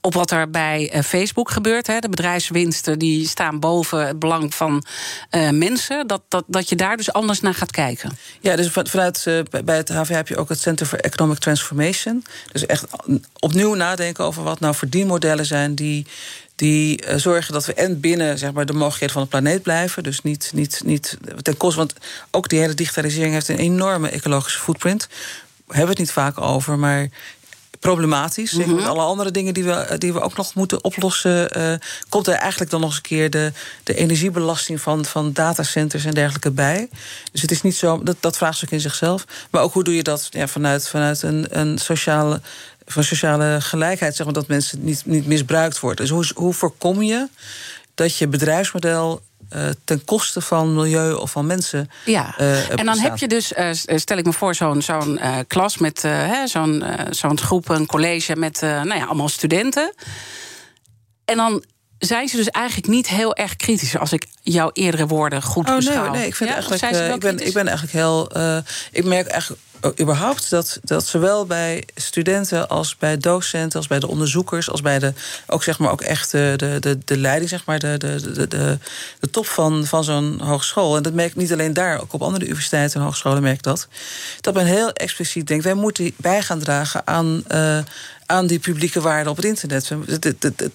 op 0.00 0.14
wat 0.14 0.30
er 0.30 0.50
bij 0.50 0.90
eh, 0.92 1.02
Facebook 1.02 1.50
gebeurt. 1.50 1.86
Hè, 1.86 1.98
de 1.98 2.08
bedrijfswinsten 2.08 2.98
die 2.98 3.28
staan 3.28 3.58
boven 3.60 4.06
het 4.06 4.18
belang 4.18 4.54
van 4.54 4.84
eh, 5.30 5.48
mensen. 5.50 6.06
Dat, 6.06 6.22
dat, 6.28 6.44
dat 6.46 6.68
je 6.68 6.76
daar 6.76 6.96
dus 6.96 7.12
anders 7.12 7.40
naar 7.40 7.54
gaat 7.54 7.70
kijken. 7.70 8.18
Ja, 8.40 8.56
dus 8.56 8.68
van- 8.68 8.86
vanuit 8.86 9.24
bij- 9.50 9.64
bij 9.64 9.76
het 9.76 9.88
HVA 9.88 10.14
heb 10.14 10.28
je 10.28 10.36
ook 10.36 10.48
het 10.48 10.60
Center 10.60 10.86
for 10.86 10.98
Economic 10.98 11.38
Transformation. 11.38 12.24
Dus 12.52 12.66
echt 12.66 12.84
opnieuw 13.38 13.74
nadenken 13.74 14.24
over 14.24 14.42
wat 14.42 14.60
nou 14.60 14.74
verdienmodellen 14.74 15.46
zijn 15.46 15.74
die. 15.74 16.06
Die 16.60 17.02
eh, 17.02 17.16
zorgen 17.16 17.52
dat 17.52 17.66
we 17.66 17.74
en 17.74 18.00
binnen 18.00 18.38
zeg 18.38 18.52
maar, 18.52 18.66
de 18.66 18.72
mogelijkheden 18.72 19.14
van 19.14 19.22
de 19.22 19.28
planeet 19.28 19.62
blijven. 19.62 20.02
Dus 20.02 20.22
niet, 20.22 20.50
niet, 20.54 20.80
niet 20.84 21.18
ten 21.42 21.56
koste. 21.56 21.78
Want 21.78 21.94
ook 22.30 22.48
die 22.48 22.58
hele 22.58 22.74
digitalisering 22.74 23.32
heeft 23.32 23.48
een 23.48 23.58
enorme 23.58 24.08
ecologische 24.08 24.58
footprint. 24.58 25.08
We 25.66 25.76
hebben 25.76 25.88
het 25.88 25.98
niet 25.98 26.12
vaak 26.12 26.40
over, 26.40 26.78
maar 26.78 27.08
problematisch. 27.78 28.50
Zeker 28.50 28.74
met 28.74 28.84
alle 28.84 29.02
andere 29.02 29.30
dingen 29.30 29.54
die 29.54 29.64
we, 29.64 29.94
die 29.98 30.12
we 30.12 30.20
ook 30.20 30.36
nog 30.36 30.54
moeten 30.54 30.84
oplossen. 30.84 31.50
eh, 31.50 31.74
komt 32.08 32.26
er 32.26 32.34
eigenlijk 32.34 32.70
dan 32.70 32.80
nog 32.80 32.88
eens 32.88 32.98
een 32.98 33.02
keer 33.02 33.30
de, 33.30 33.52
de 33.82 33.94
energiebelasting 33.94 34.80
van, 34.80 35.04
van 35.04 35.32
datacenters 35.32 36.04
en 36.04 36.14
dergelijke 36.14 36.50
bij. 36.50 36.88
Dus 37.32 37.42
het 37.42 37.50
is 37.50 37.62
niet 37.62 37.76
zo, 37.76 38.02
dat, 38.02 38.16
dat 38.20 38.36
vraagstuk 38.36 38.70
in 38.70 38.80
zichzelf. 38.80 39.24
Maar 39.50 39.62
ook 39.62 39.72
hoe 39.72 39.84
doe 39.84 39.96
je 39.96 40.02
dat 40.02 40.28
ja, 40.30 40.46
vanuit, 40.46 40.88
vanuit 40.88 41.22
een, 41.22 41.46
een 41.50 41.78
sociale, 41.78 42.40
van 42.92 43.04
sociale 43.04 43.60
gelijkheid, 43.60 44.16
zeg 44.16 44.26
maar, 44.26 44.34
dat 44.34 44.46
mensen 44.46 44.84
niet, 44.84 45.02
niet 45.06 45.26
misbruikt 45.26 45.80
worden. 45.80 46.06
Dus 46.06 46.14
hoe, 46.14 46.30
hoe 46.34 46.54
voorkom 46.54 47.02
je 47.02 47.28
dat 47.94 48.16
je 48.16 48.28
bedrijfsmodel 48.28 49.22
eh, 49.50 49.68
ten 49.84 50.04
koste 50.04 50.40
van 50.40 50.74
milieu 50.74 51.12
of 51.12 51.30
van 51.30 51.46
mensen. 51.46 51.90
Ja, 52.04 52.34
eh, 52.36 52.70
en 52.70 52.76
dan 52.76 52.86
bestaat? 52.86 53.08
heb 53.08 53.18
je 53.18 53.28
dus, 53.28 53.52
eh, 53.52 53.70
stel 53.98 54.16
ik 54.16 54.24
me 54.24 54.32
voor, 54.32 54.54
zo'n 54.54 54.82
zo'n 54.82 55.20
klas 55.46 55.78
met 55.78 56.08
zo'n 56.44 56.84
zo'n 57.10 57.38
groep, 57.38 57.68
een 57.68 57.86
college 57.86 58.36
met 58.36 58.60
nou 58.60 58.94
ja, 58.94 59.04
allemaal 59.04 59.28
studenten. 59.28 59.94
En 61.24 61.36
dan 61.36 61.64
zijn 61.98 62.28
ze 62.28 62.36
dus 62.36 62.48
eigenlijk 62.48 62.88
niet 62.88 63.08
heel 63.08 63.34
erg 63.34 63.56
kritisch, 63.56 63.96
als 63.96 64.12
ik 64.12 64.26
jouw 64.42 64.70
eerdere 64.72 65.06
woorden 65.06 65.42
goed 65.42 65.64
Oh 65.64 65.70
nee, 65.70 65.84
beschouw. 65.84 66.02
hoor, 66.02 66.10
nee, 66.10 66.26
ik 66.26 66.34
vind 66.34 66.48
Ja, 66.48 66.54
eigenlijk. 66.54 66.82
zijn 66.82 66.94
ze 66.94 67.02
wel 67.02 67.14
ik, 67.14 67.20
ben, 67.20 67.30
kritisch? 67.30 67.48
ik 67.48 67.54
ben 67.54 67.66
eigenlijk 67.66 67.96
heel. 67.96 68.30
ik 68.92 69.04
merk 69.04 69.26
eigenlijk 69.26 69.60
überhaupt 70.00 70.50
dat, 70.50 70.78
dat 70.82 71.06
zowel 71.06 71.46
bij 71.46 71.84
studenten 71.94 72.68
als 72.68 72.96
bij 72.96 73.18
docenten, 73.18 73.78
als 73.78 73.86
bij 73.86 73.98
de 73.98 74.08
onderzoekers, 74.08 74.70
als 74.70 74.80
bij 74.80 74.98
de 74.98 75.12
ook 75.46 75.62
zeg 75.62 75.78
maar 75.78 75.90
ook 75.90 76.00
echt 76.00 76.30
de, 76.30 76.54
de, 76.80 76.98
de, 77.04 77.16
leiding, 77.16 77.50
zeg 77.50 77.64
maar, 77.64 77.78
de, 77.78 77.96
de, 77.98 78.32
de, 78.32 78.48
de, 78.48 78.78
de 79.20 79.30
top 79.30 79.46
van, 79.46 79.86
van 79.86 80.04
zo'n 80.04 80.40
hogeschool. 80.40 80.96
En 80.96 81.02
dat 81.02 81.12
merk 81.12 81.30
ik 81.30 81.36
niet 81.36 81.52
alleen 81.52 81.72
daar, 81.72 82.00
ook 82.00 82.12
op 82.12 82.22
andere 82.22 82.44
universiteiten 82.44 82.98
en 82.98 83.04
hogescholen 83.04 83.42
merk 83.42 83.56
ik 83.56 83.62
dat. 83.62 83.88
Dat 84.40 84.54
men 84.54 84.66
heel 84.66 84.92
expliciet 84.92 85.46
denkt, 85.46 85.64
wij 85.64 85.74
moeten 85.74 86.12
bij 86.16 86.42
gaan 86.42 86.58
dragen 86.58 87.06
aan. 87.06 87.42
eh, 87.46 87.78
aan 88.30 88.46
die 88.46 88.58
publieke 88.58 89.00
waarden 89.00 89.30
op 89.30 89.36
het 89.36 89.44
internet. 89.44 89.90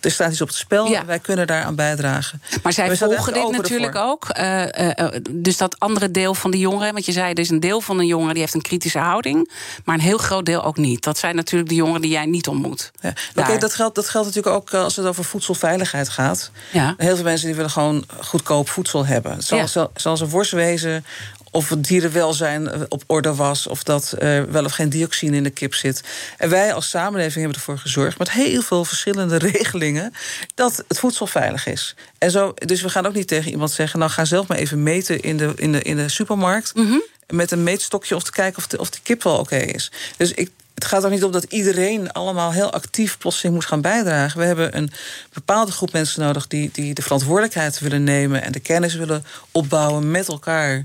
Er 0.02 0.12
staat 0.12 0.32
iets 0.32 0.42
op 0.42 0.48
het 0.48 0.58
spel 0.58 0.88
Ja. 0.88 1.00
en 1.00 1.06
wij 1.06 1.20
kunnen 1.20 1.48
daaraan 1.48 1.76
bijdragen. 1.76 2.42
Maar 2.64 2.74
zij 2.74 2.90
We 2.90 2.98
volgen 2.98 3.34
dit 3.34 3.52
natuurlijk 3.52 3.96
ervoor. 3.96 4.10
ook. 4.12 4.30
Eh, 4.30 4.64
eh, 4.64 5.00
eh, 5.16 5.22
dus 5.32 5.58
dat 5.58 5.80
andere 5.80 6.12
deel 6.12 6.34
van 6.34 6.52
de 6.52 6.58
jongeren. 6.60 6.94
Want 6.94 7.06
je 7.06 7.12
zei, 7.12 7.32
er 7.34 7.40
is 7.40 7.50
een 7.50 7.60
deel 7.60 7.82
van 7.82 7.98
de 7.98 8.06
jongeren 8.06 8.32
die 8.34 8.42
heeft 8.42 8.54
een 8.54 8.62
kritische 8.62 9.00
houding. 9.00 9.52
Maar 9.86 9.96
een 9.96 10.02
heel 10.02 10.18
groot 10.18 10.46
deel 10.46 10.64
ook 10.64 10.78
niet. 10.78 11.04
Dat 11.04 11.18
zijn 11.18 11.36
natuurlijk 11.36 11.70
de 11.70 11.76
jongeren 11.76 12.02
die 12.02 12.12
jij 12.12 12.26
niet 12.26 12.48
ontmoet. 12.48 12.92
Ja. 13.02 13.14
Kijk, 13.34 13.62
dat 13.62 13.74
geldt, 13.74 13.96
dat 13.96 14.10
geldt 14.10 14.28
natuurlijk 14.28 14.56
ook 14.56 14.74
als 14.74 14.96
het 14.96 15.06
over 15.06 15.24
voedselveiligheid 15.24 16.10
gaat. 16.10 16.52
Ja. 16.72 16.94
Heel 16.98 17.16
veel 17.16 17.24
mensen 17.24 17.46
die 17.48 17.56
willen 17.56 17.72
gewoon 17.72 18.06
goedkoop 18.20 18.70
voedsel 18.70 19.06
hebben. 19.06 19.32
Het 19.32 19.44
zal, 19.44 19.58
Ja. 19.58 19.68
zal, 19.68 19.92
zal 19.96 20.18
ze 20.18 20.28
worst 20.28 20.52
wezen 20.52 21.06
of 21.56 21.70
het 21.70 21.84
dierenwelzijn 21.84 22.70
eh, 22.70 22.82
op 22.90 23.04
orde 23.08 23.36
was... 23.36 23.68
of 23.68 23.84
dat 23.84 24.16
er 24.18 24.52
wel 24.52 24.66
of 24.66 24.72
geen 24.72 24.90
dioxine 24.90 25.36
in 25.36 25.44
de 25.44 25.50
kip 25.50 25.74
zit. 25.74 26.04
En 26.38 26.50
wij 26.50 26.74
als 26.74 26.90
samenleving 26.90 27.36
hebben 27.36 27.54
ervoor 27.54 27.78
gezorgd... 27.78 28.18
met 28.18 28.32
heel 28.32 28.62
veel 28.62 28.86
verschillende 28.86 29.38
regelingen... 29.52 30.14
dat 30.56 30.84
het 30.88 31.00
voedsel 31.00 31.28
veilig 31.28 31.68
is. 31.68 31.96
En 32.18 32.32
zo, 32.32 32.54
dus 32.56 32.82
we 32.82 32.90
gaan 32.90 33.06
ook 33.06 33.14
niet 33.14 33.28
tegen 33.28 33.52
iemand 33.52 33.72
zeggen... 33.72 34.00
nou, 34.00 34.12
ga 34.12 34.26
zelf 34.26 34.48
maar 34.48 34.58
even 34.58 34.84
meten 34.84 35.22
in 35.22 35.38
de, 35.38 35.54
in 35.56 35.72
de, 35.72 35.82
in 35.82 35.96
de 35.96 36.10
supermarkt... 36.10 36.74
met 37.28 37.52
een 37.52 37.64
meetstokje 37.64 38.16
om 38.16 38.24
te 38.24 38.32
kijken 38.32 38.58
of 38.58 38.68
de, 38.68 38.80
of 38.80 38.90
de 38.90 39.00
kip 39.04 39.24
wel 39.24 39.38
oké 39.38 39.58
is. 39.58 39.92
Dus 40.18 40.32
ik, 40.32 40.50
het 40.74 40.86
gaat 40.86 41.06
ook 41.06 41.12
niet 41.12 41.24
om 41.24 41.32
dat 41.32 41.44
iedereen 41.44 42.12
allemaal 42.12 42.52
heel 42.52 42.72
actief 42.72 43.18
plotseling 43.18 43.56
moet 43.56 43.66
gaan 43.66 43.82
bijdragen. 43.82 44.40
We 44.40 44.46
hebben 44.46 44.78
een 44.78 44.92
bepaalde 45.34 45.72
groep 45.72 45.92
mensen 45.92 46.22
nodig 46.22 46.48
die, 46.48 46.70
die 46.74 46.94
de 46.94 47.02
verantwoordelijkheid 47.02 47.80
willen 47.80 48.04
nemen 48.04 48.42
en 48.42 48.52
de 48.52 48.60
kennis 48.60 48.94
willen 48.94 49.26
opbouwen 49.52 50.12
met 50.12 50.28
elkaar. 50.28 50.84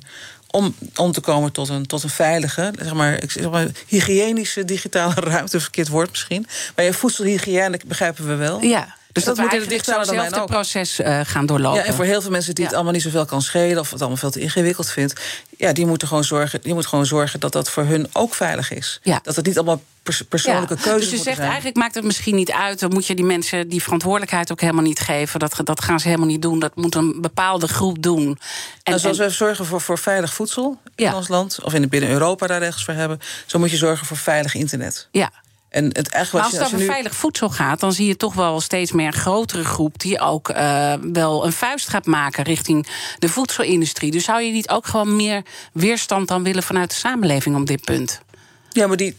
Om, 0.50 0.74
om 0.96 1.12
te 1.12 1.20
komen 1.20 1.52
tot 1.52 1.68
een, 1.68 1.86
tot 1.86 2.02
een 2.02 2.10
veilige, 2.10 2.72
zeg 2.78 2.94
maar, 2.94 3.22
zeg 3.26 3.50
hygiënische 3.86 4.64
digitale 4.64 5.14
ruimte, 5.34 5.60
verkeerd 5.60 5.88
woord 5.88 6.10
misschien. 6.10 6.46
Maar 6.76 6.84
je 6.84 6.92
voedselhygiëne 6.92 7.80
begrijpen 7.86 8.26
we 8.26 8.34
wel. 8.34 8.62
Ja, 8.62 8.96
dus 9.12 9.24
dat, 9.24 9.36
moet 9.36 9.52
in 9.52 9.60
het 9.60 9.68
digitale 9.68 10.04
domein 10.06 10.24
hetzelfde 10.24 10.54
ook. 10.54 10.60
proces 10.60 11.00
eh, 11.00 11.20
gaan 11.24 11.46
doorlopen. 11.46 11.78
Ja, 11.80 11.84
en 11.86 11.94
voor 11.94 12.04
heel 12.04 12.20
veel 12.22 12.30
mensen 12.30 12.54
die 12.54 12.62
Ja. 12.62 12.66
het 12.68 12.74
allemaal 12.78 12.94
niet 12.94 13.02
zoveel 13.04 13.24
kan 13.24 13.42
schelen... 13.42 13.78
of 13.78 13.90
het 13.90 14.00
allemaal 14.00 14.18
veel 14.18 14.30
te 14.30 14.40
ingewikkeld 14.40 14.90
vindt... 14.90 15.20
ja, 15.56 15.72
die 15.72 15.86
moeten 15.86 16.08
gewoon 16.08 16.24
zorgen, 16.24 16.60
die 16.62 16.74
moet 16.74 16.86
gewoon 16.86 17.06
zorgen 17.06 17.40
dat 17.40 17.52
dat 17.52 17.70
voor 17.70 17.84
hun 17.84 18.08
ook 18.12 18.34
veilig 18.34 18.70
is. 18.72 19.00
Ja. 19.02 19.20
Dat 19.22 19.36
het 19.36 19.46
niet 19.46 19.56
allemaal 19.56 19.82
pers- 20.02 20.22
persoonlijke 20.28 20.74
Ja, 20.74 20.80
keuzes 20.82 21.08
Dus 21.08 21.18
je 21.18 21.24
zegt 21.24 21.36
zijn. 21.36 21.48
eigenlijk 21.48 21.76
maakt 21.78 21.94
het 21.94 22.04
misschien 22.04 22.34
niet 22.34 22.52
uit. 22.52 22.80
Dan 22.80 22.92
moet 22.92 23.06
je 23.06 23.14
die 23.14 23.24
mensen 23.24 23.68
die 23.68 23.82
verantwoordelijkheid 23.82 24.52
ook 24.52 24.60
helemaal 24.60 24.82
niet 24.82 25.00
geven. 25.00 25.40
Dat, 25.40 25.56
dat 25.64 25.82
gaan 25.82 26.00
ze 26.00 26.06
helemaal 26.06 26.28
niet 26.28 26.42
doen. 26.42 26.58
Dat 26.58 26.76
moet 26.76 26.94
een 26.94 27.20
bepaalde 27.20 27.68
groep 27.68 28.02
doen. 28.02 28.26
En, 28.26 28.36
Nou, 28.84 28.98
zoals 28.98 29.18
en- 29.18 29.26
we 29.26 29.30
zorgen 29.32 29.66
voor, 29.66 29.80
voor 29.80 29.98
veilig 29.98 30.32
voedsel 30.34 30.78
in 30.96 31.14
ons 31.14 31.28
land... 31.28 31.58
of 31.64 31.74
in 31.74 31.88
binnen 31.88 32.10
Europa 32.10 32.46
daar 32.46 32.58
regels 32.60 32.84
voor 32.84 32.94
hebben... 32.94 33.18
zo 33.46 33.58
moet 33.58 33.70
je 33.70 33.76
zorgen 33.76 34.06
voor 34.06 34.16
veilig 34.16 34.54
internet. 34.54 35.08
ja. 35.10 35.30
En 35.70 35.84
het 35.84 36.08
eigenlijk 36.08 36.32
Maar 36.32 36.42
was 36.42 36.60
als 36.60 36.70
het 36.70 36.80
over 36.80 36.92
veilig 36.92 37.14
voedsel 37.14 37.50
gaat, 37.50 37.80
dan 37.80 37.92
zie 37.92 38.06
je 38.06 38.16
toch 38.16 38.34
wel 38.34 38.60
steeds 38.60 38.92
meer 38.92 39.06
een 39.06 39.12
grotere 39.12 39.64
groep 39.64 39.98
die 39.98 40.20
ook 40.20 40.48
eh, 40.48 40.92
wel 41.12 41.46
een 41.46 41.52
vuist 41.52 41.88
gaat 41.88 42.06
maken 42.06 42.44
richting 42.44 42.86
de 43.18 43.28
voedselindustrie. 43.28 44.10
Dus 44.10 44.24
zou 44.24 44.42
je 44.42 44.52
niet 44.52 44.68
ook 44.68 44.86
gewoon 44.86 45.16
meer 45.16 45.42
weerstand 45.72 46.28
dan 46.28 46.42
willen 46.42 46.62
vanuit 46.62 46.90
de 46.90 46.96
samenleving 46.96 47.56
op 47.56 47.66
dit 47.66 47.84
punt? 47.84 48.20
Ja, 48.72 48.86
maar 48.86 48.96
die, 48.96 49.16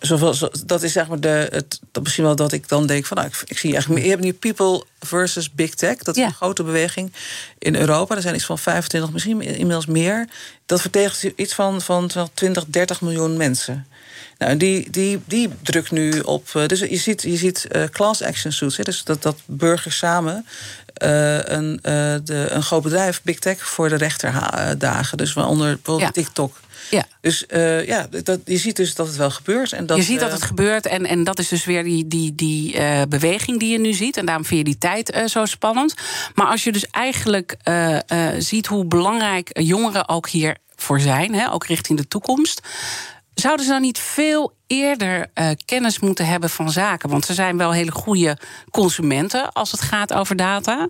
zoveel, 0.00 0.50
dat 0.66 0.82
is 0.82 0.92
zeg 0.92 1.08
maar 1.08 1.20
de, 1.20 1.48
het, 1.50 1.80
dat 1.92 2.02
misschien 2.02 2.24
wel 2.24 2.36
dat 2.36 2.52
ik 2.52 2.68
dan 2.68 2.86
denk 2.86 3.06
van, 3.06 3.16
nou, 3.16 3.28
ik, 3.28 3.42
ik 3.46 3.58
zie 3.58 3.72
eigenlijk, 3.72 4.04
je 4.04 4.10
hebt 4.10 4.22
nu 4.22 4.32
people 4.32 4.84
versus 5.00 5.50
big 5.50 5.74
tech, 5.74 5.96
dat 5.96 6.16
is 6.16 6.24
een 6.24 6.32
grote 6.32 6.62
beweging 6.62 7.12
in 7.58 7.74
Europa. 7.76 8.14
Er 8.14 8.22
zijn 8.22 8.34
iets 8.34 8.44
van 8.44 8.58
25, 8.58 9.12
misschien 9.12 9.40
inmiddels 9.40 9.86
meer. 9.86 10.28
Dat 10.66 10.80
vertegenwoordigt 10.80 11.38
iets 11.40 11.54
van, 11.54 11.80
van 11.80 12.10
20, 12.34 12.64
30 12.66 13.00
miljoen 13.00 13.36
mensen. 13.36 13.86
Nou, 14.42 14.56
die, 14.56 14.90
die, 14.90 15.20
die 15.24 15.48
drukt 15.62 15.90
nu 15.90 16.20
op. 16.20 16.48
Eh, 16.52 16.66
dus 16.66 16.80
je 16.80 16.96
ziet, 16.96 17.22
je 17.22 17.36
ziet 17.36 17.66
uh, 17.72 17.84
class 17.84 18.22
action 18.22 18.52
suits, 18.52 18.76
hè, 18.76 18.82
dus 18.82 19.04
dat, 19.04 19.22
dat 19.22 19.36
burgers 19.46 19.96
samen 19.96 20.46
uh, 21.02 21.38
een, 21.38 21.72
uh, 21.72 22.14
de, 22.24 22.46
een 22.48 22.62
groot 22.62 22.82
bedrijf, 22.82 23.20
Big 23.22 23.38
Tech, 23.38 23.68
voor 23.68 23.88
de 23.88 23.96
rechter 23.96 24.32
dagen. 24.78 25.18
Dus 25.18 25.32
waaronder 25.32 25.74
bijvoorbeeld 25.74 26.14
ja. 26.14 26.22
TikTok. 26.22 26.60
Ja. 26.90 27.04
Dus 27.20 27.44
uh, 27.48 27.86
ja, 27.86 28.06
dat, 28.22 28.40
je 28.44 28.56
ziet 28.56 28.76
dus 28.76 28.94
dat 28.94 29.06
het 29.06 29.16
wel 29.16 29.30
gebeurt. 29.30 29.72
En 29.72 29.86
dat, 29.86 29.96
je 29.96 30.02
ziet 30.02 30.20
dat 30.20 30.32
het 30.32 30.42
gebeurt 30.42 30.86
en, 30.86 31.06
en 31.06 31.24
dat 31.24 31.38
is 31.38 31.48
dus 31.48 31.64
weer 31.64 31.84
die, 31.84 32.06
die, 32.06 32.34
die 32.34 32.76
beweging 33.08 33.58
die 33.58 33.72
je 33.72 33.78
nu 33.78 33.92
ziet. 33.92 34.16
En 34.16 34.26
daarom 34.26 34.44
vind 34.44 34.58
je 34.58 34.64
die 34.64 34.78
tijd 34.78 35.22
zo 35.30 35.44
spannend. 35.44 35.94
Maar 36.34 36.46
als 36.46 36.64
je 36.64 36.72
dus 36.72 36.86
eigenlijk 36.86 37.56
ziet 38.38 38.66
hoe 38.66 38.84
belangrijk 38.84 39.50
jongeren 39.60 40.08
ook 40.08 40.28
hiervoor 40.28 41.00
zijn, 41.00 41.34
hè, 41.34 41.52
ook 41.52 41.66
richting 41.66 41.98
de 41.98 42.08
toekomst. 42.08 42.60
Zouden 43.34 43.64
ze 43.64 43.72
dan 43.72 43.80
niet 43.80 43.98
veel 43.98 44.52
eerder 44.66 45.26
uh, 45.34 45.50
kennis 45.64 45.98
moeten 45.98 46.26
hebben 46.26 46.50
van 46.50 46.70
zaken? 46.70 47.08
Want 47.08 47.24
ze 47.24 47.34
zijn 47.34 47.56
wel 47.56 47.72
hele 47.72 47.90
goede 47.90 48.38
consumenten 48.70 49.52
als 49.52 49.70
het 49.70 49.80
gaat 49.80 50.12
over 50.12 50.36
data. 50.36 50.88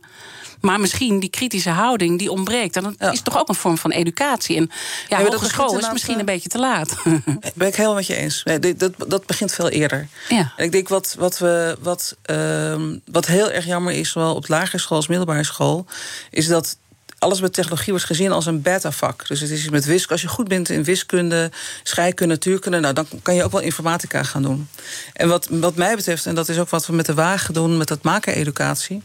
Maar 0.60 0.80
misschien 0.80 1.20
die 1.20 1.30
kritische 1.30 1.70
houding 1.70 2.18
die 2.18 2.30
ontbreekt. 2.30 2.76
En 2.76 2.82
dat 2.82 2.94
ja. 2.98 3.10
is 3.10 3.22
toch 3.22 3.38
ook 3.38 3.48
een 3.48 3.54
vorm 3.54 3.78
van 3.78 3.90
educatie. 3.90 4.56
En 4.56 4.70
ja, 5.08 5.18
ja 5.18 5.24
hogeschool 5.24 5.78
is 5.78 5.92
misschien 5.92 6.18
een 6.18 6.24
beetje 6.24 6.48
te 6.48 6.58
laat. 6.58 6.96
Ben 7.54 7.68
ik 7.68 7.74
helemaal 7.74 7.94
met 7.94 8.06
je 8.06 8.16
eens. 8.16 8.42
Nee, 8.44 8.76
dat, 8.76 8.92
dat 9.06 9.26
begint 9.26 9.52
veel 9.52 9.68
eerder. 9.68 10.08
Ja. 10.28 10.52
En 10.56 10.64
ik 10.64 10.72
denk 10.72 10.88
wat, 10.88 11.14
wat, 11.18 11.38
we, 11.38 11.76
wat, 11.80 12.16
uh, 12.30 12.74
wat 13.04 13.26
heel 13.26 13.50
erg 13.50 13.66
jammer 13.66 13.92
is, 13.92 14.10
zowel 14.10 14.34
op 14.34 14.48
lagere 14.48 14.78
school 14.78 14.96
als 14.96 15.06
middelbare 15.06 15.44
school, 15.44 15.86
is 16.30 16.46
dat 16.46 16.76
alles 17.22 17.40
met 17.40 17.52
technologie 17.52 17.90
wordt 17.90 18.06
gezien 18.06 18.32
als 18.32 18.46
een 18.46 18.62
beta-vak. 18.62 19.28
Dus 19.28 19.40
het 19.40 19.50
is 19.50 19.68
met 19.68 19.84
wiskunde. 19.84 20.12
Als 20.12 20.22
je 20.22 20.28
goed 20.28 20.48
bent 20.48 20.68
in 20.68 20.84
wiskunde, 20.84 21.50
scheikunde, 21.82 22.34
natuurkunde, 22.34 22.80
nou, 22.80 22.94
dan 22.94 23.06
kan 23.22 23.34
je 23.34 23.44
ook 23.44 23.52
wel 23.52 23.60
informatica 23.60 24.22
gaan 24.22 24.42
doen. 24.42 24.68
En 25.12 25.28
wat, 25.28 25.46
wat 25.50 25.76
mij 25.76 25.96
betreft, 25.96 26.26
en 26.26 26.34
dat 26.34 26.48
is 26.48 26.58
ook 26.58 26.70
wat 26.70 26.86
we 26.86 26.92
met 26.92 27.06
de 27.06 27.14
wagen 27.14 27.54
doen, 27.54 27.76
met 27.76 27.88
dat 27.88 28.02
maken-educatie. 28.02 29.02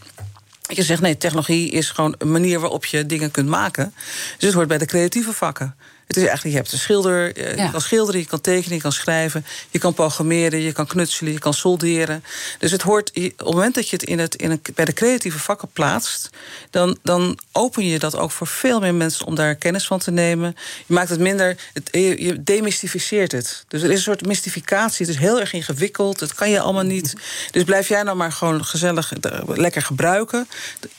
Je 0.67 0.83
zegt 0.83 1.01
nee, 1.01 1.17
technologie 1.17 1.69
is 1.71 1.89
gewoon 1.89 2.15
een 2.17 2.31
manier 2.31 2.59
waarop 2.59 2.85
je 2.85 3.05
dingen 3.05 3.31
kunt 3.31 3.49
maken. 3.49 3.93
Dus 4.37 4.45
het 4.45 4.53
hoort 4.53 4.67
bij 4.67 4.77
de 4.77 4.85
creatieve 4.85 5.33
vakken. 5.33 5.75
Het 6.07 6.17
is 6.17 6.23
eigenlijk, 6.23 6.55
je 6.55 6.61
hebt 6.61 6.71
een 6.71 6.79
schilder, 6.79 7.35
eh, 7.35 7.65
je 7.65 7.71
kan 7.71 7.81
schilderen, 7.81 8.21
je 8.21 8.27
kan 8.27 8.41
tekenen, 8.41 8.75
je 8.75 8.81
kan 8.81 8.91
schrijven, 8.91 9.45
je 9.69 9.79
kan 9.79 9.93
programmeren, 9.93 10.59
je 10.59 10.71
kan 10.71 10.87
knutselen, 10.87 11.33
je 11.33 11.39
kan 11.39 11.53
solderen. 11.53 12.23
Dus 12.59 12.71
het 12.71 12.81
hoort, 12.81 13.09
op 13.09 13.23
het 13.37 13.43
moment 13.43 13.75
dat 13.75 13.89
je 13.89 13.95
het, 13.95 14.05
in 14.05 14.19
het 14.19 14.35
in 14.35 14.51
een, 14.51 14.61
bij 14.75 14.85
de 14.85 14.93
creatieve 14.93 15.39
vakken 15.39 15.67
plaatst, 15.73 16.29
dan, 16.69 16.97
dan 17.03 17.39
open 17.51 17.85
je 17.85 17.99
dat 17.99 18.15
ook 18.15 18.31
voor 18.31 18.47
veel 18.47 18.79
meer 18.79 18.95
mensen 18.95 19.25
om 19.25 19.35
daar 19.35 19.55
kennis 19.55 19.87
van 19.87 19.99
te 19.99 20.11
nemen. 20.11 20.55
Je 20.85 20.93
maakt 20.93 21.09
het 21.09 21.19
minder, 21.19 21.57
het, 21.73 21.89
je, 21.91 22.43
demystificeert 22.43 23.31
het. 23.31 23.65
Dus 23.67 23.81
er 23.81 23.89
is 23.89 23.95
een 23.95 24.01
soort 24.01 24.25
mystificatie, 24.25 25.05
het 25.05 25.15
is 25.15 25.21
heel 25.21 25.39
erg 25.39 25.53
ingewikkeld, 25.53 26.19
dat 26.19 26.33
kan 26.33 26.49
je 26.49 26.59
allemaal 26.59 26.83
niet. 26.83 27.13
Dus 27.51 27.63
blijf 27.63 27.87
jij 27.87 28.03
nou 28.03 28.17
maar 28.17 28.31
gewoon 28.31 28.65
gezellig, 28.65 29.13
lekker 29.45 29.81
gebruiken. 29.81 30.47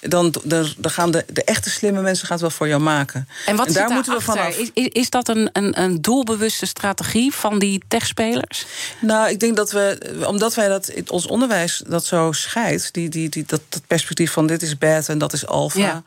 Dan, 0.01 0.35
dan, 0.45 0.73
dan 0.77 0.91
gaan 0.91 1.11
de, 1.11 1.25
de 1.33 1.45
echte 1.45 1.71
slimme 1.71 2.01
mensen 2.01 2.27
gaan 2.27 2.37
het 2.37 2.47
wel 2.47 2.57
voor 2.57 2.69
jou 2.69 2.81
maken. 2.81 3.29
En 3.47 3.57
wat 3.57 3.67
en 3.67 3.73
daar 3.73 3.91
moeten 3.91 4.17
we 4.17 4.21
vanaf. 4.21 4.59
Is, 4.59 4.71
is 4.75 4.98
dat 5.11 5.29
een, 5.29 5.49
een, 5.53 5.81
een 5.81 6.03
doelbewuste 6.03 6.67
strategie 6.67 7.35
van 7.35 7.59
die 7.59 7.83
techspelers? 7.89 8.67
Nou, 9.01 9.31
ik 9.31 9.41
denk 9.41 9.57
dat 9.57 9.71
we, 9.71 9.99
omdat 10.27 10.55
wij 10.55 10.69
dat 10.69 10.93
ons 11.07 11.27
onderwijs 11.27 11.83
dat 11.87 12.05
zo 12.05 12.33
scheidt, 12.33 12.93
die, 12.93 13.09
die, 13.09 13.29
die, 13.29 13.45
dat, 13.47 13.61
dat 13.69 13.83
perspectief 13.87 14.33
van 14.33 14.47
dit 14.47 14.63
is 14.63 14.79
beta 14.79 15.13
en 15.13 15.19
dat 15.19 15.33
is 15.33 15.47
alfa. 15.47 16.03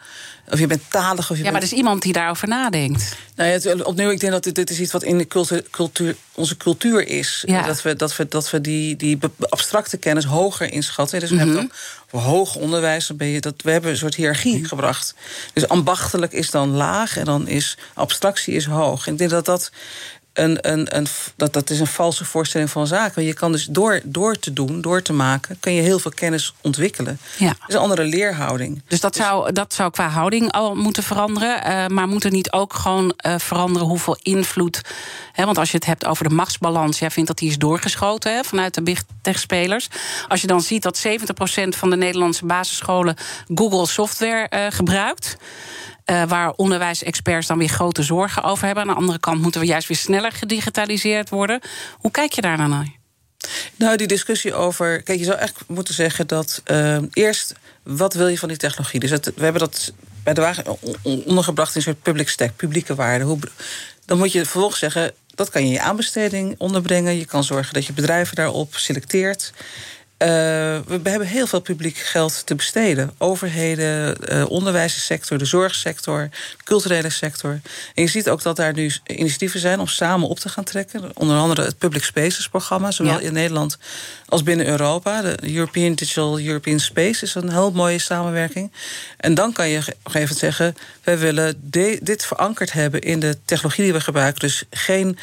Of 0.51 0.59
je 0.59 0.67
bent 0.67 0.81
talig. 0.89 1.31
Of 1.31 1.37
je 1.37 1.43
ja, 1.43 1.51
maar 1.51 1.61
er 1.61 1.67
is 1.67 1.73
iemand 1.73 2.01
die 2.01 2.13
daarover 2.13 2.47
nadenkt. 2.47 3.15
Nou 3.35 3.49
ja, 3.49 3.83
opnieuw, 3.83 4.09
ik 4.09 4.19
denk 4.19 4.31
dat 4.31 4.43
dit, 4.43 4.55
dit 4.55 4.69
is 4.69 4.79
iets 4.79 4.91
wat 4.91 5.03
in 5.03 5.17
de 5.17 5.27
cultuur, 5.27 5.63
cultuur 5.71 6.15
onze 6.35 6.57
cultuur 6.57 7.07
is. 7.07 7.43
Ja. 7.45 7.65
Dat 7.65 7.81
we, 7.81 7.95
dat 7.95 8.15
we, 8.15 8.27
dat 8.27 8.49
we 8.49 8.61
die, 8.61 8.95
die 8.95 9.19
abstracte 9.39 9.97
kennis 9.97 10.25
hoger 10.25 10.71
inschatten. 10.71 11.19
Dus 11.19 11.29
we 11.29 11.35
mm 11.35 11.41
-hmm. 11.41 11.51
hebben 11.51 11.71
voor 12.07 12.19
hoger 12.19 12.61
onderwijs, 12.61 13.07
dan 13.07 13.17
ben 13.17 13.27
je 13.27 13.39
dat, 13.39 13.53
we 13.63 13.71
hebben 13.71 13.91
een 13.91 13.97
soort 13.97 14.15
hiërarchie 14.15 14.57
mhm. 14.57 14.67
gebracht. 14.67 15.15
Dus 15.53 15.67
ambachtelijk 15.67 16.33
is 16.33 16.51
dan 16.51 16.69
laag 16.69 17.17
en 17.17 17.25
dan 17.25 17.47
is 17.47 17.77
abstractie 17.93 18.53
is 18.53 18.65
hoog. 18.65 19.07
En 19.07 19.11
ik 19.11 19.17
denk 19.17 19.29
dat 19.29 19.45
dat 19.45 19.71
een, 20.33 20.71
een, 20.71 20.95
een, 20.97 21.07
dat, 21.35 21.53
dat 21.53 21.69
is 21.69 21.79
een 21.79 21.87
valse 21.87 22.25
voorstelling 22.25 22.69
van 22.69 22.87
zaken. 22.87 23.23
Je 23.23 23.33
kan 23.33 23.51
dus 23.51 23.65
door, 23.65 24.01
door 24.03 24.39
te 24.39 24.53
doen, 24.53 24.81
door 24.81 25.01
te 25.01 25.13
maken, 25.13 25.59
kun 25.59 25.73
je 25.73 25.81
heel 25.81 25.99
veel 25.99 26.11
kennis 26.11 26.53
ontwikkelen. 26.61 27.19
Ja. 27.37 27.47
Dat 27.47 27.57
is 27.67 27.75
een 27.75 27.81
andere 27.81 28.03
leerhouding. 28.03 28.81
Dus 28.87 28.99
dat, 28.99 29.15
Zou, 29.15 29.51
dat 29.51 29.73
zou 29.73 29.91
qua 29.91 30.07
houding 30.07 30.51
al 30.51 30.75
moeten 30.75 31.03
veranderen. 31.03 31.67
Uh, 31.67 31.87
maar 31.87 32.07
moet 32.07 32.23
er 32.23 32.31
niet 32.31 32.51
ook 32.51 32.73
gewoon 32.73 33.13
uh, 33.25 33.35
veranderen 33.37 33.87
hoeveel 33.87 34.17
invloed. 34.21 34.81
Hè, 35.31 35.45
want 35.45 35.57
als 35.57 35.71
je 35.71 35.77
het 35.77 35.85
hebt 35.85 36.05
over 36.05 36.29
de 36.29 36.35
machtsbalans, 36.35 36.99
jij 36.99 37.11
vindt 37.11 37.29
dat 37.29 37.37
die 37.37 37.49
is 37.49 37.57
doorgeschoten 37.57 38.35
hè, 38.35 38.43
vanuit 38.43 38.73
de 38.73 38.81
big 38.81 39.03
tech 39.21 39.39
spelers. 39.39 39.87
Als 40.27 40.41
je 40.41 40.47
dan 40.47 40.61
ziet 40.61 40.83
dat 40.83 41.05
70% 41.07 41.67
van 41.67 41.89
de 41.89 41.95
Nederlandse 41.95 42.45
basisscholen 42.45 43.15
Google 43.55 43.87
software 43.87 44.51
uh, 44.53 44.65
gebruikt. 44.69 45.37
Uh, 46.11 46.23
waar 46.23 46.51
onderwijsexperts 46.55 47.47
dan 47.47 47.57
weer 47.57 47.67
grote 47.69 48.03
zorgen 48.03 48.43
over 48.43 48.65
hebben. 48.65 48.83
Aan 48.83 48.89
de 48.89 48.95
andere 48.95 49.19
kant 49.19 49.41
moeten 49.41 49.61
we 49.61 49.67
juist 49.67 49.87
weer 49.87 49.97
sneller 49.97 50.31
gedigitaliseerd 50.31 51.29
worden. 51.29 51.61
Hoe 51.97 52.11
kijk 52.11 52.31
je 52.31 52.41
daar 52.41 52.57
dan 52.57 52.69
naar? 52.69 52.87
Nou, 53.75 53.97
die 53.97 54.07
discussie 54.07 54.53
over. 54.53 55.01
Kijk, 55.03 55.19
je 55.19 55.25
zou 55.25 55.37
echt 55.37 55.63
moeten 55.67 55.93
zeggen 55.93 56.27
dat. 56.27 56.61
Uh, 56.65 56.97
eerst, 57.13 57.53
wat 57.83 58.13
wil 58.13 58.27
je 58.27 58.37
van 58.37 58.47
die 58.47 58.57
technologie? 58.57 58.99
Dus 58.99 59.09
we 59.09 59.43
hebben 59.43 59.61
dat 59.61 59.93
bij 60.23 60.33
de 60.33 60.41
wagen 60.41 60.77
ondergebracht 61.03 61.69
in 61.69 61.75
een 61.75 61.81
soort 61.81 62.01
public 62.01 62.29
stack, 62.29 62.55
publieke 62.55 62.95
waarde. 62.95 63.23
Hoe, 63.23 63.39
dan 64.05 64.17
moet 64.17 64.31
je 64.31 64.39
vervolgens 64.39 64.79
zeggen. 64.79 65.11
Dat 65.35 65.49
kan 65.49 65.61
je 65.61 65.67
in 65.67 65.73
je 65.73 65.81
aanbesteding 65.81 66.55
onderbrengen. 66.57 67.17
Je 67.17 67.25
kan 67.25 67.43
zorgen 67.43 67.73
dat 67.73 67.85
je 67.85 67.93
bedrijven 67.93 68.35
daarop 68.35 68.75
selecteert. 68.75 69.53
Uh, 70.21 70.27
we 70.27 71.09
hebben 71.09 71.27
heel 71.27 71.47
veel 71.47 71.61
publiek 71.61 71.97
geld 71.97 72.45
te 72.45 72.55
besteden. 72.55 73.11
Overheden, 73.17 74.17
uh, 74.33 74.49
onderwijssector, 74.49 75.37
de 75.37 75.45
zorgsector, 75.45 76.29
de 76.57 76.63
culturele 76.63 77.09
sector. 77.09 77.59
En 77.95 78.03
je 78.03 78.07
ziet 78.07 78.29
ook 78.29 78.41
dat 78.41 78.55
daar 78.55 78.73
nu 78.73 78.91
initiatieven 79.05 79.59
zijn 79.59 79.79
om 79.79 79.87
samen 79.87 80.27
op 80.27 80.39
te 80.39 80.49
gaan 80.49 80.63
trekken. 80.63 81.11
Onder 81.13 81.37
andere 81.37 81.63
het 81.63 81.77
Public 81.77 82.03
Spaces 82.03 82.49
programma, 82.49 82.91
zowel 82.91 83.19
in 83.19 83.33
Nederland 83.33 83.77
als 84.27 84.43
binnen 84.43 84.67
Europa. 84.67 85.21
De 85.21 85.37
European 85.53 85.93
Digital 85.93 86.39
European 86.39 86.79
Space 86.79 87.23
is 87.25 87.35
een 87.35 87.51
heel 87.51 87.71
mooie 87.71 87.99
samenwerking. 87.99 88.71
En 89.17 89.33
dan 89.33 89.53
kan 89.53 89.69
je 89.69 89.77
op 89.77 89.85
een 89.85 90.11
gegeven 90.11 90.19
moment 90.19 90.37
zeggen: 90.37 90.75
wij 91.03 91.17
willen 91.17 91.69
dit 92.01 92.25
verankerd 92.25 92.71
hebben 92.71 93.01
in 93.01 93.19
de 93.19 93.37
technologie 93.45 93.83
die 93.83 93.93
we 93.93 94.01
gebruiken. 94.01 94.39
Dus 94.39 94.63
geen 94.69 95.17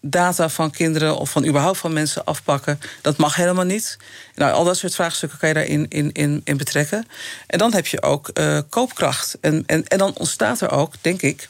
data 0.00 0.48
van 0.48 0.70
kinderen 0.70 1.16
of 1.16 1.30
van 1.30 1.46
überhaupt 1.46 1.78
van 1.78 1.92
mensen 1.92 2.24
afpakken. 2.24 2.80
Dat 3.02 3.16
mag 3.16 3.34
helemaal 3.34 3.64
niet. 3.64 3.98
Nou, 4.34 4.52
al 4.52 4.64
dat 4.64 4.76
soort 4.76 4.94
vraagstukken 4.94 5.38
kan 5.38 5.48
je 5.48 5.54
daarin 5.54 5.86
in, 5.88 6.12
in, 6.12 6.40
in 6.44 6.56
betrekken. 6.56 7.06
En 7.46 7.58
dan 7.58 7.74
heb 7.74 7.86
je 7.86 8.02
ook 8.02 8.30
uh, 8.34 8.58
koopkracht. 8.68 9.36
En, 9.40 9.62
en, 9.66 9.86
en 9.86 9.98
dan 9.98 10.14
ontstaat 10.14 10.60
er 10.60 10.70
ook, 10.70 10.94
denk 11.00 11.22
ik, 11.22 11.48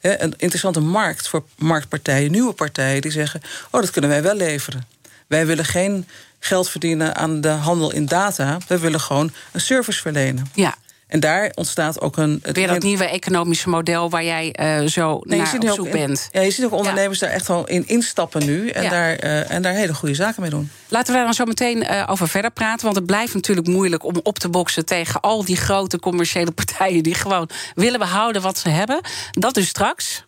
een 0.00 0.34
interessante 0.36 0.80
markt 0.80 1.28
voor 1.28 1.44
marktpartijen, 1.56 2.30
nieuwe 2.30 2.52
partijen 2.52 3.02
die 3.02 3.10
zeggen: 3.10 3.40
Oh, 3.70 3.80
dat 3.80 3.90
kunnen 3.90 4.10
wij 4.10 4.22
wel 4.22 4.34
leveren. 4.34 4.86
Wij 5.26 5.46
willen 5.46 5.64
geen 5.64 6.06
geld 6.38 6.70
verdienen 6.70 7.14
aan 7.16 7.40
de 7.40 7.48
handel 7.48 7.92
in 7.92 8.06
data. 8.06 8.58
We 8.68 8.78
willen 8.78 9.00
gewoon 9.00 9.32
een 9.52 9.60
service 9.60 10.00
verlenen. 10.00 10.50
Ja, 10.54 10.74
en 11.14 11.20
daar 11.20 11.52
ontstaat 11.54 12.00
ook 12.00 12.16
een. 12.16 12.42
Weer 12.52 12.66
dat 12.66 12.82
nieuwe 12.82 13.04
economische 13.04 13.68
model 13.68 14.10
waar 14.10 14.24
jij 14.24 14.54
uh, 14.60 14.88
zo 14.88 15.20
nee, 15.24 15.38
naar 15.38 15.54
op 15.54 15.68
zoek 15.68 15.90
bent. 15.90 16.28
Ja, 16.32 16.40
je 16.40 16.50
ziet 16.50 16.64
ook 16.64 16.72
ondernemers 16.72 17.18
daar 17.18 17.30
echt 17.30 17.48
wel 17.48 17.66
in 17.66 17.86
instappen 17.86 18.44
nu. 18.44 18.68
En, 18.68 18.90
daar, 18.90 19.24
uh, 19.24 19.50
en 19.50 19.62
daar 19.62 19.72
hele 19.72 19.94
goede 19.94 20.14
zaken 20.14 20.40
mee 20.42 20.50
doen. 20.50 20.70
Laten 20.88 21.06
we 21.06 21.12
daar 21.12 21.24
dan 21.24 21.34
zo 21.34 21.44
meteen 21.44 21.82
uh, 21.82 22.04
over 22.06 22.28
verder 22.28 22.50
praten. 22.50 22.84
Want 22.84 22.96
het 22.96 23.06
blijft 23.06 23.34
natuurlijk 23.34 23.66
moeilijk 23.66 24.04
om 24.04 24.20
op 24.22 24.38
te 24.38 24.48
boksen 24.48 24.84
tegen 24.84 25.20
al 25.20 25.44
die 25.44 25.56
grote 25.56 25.98
commerciële 25.98 26.50
partijen. 26.50 27.02
die 27.02 27.14
gewoon 27.14 27.48
willen 27.74 27.98
behouden 27.98 28.42
wat 28.42 28.58
ze 28.58 28.68
hebben. 28.68 29.00
Dat 29.30 29.54
dus 29.54 29.68
straks. 29.68 30.24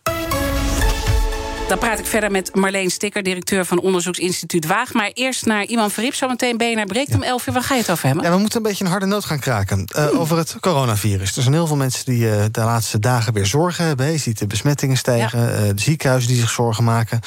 Dan 1.67 1.77
praat 1.77 1.99
ik 1.99 2.05
verder 2.05 2.31
met 2.31 2.55
Marleen 2.55 2.89
Stikker, 2.89 3.23
directeur 3.23 3.65
van 3.65 3.79
onderzoeksinstituut 3.79 4.65
Waag. 4.65 4.93
Maar 4.93 5.11
eerst 5.13 5.45
naar 5.45 5.63
Iman 5.63 5.91
Verriep. 5.91 6.13
Zometeen 6.13 6.57
ben 6.57 6.69
je 6.69 6.75
naar 6.75 6.85
Breekt 6.85 7.15
om 7.15 7.23
11 7.23 7.47
uur. 7.47 7.53
Waar 7.53 7.63
ga 7.63 7.73
je 7.73 7.81
het 7.81 7.91
over 7.91 8.05
hebben? 8.05 8.23
Ja, 8.23 8.31
we 8.31 8.37
moeten 8.37 8.57
een 8.57 8.63
beetje 8.63 8.83
een 8.83 8.89
harde 8.89 9.05
noot 9.05 9.25
gaan 9.25 9.39
kraken. 9.39 9.85
Uh, 9.97 10.19
Over 10.19 10.37
het 10.37 10.57
coronavirus. 10.59 11.35
Er 11.35 11.41
zijn 11.41 11.53
heel 11.53 11.67
veel 11.67 11.75
mensen 11.75 12.05
die 12.05 12.19
uh, 12.19 12.43
de 12.51 12.61
laatste 12.61 12.99
dagen 12.99 13.33
weer 13.33 13.45
zorgen 13.45 13.85
hebben. 13.85 14.11
Je 14.11 14.17
ziet 14.17 14.39
de 14.39 14.47
besmettingen 14.47 14.97
stijgen. 14.97 15.39
Ja. 15.39 15.51
Uh, 15.51 15.67
de 15.75 15.81
ziekenhuizen 15.81 16.29
die 16.29 16.39
zich 16.39 16.49
zorgen 16.49 16.83
maken. 16.83 17.19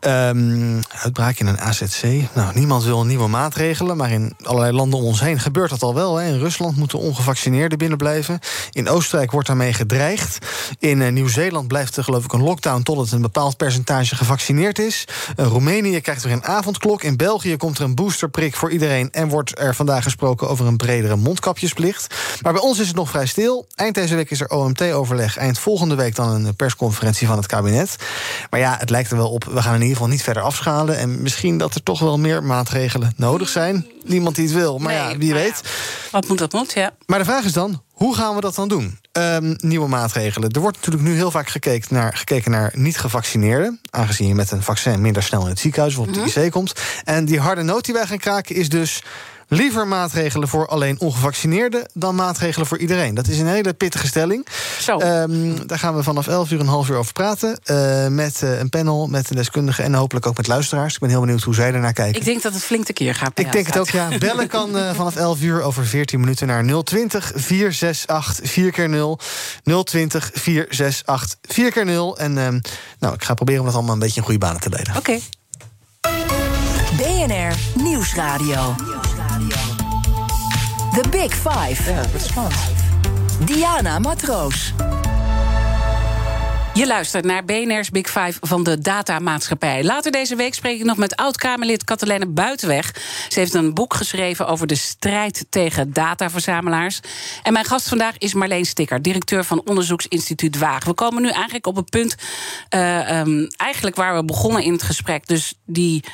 Um, 0.00 0.80
uitbraak 1.02 1.38
in 1.38 1.46
een 1.46 1.60
AZC. 1.60 2.02
Nou, 2.34 2.54
niemand 2.54 2.84
wil 2.84 3.04
nieuwe 3.04 3.28
maatregelen. 3.28 3.96
Maar 3.96 4.10
in 4.10 4.34
allerlei 4.42 4.72
landen 4.72 4.98
om 4.98 5.04
ons 5.04 5.20
heen 5.20 5.40
gebeurt 5.40 5.70
dat 5.70 5.82
al 5.82 5.94
wel. 5.94 6.16
Hè. 6.16 6.28
In 6.28 6.38
Rusland 6.38 6.76
moeten 6.76 6.98
ongevaccineerden 6.98 7.78
binnenblijven. 7.78 8.38
In 8.70 8.88
Oostenrijk 8.88 9.30
wordt 9.30 9.46
daarmee 9.46 9.72
gedreigd. 9.72 10.38
In 10.78 11.12
Nieuw-Zeeland 11.12 11.68
blijft 11.68 11.96
er 11.96 12.04
geloof 12.04 12.24
ik 12.24 12.32
een 12.32 12.42
lockdown... 12.42 12.82
tot 12.82 12.98
het 12.98 13.12
een 13.12 13.22
bepaald 13.22 13.56
percentage 13.56 13.78
percentage 13.84 14.16
gevaccineerd 14.16 14.78
is. 14.78 15.04
Uh, 15.36 15.46
Roemenië 15.46 16.00
krijgt 16.00 16.22
weer 16.22 16.32
een 16.32 16.44
avondklok. 16.44 17.02
In 17.02 17.16
België 17.16 17.56
komt 17.56 17.78
er 17.78 17.84
een 17.84 17.94
boosterprik 17.94 18.56
voor 18.56 18.70
iedereen. 18.70 19.10
En 19.10 19.28
wordt 19.28 19.58
er 19.58 19.74
vandaag 19.74 20.02
gesproken 20.02 20.48
over 20.48 20.66
een 20.66 20.76
bredere 20.76 21.16
mondkapjesplicht. 21.16 22.14
Maar 22.42 22.52
bij 22.52 22.62
ons 22.62 22.78
is 22.78 22.86
het 22.86 22.96
nog 22.96 23.10
vrij 23.10 23.26
stil. 23.26 23.66
Eind 23.74 23.94
deze 23.94 24.14
week 24.14 24.30
is 24.30 24.40
er 24.40 24.48
OMT-overleg. 24.48 25.36
Eind 25.36 25.58
volgende 25.58 25.94
week 25.94 26.14
dan 26.14 26.30
een 26.30 26.56
persconferentie 26.56 27.26
van 27.26 27.36
het 27.36 27.46
kabinet. 27.46 27.96
Maar 28.50 28.60
ja, 28.60 28.76
het 28.78 28.90
lijkt 28.90 29.10
er 29.10 29.16
wel 29.16 29.30
op. 29.30 29.44
We 29.44 29.62
gaan 29.62 29.74
in 29.74 29.80
ieder 29.80 29.96
geval 29.96 30.10
niet 30.10 30.22
verder 30.22 30.42
afschalen. 30.42 30.98
En 30.98 31.22
misschien 31.22 31.58
dat 31.58 31.74
er 31.74 31.82
toch 31.82 32.00
wel 32.00 32.18
meer 32.18 32.42
maatregelen 32.42 33.12
nodig 33.16 33.48
zijn. 33.48 33.86
Niemand 34.04 34.36
die 34.36 34.44
het 34.44 34.54
wil. 34.54 34.78
Maar 34.78 34.92
ja, 34.92 35.16
wie 35.16 35.34
weet. 35.34 35.60
Wat 36.10 36.28
moet 36.28 36.38
dat 36.38 36.52
moet, 36.52 36.72
ja. 36.72 36.90
Maar 37.06 37.18
de 37.18 37.24
vraag 37.24 37.44
is 37.44 37.52
dan, 37.52 37.82
hoe 38.04 38.14
gaan 38.14 38.34
we 38.34 38.40
dat 38.40 38.54
dan 38.54 38.68
doen? 38.68 38.98
Um, 39.12 39.54
nieuwe 39.56 39.88
maatregelen. 39.88 40.50
Er 40.50 40.60
wordt 40.60 40.76
natuurlijk 40.76 41.04
nu 41.04 41.14
heel 41.14 41.30
vaak 41.30 41.48
gekeken 41.48 41.94
naar, 41.94 42.16
gekeken 42.16 42.50
naar 42.50 42.72
niet-gevaccineerden. 42.74 43.80
Aangezien 43.90 44.28
je 44.28 44.34
met 44.34 44.50
een 44.50 44.62
vaccin 44.62 45.00
minder 45.00 45.22
snel 45.22 45.42
in 45.42 45.48
het 45.48 45.58
ziekenhuis 45.58 45.96
of 45.96 46.06
op 46.06 46.14
de 46.14 46.40
IC 46.42 46.50
komt. 46.50 46.72
En 47.04 47.24
die 47.24 47.40
harde 47.40 47.62
noot 47.62 47.84
die 47.84 47.94
wij 47.94 48.06
gaan 48.06 48.18
kraken 48.18 48.54
is 48.54 48.68
dus 48.68 49.02
liever 49.50 49.86
maatregelen 49.86 50.48
voor 50.48 50.66
alleen 50.66 51.00
ongevaccineerden 51.00 51.88
dan 51.92 52.14
maatregelen 52.14 52.66
voor 52.66 52.78
iedereen. 52.78 53.14
Dat 53.14 53.28
is 53.28 53.38
een 53.38 53.46
hele 53.46 53.72
pittige 53.72 54.06
stelling. 54.06 54.46
Zo. 54.80 55.00
Um, 55.00 55.66
daar 55.66 55.78
gaan 55.78 55.96
we 55.96 56.02
vanaf 56.02 56.26
11 56.26 56.50
uur 56.50 56.60
een 56.60 56.66
half 56.66 56.88
uur 56.88 56.96
over 56.96 57.12
praten. 57.12 57.60
Uh, 57.64 58.06
met 58.06 58.40
uh, 58.44 58.58
een 58.58 58.68
panel, 58.68 59.06
met 59.06 59.30
een 59.30 59.36
deskundige 59.36 59.82
en 59.82 59.94
hopelijk 59.94 60.26
ook 60.26 60.36
met 60.36 60.46
luisteraars. 60.46 60.94
Ik 60.94 61.00
ben 61.00 61.08
heel 61.08 61.20
benieuwd 61.20 61.42
hoe 61.42 61.54
zij 61.54 61.72
ernaar 61.72 61.92
kijken. 61.92 62.20
Ik 62.20 62.26
denk 62.26 62.42
dat 62.42 62.52
het 62.52 62.62
flink 62.62 62.88
keer 62.92 63.14
gaat. 63.14 63.38
Ik 63.38 63.52
denk 63.52 63.66
het 63.66 63.78
ook, 63.78 63.90
ja. 63.90 64.18
Bellen 64.18 64.48
kan 64.48 64.76
uh, 64.76 64.90
vanaf 65.00 65.16
11 65.16 65.42
uur 65.42 65.62
over 65.62 65.86
14 65.86 66.20
minuten 66.20 66.46
naar 66.46 66.82
020 66.84 67.32
468 67.34 68.50
4 68.50 68.70
keer 68.70 68.88
0 68.88 69.18
020 69.84 70.30
468 70.34 71.38
4 71.42 71.72
keer 71.72 71.84
0 71.84 72.18
En 72.18 72.36
um, 72.38 72.60
nou, 72.98 73.14
ik 73.14 73.24
ga 73.24 73.34
proberen 73.34 73.60
om 73.60 73.66
dat 73.66 73.74
allemaal 73.74 73.94
een 73.94 74.00
beetje 74.00 74.16
in 74.16 74.22
goede 74.22 74.38
banen 74.38 74.60
te 74.60 74.68
leiden. 74.68 74.96
Oké. 74.96 75.10
Okay. 75.10 75.22
BNR 76.96 77.82
Nieuwsradio. 77.82 78.74
The 80.94 81.08
Big 81.10 81.34
Five. 81.34 81.90
Ja, 81.90 82.02
dat 82.02 82.14
is 82.14 82.26
spannend. 82.26 82.54
Diana 83.44 83.98
Matroos. 83.98 84.72
Je 86.74 86.86
luistert 86.86 87.24
naar 87.24 87.44
BNR's 87.44 87.90
Big 87.90 88.06
Five 88.06 88.32
van 88.40 88.62
de 88.62 88.78
Datamaatschappij. 88.78 89.84
Later 89.84 90.12
deze 90.12 90.36
week 90.36 90.54
spreek 90.54 90.78
ik 90.78 90.84
nog 90.84 90.96
met 90.96 91.16
oud-Kamerlid 91.16 91.84
Katelijne 91.84 92.26
Buitenweg. 92.26 92.94
Ze 93.28 93.38
heeft 93.38 93.54
een 93.54 93.74
boek 93.74 93.94
geschreven 93.94 94.46
over 94.46 94.66
de 94.66 94.74
strijd 94.74 95.46
tegen 95.50 95.92
dataverzamelaars. 95.92 97.00
En 97.42 97.52
mijn 97.52 97.64
gast 97.64 97.88
vandaag 97.88 98.18
is 98.18 98.34
Marleen 98.34 98.64
Stikker, 98.64 99.02
directeur 99.02 99.44
van 99.44 99.62
onderzoeksinstituut 99.64 100.58
Waag. 100.58 100.84
We 100.84 100.94
komen 100.94 101.22
nu 101.22 101.28
eigenlijk 101.28 101.66
op 101.66 101.76
het 101.76 101.90
punt, 101.90 102.14
uh, 102.74 103.20
um, 103.20 103.46
eigenlijk 103.56 103.96
waar 103.96 104.16
we 104.16 104.24
begonnen 104.24 104.62
in 104.62 104.72
het 104.72 104.82
gesprek. 104.82 105.26
Dus 105.26 105.54
die 105.66 106.04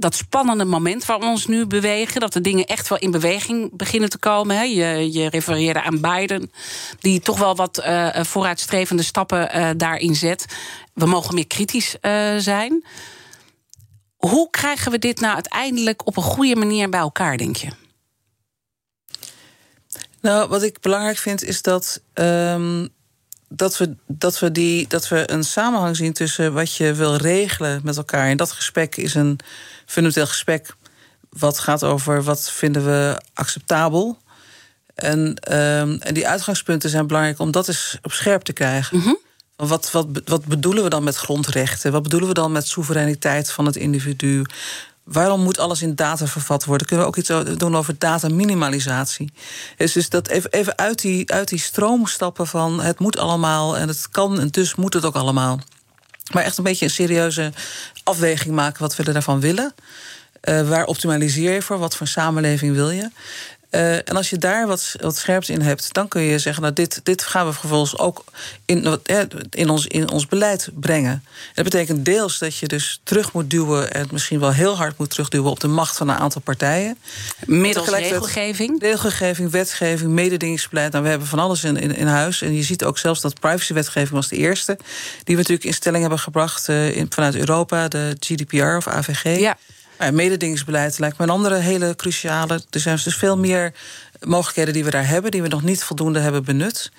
dat 0.00 0.14
spannende 0.14 0.64
moment 0.64 1.04
waar 1.04 1.18
we 1.18 1.24
ons 1.24 1.46
nu 1.46 1.66
bewegen. 1.66 2.20
Dat 2.20 2.32
de 2.32 2.40
dingen 2.40 2.66
echt 2.66 2.88
wel 2.88 2.98
in 2.98 3.10
beweging 3.10 3.76
beginnen 3.76 4.10
te 4.10 4.18
komen. 4.18 4.56
Hè. 4.56 4.62
Je, 4.62 5.12
je 5.12 5.28
refereerde 5.28 5.82
aan 5.82 6.00
Biden, 6.00 6.52
die 7.00 7.20
toch 7.20 7.38
wel 7.38 7.56
wat 7.56 7.82
uh, 7.84 8.22
vooruitstrevende 8.22 9.02
stappen 9.02 9.56
uh, 9.56 9.70
daarin 9.76 10.14
zet. 10.14 10.46
We 10.94 11.06
mogen 11.06 11.34
meer 11.34 11.46
kritisch 11.46 11.96
zijn. 12.38 12.84
Hoe 14.16 14.50
krijgen 14.50 14.92
we 14.92 14.98
dit 14.98 15.20
nou 15.20 15.34
uiteindelijk 15.34 16.06
op 16.06 16.16
een 16.16 16.22
goede 16.22 16.56
manier 16.56 16.88
bij 16.88 17.00
elkaar, 17.00 17.36
denk 17.36 17.56
je? 17.56 17.68
Nou, 20.20 20.48
wat 20.48 20.62
ik 20.62 20.80
belangrijk 20.80 21.18
vind 21.18 21.44
is 21.44 21.62
dat. 21.62 22.02
Um 22.14 22.88
dat 23.52 23.76
we, 23.76 23.94
dat, 24.06 24.38
we 24.38 24.52
die, 24.52 24.86
dat 24.88 25.08
we 25.08 25.30
een 25.30 25.44
samenhang 25.44 25.96
zien 25.96 26.12
tussen 26.12 26.52
wat 26.52 26.74
je 26.74 26.94
wil 26.94 27.16
regelen 27.16 27.80
met 27.84 27.96
elkaar. 27.96 28.28
En 28.28 28.36
dat 28.36 28.52
gesprek 28.52 28.96
is 28.96 29.14
een 29.14 29.38
fundamenteel 29.86 30.26
gesprek. 30.26 30.74
Wat 31.30 31.58
gaat 31.58 31.84
over 31.84 32.22
wat 32.22 32.50
vinden 32.50 32.84
we 32.84 33.20
acceptabel. 33.34 34.18
En, 34.94 35.20
um, 35.20 36.00
en 36.00 36.14
die 36.14 36.28
uitgangspunten 36.28 36.90
zijn 36.90 37.06
belangrijk 37.06 37.38
om 37.38 37.50
dat 37.50 37.68
eens 37.68 37.98
op 38.02 38.12
scherp 38.12 38.42
te 38.42 38.52
krijgen. 38.52 38.96
Mm 38.96 39.02
-hmm. 39.02 39.18
Wat, 39.56 39.90
wat, 39.90 40.06
wat 40.24 40.44
bedoelen 40.44 40.82
we 40.82 40.90
dan 40.90 41.04
met 41.04 41.16
grondrechten? 41.16 41.92
Wat 41.92 42.02
bedoelen 42.02 42.28
we 42.28 42.34
dan 42.34 42.52
met 42.52 42.68
soevereiniteit 42.68 43.50
van 43.50 43.66
het 43.66 43.76
individu? 43.76 44.44
Waarom 45.12 45.42
moet 45.42 45.58
alles 45.58 45.82
in 45.82 45.94
data 45.94 46.26
vervat 46.26 46.64
worden? 46.64 46.86
Kunnen 46.86 47.06
we 47.06 47.12
ook 47.12 47.18
iets 47.18 47.58
doen 47.58 47.76
over 47.76 47.94
dataminimalisatie? 47.98 49.32
Dus, 49.76 49.92
dus 49.92 50.08
dat 50.08 50.28
even, 50.28 50.50
even 50.50 50.78
uit, 50.78 51.00
die, 51.00 51.32
uit 51.32 51.48
die 51.48 51.58
stroom 51.58 52.06
stappen 52.06 52.46
van 52.46 52.80
het 52.80 52.98
moet 52.98 53.18
allemaal 53.18 53.76
en 53.76 53.88
het 53.88 54.08
kan 54.10 54.40
en 54.40 54.48
dus 54.48 54.74
moet 54.74 54.94
het 54.94 55.04
ook 55.04 55.14
allemaal. 55.14 55.60
Maar 56.32 56.42
echt 56.42 56.58
een 56.58 56.64
beetje 56.64 56.84
een 56.84 56.90
serieuze 56.90 57.52
afweging 58.04 58.54
maken 58.54 58.82
wat 58.82 58.96
we 58.96 59.12
daarvan 59.12 59.40
willen. 59.40 59.74
Uh, 60.44 60.68
waar 60.68 60.84
optimaliseer 60.84 61.52
je 61.52 61.62
voor? 61.62 61.78
Wat 61.78 61.96
voor 61.96 62.06
samenleving 62.06 62.74
wil 62.74 62.90
je? 62.90 63.10
Uh, 63.70 63.94
en 63.94 64.16
als 64.16 64.30
je 64.30 64.38
daar 64.38 64.66
wat, 64.66 64.94
wat 65.00 65.16
scherps 65.16 65.48
in 65.48 65.60
hebt, 65.60 65.92
dan 65.92 66.08
kun 66.08 66.22
je 66.22 66.38
zeggen: 66.38 66.62
Nou, 66.62 66.74
dit, 66.74 67.00
dit 67.02 67.22
gaan 67.22 67.46
we 67.46 67.52
vervolgens 67.52 67.98
ook 67.98 68.24
in, 68.64 69.00
in, 69.50 69.70
ons, 69.70 69.86
in 69.86 70.10
ons 70.10 70.26
beleid 70.26 70.68
brengen. 70.74 71.24
Dat 71.54 71.64
betekent 71.64 72.04
deels 72.04 72.38
dat 72.38 72.56
je 72.56 72.66
dus 72.66 73.00
terug 73.02 73.32
moet 73.32 73.50
duwen, 73.50 73.92
en 73.92 74.08
misschien 74.12 74.40
wel 74.40 74.52
heel 74.52 74.76
hard 74.76 74.98
moet 74.98 75.10
terugduwen 75.10 75.50
op 75.50 75.60
de 75.60 75.68
macht 75.68 75.96
van 75.96 76.08
een 76.08 76.16
aantal 76.16 76.40
partijen. 76.40 76.98
Middels 77.46 77.88
regelgeving? 77.88 78.80
Regelgeving, 78.82 79.50
wetgeving, 79.50 80.10
mededingingsbeleid. 80.10 80.92
Nou, 80.92 81.04
we 81.04 81.10
hebben 81.10 81.28
van 81.28 81.38
alles 81.38 81.64
in, 81.64 81.76
in, 81.76 81.96
in, 81.96 82.06
huis. 82.06 82.42
En 82.42 82.54
je 82.54 82.62
ziet 82.62 82.84
ook 82.84 82.98
zelfs 82.98 83.20
dat 83.20 83.40
privacywetgeving 83.40 84.10
was 84.10 84.28
de 84.28 84.36
eerste 84.36 84.78
die 85.24 85.34
we 85.36 85.40
natuurlijk 85.40 85.64
in 85.64 85.74
stelling 85.74 86.00
hebben 86.00 86.18
gebracht 86.18 86.68
uh, 86.68 86.96
in, 86.96 87.06
vanuit 87.10 87.36
Europa, 87.36 87.88
de 87.88 88.16
GDPR 88.20 88.76
of 88.76 88.88
AVG. 88.88 89.38
Ja. 89.38 89.56
Ja, 90.00 90.10
mededingingsbeleid 90.10 90.98
lijkt 90.98 91.18
me 91.18 91.24
een 91.24 91.30
andere 91.30 91.56
hele 91.56 91.96
cruciale. 91.96 92.62
Er 92.70 92.80
zijn 92.80 92.98
dus 93.04 93.16
veel 93.16 93.38
meer 93.38 93.72
mogelijkheden 94.20 94.72
die 94.72 94.84
we 94.84 94.90
daar 94.90 95.08
hebben, 95.08 95.30
die 95.30 95.42
we 95.42 95.48
nog 95.48 95.62
niet 95.62 95.84
voldoende 95.84 96.18
hebben 96.18 96.44
benut. 96.44 96.90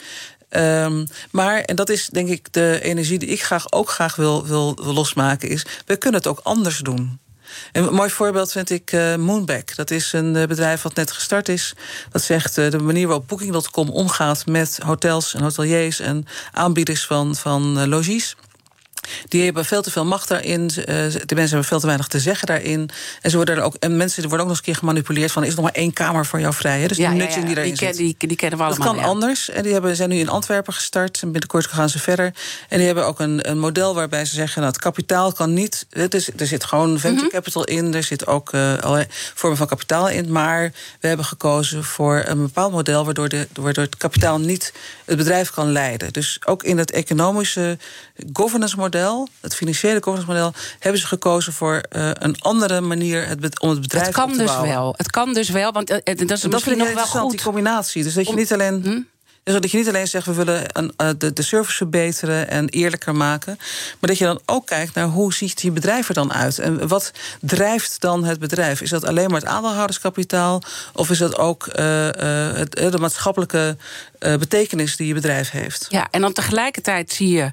Um, 0.49 1.07
maar, 1.31 1.59
en 1.59 1.75
dat 1.75 1.89
is 1.89 2.07
denk 2.07 2.29
ik 2.29 2.53
de 2.53 2.79
energie 2.81 3.19
die 3.19 3.29
ik 3.29 3.43
graag 3.43 3.71
ook 3.71 3.89
graag 3.89 4.15
wil, 4.15 4.47
wil, 4.47 4.77
losmaken, 4.83 5.49
is 5.49 5.65
we 5.85 5.95
kunnen 5.95 6.19
het 6.19 6.29
ook 6.29 6.39
anders 6.43 6.77
doen. 6.77 7.19
Een 7.71 7.93
mooi 7.93 8.09
voorbeeld 8.09 8.51
vind 8.51 8.69
ik 8.69 8.91
uh, 8.91 9.15
Moonback. 9.15 9.75
Dat 9.75 9.91
is 9.91 10.13
een 10.13 10.31
bedrijf 10.33 10.81
wat 10.81 10.95
net 10.95 11.11
gestart 11.11 11.49
is. 11.49 11.73
Dat 12.11 12.21
zegt 12.21 12.57
uh, 12.57 12.71
de 12.71 12.79
manier 12.79 13.07
waarop 13.07 13.27
Booking.com 13.27 13.89
omgaat 13.89 14.45
met 14.45 14.79
hotels 14.85 15.33
en 15.33 15.41
hoteliers 15.41 15.99
en 15.99 16.25
aanbieders 16.51 17.05
van, 17.05 17.35
van 17.35 17.87
logies. 17.87 18.35
Die 19.27 19.43
hebben 19.43 19.65
veel 19.65 19.81
te 19.81 19.91
veel 19.91 20.05
macht 20.05 20.27
daarin. 20.27 20.67
De 20.67 21.35
mensen 21.35 21.35
hebben 21.35 21.63
veel 21.63 21.79
te 21.79 21.85
weinig 21.85 22.07
te 22.07 22.19
zeggen 22.19 22.47
daarin. 22.47 22.89
En, 23.21 23.29
ze 23.29 23.35
worden 23.35 23.57
er 23.57 23.63
ook, 23.63 23.75
en 23.79 23.97
mensen 23.97 24.21
worden 24.21 24.39
ook 24.39 24.47
nog 24.47 24.57
eens 24.57 24.67
een 24.67 24.73
keer 24.73 24.75
gemanipuleerd 24.75 25.31
van... 25.31 25.43
is 25.43 25.49
er 25.49 25.55
nog 25.55 25.65
maar 25.65 25.73
één 25.73 25.93
kamer 25.93 26.25
voor 26.25 26.39
jou 26.39 26.53
vrij. 26.53 26.79
Hè? 26.79 26.87
Dus 26.87 26.97
ja, 26.97 27.09
die 27.09 27.17
nudging 27.17 27.35
ja, 27.35 27.41
ja. 27.41 27.45
die 27.45 27.55
daarin 27.55 27.73
die, 27.73 27.87
ken, 27.87 27.97
die, 27.97 28.15
die, 28.17 28.37
kennen 28.37 28.59
we 28.59 28.65
allemaal. 28.65 28.87
Dat 28.87 28.95
kan 28.95 29.05
anders. 29.05 29.49
En 29.49 29.63
die 29.63 29.73
hebben, 29.73 29.95
zijn 29.95 30.09
nu 30.09 30.15
in 30.15 30.29
Antwerpen 30.29 30.73
gestart. 30.73 31.21
En 31.21 31.31
binnenkort 31.31 31.67
gaan 31.67 31.89
ze 31.89 31.99
verder. 31.99 32.33
En 32.69 32.77
die 32.77 32.85
hebben 32.85 33.05
ook 33.05 33.19
een, 33.19 33.49
een 33.49 33.59
model 33.59 33.95
waarbij 33.95 34.25
ze 34.25 34.33
zeggen... 34.33 34.61
Nou, 34.61 34.73
het 34.73 34.81
kapitaal 34.81 35.31
kan 35.31 35.53
niet... 35.53 35.85
Het 35.89 36.13
is, 36.13 36.29
er 36.37 36.47
zit 36.47 36.63
gewoon 36.63 36.89
venture 36.89 37.11
mm 37.11 37.19
-hmm. 37.19 37.29
capital 37.29 37.63
in. 37.63 37.93
Er 37.93 38.03
zit 38.03 38.27
ook 38.27 38.53
uh, 38.53 38.77
allerlei 38.77 39.07
vormen 39.09 39.57
van 39.57 39.67
kapitaal 39.67 40.09
in. 40.09 40.31
Maar 40.31 40.71
we 40.99 41.07
hebben 41.07 41.25
gekozen 41.25 41.83
voor 41.83 42.23
een 42.25 42.41
bepaald 42.41 42.71
model... 42.71 43.05
waardoor, 43.05 43.29
de, 43.29 43.47
waardoor 43.53 43.83
het 43.83 43.97
kapitaal 43.97 44.39
niet 44.39 44.73
het 45.05 45.17
bedrijf 45.17 45.49
kan 45.49 45.71
leiden. 45.71 46.13
Dus 46.13 46.39
ook 46.45 46.63
in 46.63 46.77
het 46.77 46.91
economische 46.91 47.77
governance 48.33 48.75
model... 48.75 48.89
het 49.39 49.55
financiële 49.55 50.03
governance-model 50.03 50.53
hebben 50.79 51.01
ze 51.01 51.07
gekozen 51.07 51.53
voor 51.53 51.83
uh, 51.91 52.09
een 52.13 52.41
andere 52.41 52.81
manier 52.81 53.27
het 53.27 53.59
om 53.59 53.69
het 53.69 53.81
bedrijf 53.81 54.05
het 54.05 54.15
kan 54.15 54.23
op 54.23 54.31
te 54.31 54.37
dus 54.37 54.47
bouwen. 54.47 54.69
wel. 54.69 54.93
Het 54.97 55.09
kan 55.09 55.33
dus 55.33 55.49
wel, 55.49 55.71
want 55.71 55.89
uh, 55.89 55.97
dat 56.03 56.19
is 56.31 56.41
dat 56.41 56.51
misschien 56.51 56.77
nog 56.77 56.93
wel 56.93 57.05
goed. 57.05 57.31
die 57.31 57.41
combinatie. 57.41 58.03
Dus 58.03 58.13
dat 58.13 58.27
je 58.27 58.33
niet 58.33 58.53
alleen. 58.53 58.81
Hm? 58.83 58.99
Dus 59.43 59.53
dat 59.53 59.71
je 59.71 59.77
niet 59.77 59.87
alleen 59.87 60.07
zegt, 60.07 60.25
we 60.25 60.33
willen 60.33 60.63
een, 60.71 61.17
de, 61.17 61.33
de 61.33 61.41
service 61.41 61.75
verbeteren 61.75 62.49
en 62.49 62.69
eerlijker 62.69 63.15
maken. 63.15 63.55
Maar 63.99 64.09
dat 64.09 64.17
je 64.17 64.25
dan 64.25 64.39
ook 64.45 64.65
kijkt 64.65 64.93
naar 64.93 65.05
hoe 65.05 65.33
ziet 65.33 65.61
die 65.61 65.71
bedrijf 65.71 66.07
er 66.07 66.13
dan 66.13 66.33
uit? 66.33 66.59
En 66.59 66.87
wat 66.87 67.11
drijft 67.39 68.01
dan 68.01 68.23
het 68.23 68.39
bedrijf? 68.39 68.81
Is 68.81 68.89
dat 68.89 69.05
alleen 69.05 69.29
maar 69.29 69.39
het 69.39 69.49
aandeelhouderskapitaal? 69.49 70.61
Of 70.93 71.09
is 71.09 71.17
dat 71.17 71.37
ook 71.37 71.67
uh, 71.67 72.05
uh, 72.05 72.13
de 72.71 72.97
maatschappelijke 72.99 73.77
betekenis 74.19 74.95
die 74.95 75.07
je 75.07 75.13
bedrijf 75.13 75.49
heeft? 75.49 75.85
Ja, 75.89 76.07
en 76.11 76.21
dan 76.21 76.33
tegelijkertijd 76.33 77.11
zie 77.11 77.29
je 77.29 77.51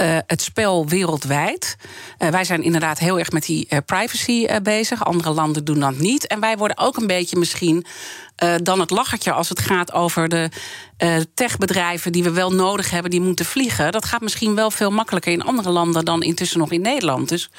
uh, 0.00 0.18
het 0.26 0.42
spel 0.42 0.86
wereldwijd. 0.88 1.76
Uh, 2.18 2.28
wij 2.28 2.44
zijn 2.44 2.62
inderdaad 2.62 2.98
heel 2.98 3.18
erg 3.18 3.30
met 3.30 3.46
die 3.46 3.66
uh, 3.70 3.78
privacy 3.86 4.60
bezig. 4.62 5.04
Andere 5.04 5.30
landen 5.30 5.64
doen 5.64 5.80
dat 5.80 5.98
niet. 5.98 6.26
En 6.26 6.40
wij 6.40 6.56
worden 6.56 6.78
ook 6.78 6.96
een 6.96 7.06
beetje 7.06 7.38
misschien 7.38 7.84
dan 8.62 8.80
het 8.80 8.90
lachertje 8.90 9.32
als 9.32 9.48
het 9.48 9.60
gaat 9.60 9.92
over 9.92 10.28
de 10.28 10.50
techbedrijven 11.34 12.12
die 12.12 12.22
we 12.22 12.30
wel 12.30 12.52
nodig 12.52 12.90
hebben, 12.90 13.10
die 13.10 13.20
moeten 13.20 13.44
vliegen. 13.44 13.92
Dat 13.92 14.04
gaat 14.04 14.20
misschien 14.20 14.54
wel 14.54 14.70
veel 14.70 14.90
makkelijker 14.90 15.32
in 15.32 15.42
andere 15.42 15.70
landen 15.70 16.04
dan 16.04 16.22
intussen 16.22 16.58
nog 16.58 16.70
in 16.70 16.80
Nederland. 16.80 17.28
Dus 17.28 17.50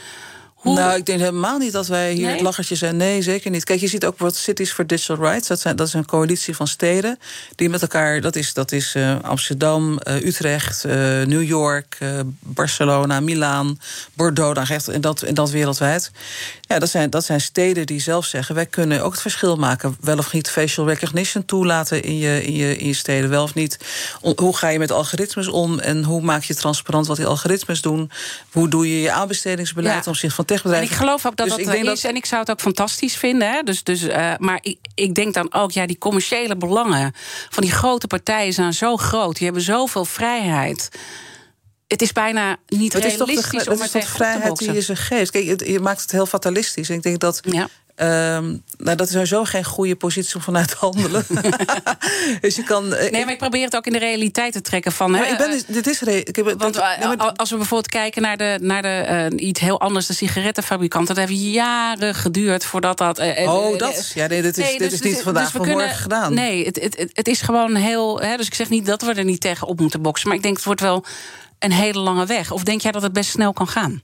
Hoe... 0.64 0.76
Nou, 0.76 0.95
ik 0.97 1.05
denk 1.05 1.20
helemaal 1.20 1.57
niet 1.57 1.72
dat 1.72 1.88
wij 1.88 2.14
hier 2.14 2.22
Nee? 2.26 2.32
het 2.32 2.41
lachertje 2.41 2.76
zijn. 2.76 2.97
Nee, 2.97 3.22
zeker 3.22 3.51
niet. 3.51 3.64
Kijk, 3.64 3.80
je 3.80 3.88
ziet 3.88 4.05
ook 4.05 4.18
wat 4.18 4.36
Cities 4.36 4.72
for 4.72 4.88
Digital 4.88 5.16
Rights. 5.16 5.47
Dat, 5.47 5.59
zijn, 5.59 5.76
dat 5.76 5.88
is 5.88 5.93
een 5.93 6.05
coalitie 6.05 6.55
van 6.55 6.68
steden 6.68 7.20
die 7.55 7.70
met 7.70 7.82
elkaar... 7.82 8.22
dat 8.22 8.36
is, 8.36 8.53
dat 8.53 8.72
is 8.72 8.95
eh, 8.95 9.16
Amsterdam, 9.22 9.97
eh, 9.97 10.26
Utrecht, 10.26 10.84
eh, 10.86 10.93
New 11.24 11.43
York, 11.43 11.97
Barcelona, 12.39 13.20
Milaan, 13.20 13.80
Bordeaux... 14.14 14.55
dan 14.55 14.68
echt, 14.68 14.88
en, 14.88 15.01
dat, 15.01 15.22
en 15.22 15.34
dat 15.34 15.49
wereldwijd. 15.51 16.11
Ja, 16.61 16.80
dat 16.80 16.89
zijn, 16.89 17.09
dat 17.09 17.26
zijn 17.26 17.41
steden 17.41 17.86
die 17.86 18.01
zelf 18.01 18.26
zeggen... 18.26 18.55
wij 18.55 18.66
kunnen 18.66 19.03
ook 19.03 19.11
het 19.11 19.22
verschil 19.22 19.55
maken. 19.55 19.97
Wel 20.01 20.18
of 20.18 20.34
niet 20.34 20.49
facial 20.49 20.88
recognition 20.88 21.45
toelaten 21.45 22.03
in 22.03 22.18
je, 22.18 22.43
in 22.45 22.53
je, 22.55 22.78
in 22.78 22.88
je 22.88 22.93
steden. 22.93 23.30
Wel 23.30 23.43
of 23.43 23.53
niet. 23.53 23.78
O- 24.22 24.34
hoe 24.36 24.57
ga 24.57 24.68
je 24.68 24.80
met 24.80 24.91
algoritmes 24.91 25.47
om 25.47 25.80
en 25.80 26.03
hoe 26.03 26.22
maak 26.22 26.43
je 26.43 26.55
transparant 26.55 27.07
wat 27.07 27.18
die 27.18 27.26
algoritmes 27.26 27.82
doen? 27.82 28.11
Hoe 28.51 28.70
doe 28.70 28.89
je 28.89 29.01
je 29.01 29.11
aanbestedingsbeleid 29.11 29.95
Ja. 29.95 30.01
ten 30.01 30.11
opzichte 30.11 30.36
van 30.36 30.45
En 30.62 30.82
ik 30.82 30.89
geloof 30.89 31.26
ook 31.26 31.36
dat 31.36 31.47
Dus 31.47 31.66
dat 31.66 31.74
denk 31.74 31.86
is. 31.86 32.04
En 32.04 32.16
ik 32.16 32.26
zou 32.26 32.41
het 32.41 32.51
ook 32.51 32.62
fantastisch 32.62 33.16
vinden. 33.16 33.51
Hè? 33.51 33.62
Dus, 33.62 33.84
dus, 33.84 34.01
eh, 34.01 34.34
maar 34.38 34.60
ik, 34.62 34.78
ik 34.95 35.16
denk 35.16 35.34
dan 35.34 35.54
ook, 35.54 35.72
ja, 35.72 35.86
die 35.86 35.97
commerciële 35.97 36.56
belangen 36.56 37.14
van 37.49 37.64
die 37.64 37.72
grote 37.72 38.08
partijen 38.08 38.54
zijn 38.54 38.74
zo 38.74 38.97
groot. 38.97 39.36
Die 39.36 39.45
hebben 39.45 39.64
zoveel 39.64 40.06
vrijheid. 40.06 40.89
Het 41.88 42.01
is 42.01 42.12
bijna 42.12 42.58
niet 42.68 42.93
Het 42.93 43.06
is 43.06 43.18
toch 43.18 43.28
de, 43.28 43.34
realistisch 43.34 43.60
het 43.60 43.68
om 43.68 43.74
is 43.74 43.91
toch 43.91 44.01
de 44.01 44.08
te 44.08 44.16
vrijheid 44.16 44.58
die 44.58 44.95
geeft. 44.95 45.32
Kijk, 45.32 45.66
je 45.66 45.80
maakt 45.80 46.01
het 46.01 46.12
heel 46.12 46.26
fatalistisch. 46.26 46.89
En 46.89 46.95
ik 46.95 47.04
denk 47.04 47.20
dat. 47.20 47.39
Ja. 47.41 47.70
Ehm, 47.96 48.58
nou, 48.78 48.96
dat 48.98 49.02
is 49.08 49.12
sowieso 49.12 49.44
geen 49.44 49.64
goede 49.64 49.96
positie 49.96 50.36
om 50.36 50.41
vanuit 50.41 50.68
te 50.68 50.76
handelen. 50.80 51.26
dus 52.41 52.56
je 52.56 52.64
kan. 52.64 52.94
eh, 52.94 53.12
Nee, 53.12 53.24
maar 53.24 53.34
ik 53.34 53.39
probeer 53.39 53.64
het 53.64 53.76
ook 53.76 53.86
in 53.86 53.91
de 53.94 54.00
realiteit 54.00 54.54
te 54.54 54.62
trekken 54.62 54.91
van. 54.91 55.12
maar 55.12 55.30
ik 55.32 55.38
ben, 55.38 55.46
eh, 55.48 55.52
dus- 55.54 55.66
dit 55.66 55.88
is. 55.88 56.02
Ik 56.04 56.36
heb, 56.36 56.46
Want 56.46 56.60
dat- 56.60 56.76
eh, 56.78 56.98
nee, 57.08 57.18
maar- 57.18 57.32
als 57.32 57.50
we 57.50 57.56
bijvoorbeeld 57.58 57.91
kijken 57.91 58.22
naar, 58.22 58.38
de, 58.38 58.58
naar 58.62 58.82
de, 58.82 59.32
iets 59.36 59.60
heel 59.60 59.80
anders, 59.80 60.06
de 60.06 60.14
sigarettenfabrikanten, 60.14 61.16
dat 61.16 61.28
heeft 61.28 61.41
jaren 61.41 62.16
geduurd 62.16 62.66
voordat 62.66 62.98
dat. 62.98 63.20
Oh, 63.20 63.78
dat? 63.78 64.12
Ja, 64.16 64.28
nee, 64.28 64.41
dit 64.41 64.58
is- 64.58 64.66
nee, 64.66 64.78
dit 64.78 64.91
is 64.91 65.02
niet 65.02 65.22
vandaag 65.22 65.54
morgen 65.54 65.89
gedaan. 65.89 66.34
Nee, 66.34 66.66
het, 66.66 66.80
het, 66.82 66.98
het, 66.98 67.10
het 67.14 67.28
is 67.28 67.41
gewoon 67.41 67.76
heel. 67.76 68.20
Hè, 68.22 68.38
dus 68.38 68.48
ik 68.48 68.54
zeg 68.54 68.70
niet 68.70 68.86
dat 68.86 69.02
we 69.02 69.14
er 69.14 69.24
niet 69.24 69.41
tegen 69.41 69.68
op 69.68 69.80
moeten 69.80 70.02
boksen, 70.02 70.28
maar 70.28 70.38
ik 70.38 70.44
denk 70.44 70.56
het 70.56 70.66
wordt 70.66 70.82
wel 70.82 71.06
een 71.60 71.72
hele 71.72 72.00
lange 72.00 72.26
weg. 72.26 72.52
Of 72.52 72.64
denk 72.64 72.82
jij 72.82 72.91
dat 72.91 73.02
het 73.02 73.14
best 73.14 73.30
snel 73.30 73.54
kan 73.54 73.68
gaan? 73.68 74.02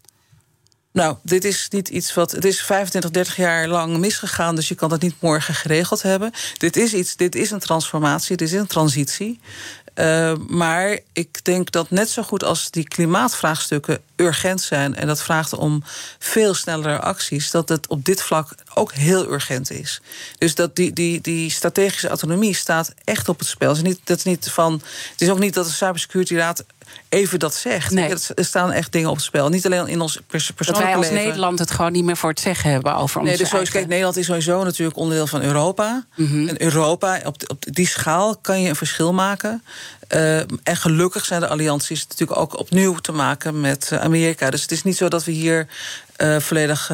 Nou, 1.00 1.16
dit 1.22 1.46
is 1.46 1.68
niet 1.70 1.90
iets 1.90 2.14
wat. 2.14 2.32
Het 2.32 2.46
is 2.46 2.62
25, 2.62 3.12
30 3.12 3.36
jaar 3.36 3.68
lang 3.68 3.98
misgegaan, 3.98 4.56
dus 4.56 4.68
je 4.68 4.76
kan 4.76 4.90
dat 4.90 5.02
niet 5.02 5.16
morgen 5.20 5.54
geregeld 5.54 6.02
hebben. 6.02 6.32
Dit 6.58 6.78
is 6.78 6.94
iets. 6.94 7.16
Dit 7.16 7.36
is 7.36 7.52
een 7.52 7.60
transformatie, 7.60 8.38
dit 8.38 8.48
is 8.48 8.60
een 8.60 8.68
transitie. 8.68 9.40
Eh, 9.94 10.34
maar 10.48 11.00
ik 11.14 11.46
denk 11.46 11.72
dat 11.72 11.90
net 11.90 12.10
zo 12.10 12.24
goed 12.24 12.44
als 12.44 12.72
die 12.72 12.88
klimaatvraagstukken 12.88 14.00
urgent 14.16 14.62
zijn 14.62 14.96
en 14.96 15.08
dat 15.08 15.22
vraagt 15.22 15.54
om 15.54 15.84
veel 16.20 16.54
snellere 16.54 17.00
acties, 17.00 17.52
dat 17.52 17.70
het 17.70 17.88
op 17.88 18.06
dit 18.06 18.22
vlak 18.22 18.56
ook 18.74 18.94
heel 18.94 19.32
urgent 19.32 19.72
is. 19.72 20.02
Dus 20.38 20.56
dat 20.56 20.76
die, 20.76 20.94
die, 20.94 21.22
die 21.22 21.52
strategische 21.52 22.08
autonomie 22.08 22.56
staat 22.56 22.94
echt 23.04 23.30
op 23.30 23.40
het 23.40 23.48
spel. 23.48 23.68
Het 23.68 23.78
is, 23.78 23.84
niet, 23.84 24.00
dat 24.04 24.18
is 24.18 24.24
niet 24.24 24.50
van, 24.52 24.82
het 25.12 25.22
is 25.22 25.30
ook 25.30 25.40
niet 25.40 25.54
dat 25.54 25.66
de 25.66 25.72
Cybersecurity 25.72 26.36
Raad 26.36 26.64
even 27.10 27.40
dat 27.40 27.56
zegt. 27.56 27.92
Nee. 27.92 28.16
Er 28.36 28.46
staan 28.46 28.72
echt 28.72 28.92
dingen 28.92 29.10
op 29.10 29.16
het 29.16 29.26
spel. 29.26 29.50
Niet 29.50 29.66
alleen 29.66 29.88
in 29.88 30.02
ons 30.02 30.20
pers 30.28 30.48
Dat 30.48 30.56
persoonlijke 30.56 30.90
wij 30.90 30.98
als 30.98 31.10
leven. 31.10 31.26
Nederland 31.26 31.60
het 31.60 31.72
gewoon 31.72 31.92
niet 31.92 32.04
meer 32.04 32.18
voor 32.18 32.30
het 32.30 32.40
zeggen 32.40 32.72
hebben 32.72 32.96
over 32.96 33.20
onze 33.20 33.30
Nee, 33.30 33.40
dus 33.40 33.50
sowieso, 33.50 33.56
eigen- 33.56 33.74
kijk, 33.74 33.88
Nederland 33.88 34.18
is 34.18 34.26
sowieso 34.26 34.64
natuurlijk 34.64 34.98
onderdeel 34.98 35.28
van 35.28 35.42
Europa. 35.42 36.06
Mhm. 36.16 36.48
En 36.48 36.62
Europa, 36.62 37.20
op, 37.24 37.36
op 37.48 37.66
die 37.70 37.88
schaal 37.88 38.38
kan 38.38 38.62
je 38.62 38.70
een 38.70 38.76
verschil 38.76 39.14
maken. 39.14 39.64
Eh, 40.10 40.38
en 40.40 40.76
gelukkig 40.76 41.26
zijn 41.26 41.42
de 41.42 41.48
allianties 41.48 42.08
natuurlijk 42.08 42.40
ook 42.40 42.60
opnieuw 42.60 42.96
te 42.96 43.12
maken 43.12 43.62
met 43.62 43.90
eh, 43.92 44.00
Amerika. 44.00 44.50
Dus 44.50 44.62
het 44.62 44.72
is 44.72 44.84
niet 44.84 44.98
zo 44.98 45.08
dat 45.08 45.24
we 45.24 45.32
hier 45.32 45.68
eh, 46.16 46.40
volledig. 46.40 46.88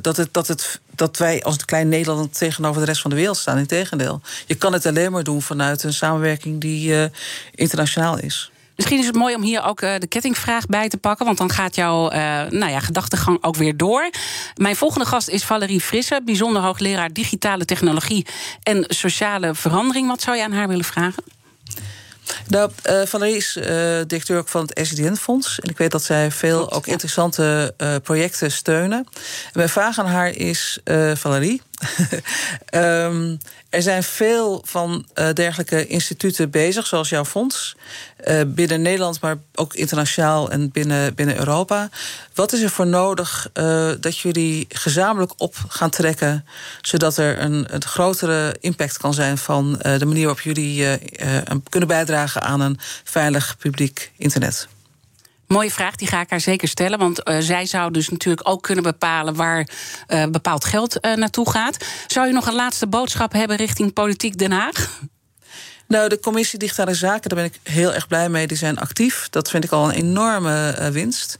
dat, 0.00 0.16
het, 0.16 0.28
dat, 0.32 0.46
het, 0.48 0.80
dat 0.94 1.16
wij 1.16 1.42
als 1.42 1.64
klein 1.64 1.88
Nederland 1.88 2.38
tegenover 2.38 2.80
de 2.80 2.86
rest 2.86 3.00
van 3.00 3.10
de 3.10 3.16
wereld 3.16 3.36
staan. 3.36 3.58
Integendeel. 3.58 4.20
Je 4.46 4.54
kan 4.54 4.72
het 4.72 4.86
alleen 4.86 5.12
maar 5.12 5.24
doen 5.24 5.42
vanuit 5.42 5.82
een 5.82 5.92
samenwerking 5.92 6.60
die 6.60 7.10
internationaal 7.54 8.18
is. 8.18 8.50
Misschien 8.76 8.98
is 8.98 9.06
het 9.06 9.14
mooi 9.14 9.34
om 9.34 9.42
hier 9.42 9.64
ook 9.64 9.80
eh, 9.80 9.94
de 9.98 10.06
kettingvraag 10.06 10.66
bij 10.66 10.88
te 10.88 10.96
pakken. 10.96 11.26
Want 11.26 11.38
dan 11.38 11.50
gaat 11.50 11.74
jouw 11.74 12.08
eh, 12.08 12.20
nou 12.48 12.70
ja, 12.70 12.80
gedachtegang 12.80 13.42
ook 13.42 13.56
weer 13.56 13.76
door. 13.76 14.10
Mijn 14.54 14.76
volgende 14.76 15.06
gast 15.06 15.28
is 15.28 15.44
Valerie 15.44 15.80
Frisse, 15.80 16.20
bijzonder 16.24 16.62
hoogleraar 16.62 17.12
digitale 17.12 17.64
technologie 17.64 18.26
en 18.62 18.84
sociale 18.88 19.54
verandering. 19.54 20.08
Wat 20.08 20.22
zou 20.22 20.36
je 20.36 20.44
aan 20.44 20.52
haar 20.52 20.68
willen 20.68 20.84
vragen? 20.84 21.24
Nou, 22.48 22.70
eh 22.82 23.02
Valerie 23.04 23.36
is 23.36 23.52
directeur 24.06 24.38
ook 24.38 24.48
van 24.48 24.62
het 24.66 24.86
SDN-fonds. 24.86 25.60
En 25.60 25.70
ik 25.70 25.78
weet 25.78 25.90
dat 25.90 26.02
zij 26.02 26.30
veel 26.30 26.72
ook 26.72 26.86
interessante 26.86 27.74
projecten 28.02 28.52
steunen. 28.52 28.98
En 28.98 29.52
mijn 29.52 29.68
vraag 29.68 29.98
aan 29.98 30.06
haar 30.06 30.28
is, 30.30 30.78
Valerie... 31.14 31.62
ehm, 32.66 33.36
er 33.76 33.82
zijn 33.82 34.02
veel 34.02 34.62
van 34.64 35.06
eh, 35.14 35.32
dergelijke 35.32 35.86
instituten 35.86 36.50
bezig, 36.50 36.86
zoals 36.86 37.08
jouw 37.08 37.24
fonds. 37.24 37.76
eh, 38.16 38.40
binnen 38.46 38.82
Nederland, 38.82 39.20
maar 39.20 39.36
ook 39.54 39.74
internationaal 39.74 40.50
en 40.50 40.70
binnen, 40.70 41.14
binnen 41.14 41.38
Europa. 41.38 41.88
Wat 42.34 42.52
is 42.52 42.62
er 42.62 42.70
voor 42.70 42.86
nodig 42.86 43.50
eh, 43.52 43.90
dat 44.00 44.18
jullie 44.18 44.66
gezamenlijk 44.68 45.32
op 45.36 45.54
gaan 45.68 45.90
trekken... 45.90 46.46
zodat 46.80 47.16
er 47.16 47.40
een, 47.40 47.74
een 47.74 47.84
grotere 47.84 48.56
impact 48.60 48.98
kan 48.98 49.14
zijn 49.14 49.38
van 49.38 49.72
de 49.72 50.06
manier 50.06 50.24
waarop 50.24 50.40
jullie 50.40 50.98
kunnen 51.68 51.88
bijdragen 51.88 52.42
aan 52.42 52.60
een 52.60 52.78
veilig 53.04 53.56
publiek 53.58 54.12
internet? 54.16 54.68
Mooie 55.46 55.70
vraag, 55.70 55.96
die 55.96 56.08
ga 56.08 56.20
ik 56.20 56.30
haar 56.30 56.40
zeker 56.40 56.68
stellen. 56.68 56.98
Want 56.98 57.22
eh, 57.22 57.36
zij 57.38 57.66
zou 57.66 57.90
dus 57.90 58.08
natuurlijk 58.08 58.48
ook 58.48 58.62
kunnen 58.62 58.84
bepalen 58.84 59.34
waar 59.34 59.68
eh, 60.06 60.24
bepaald 60.30 60.64
geld 60.64 61.00
eh, 61.00 61.14
naartoe 61.14 61.50
gaat. 61.50 61.86
Zou 62.06 62.26
je 62.26 62.32
nog 62.32 62.46
een 62.46 62.54
laatste 62.54 62.86
boodschap 62.86 63.32
hebben 63.32 63.56
richting 63.56 63.92
politiek 63.92 64.38
Den 64.38 64.52
Haag? 64.52 65.00
Nou, 65.88 66.08
de 66.08 66.20
commissie 66.20 66.58
Digitale 66.58 66.94
Zaken, 66.94 67.28
daar 67.28 67.38
ben 67.38 67.52
ik 67.52 67.60
heel 67.62 67.94
erg 67.94 68.06
blij 68.06 68.28
mee. 68.28 68.46
Die 68.46 68.56
zijn 68.56 68.78
actief. 68.78 69.28
Dat 69.30 69.50
vind 69.50 69.64
ik 69.64 69.70
al 69.70 69.84
een 69.84 69.94
enorme 69.94 70.70
eh, 70.70 70.88
winst. 70.88 71.36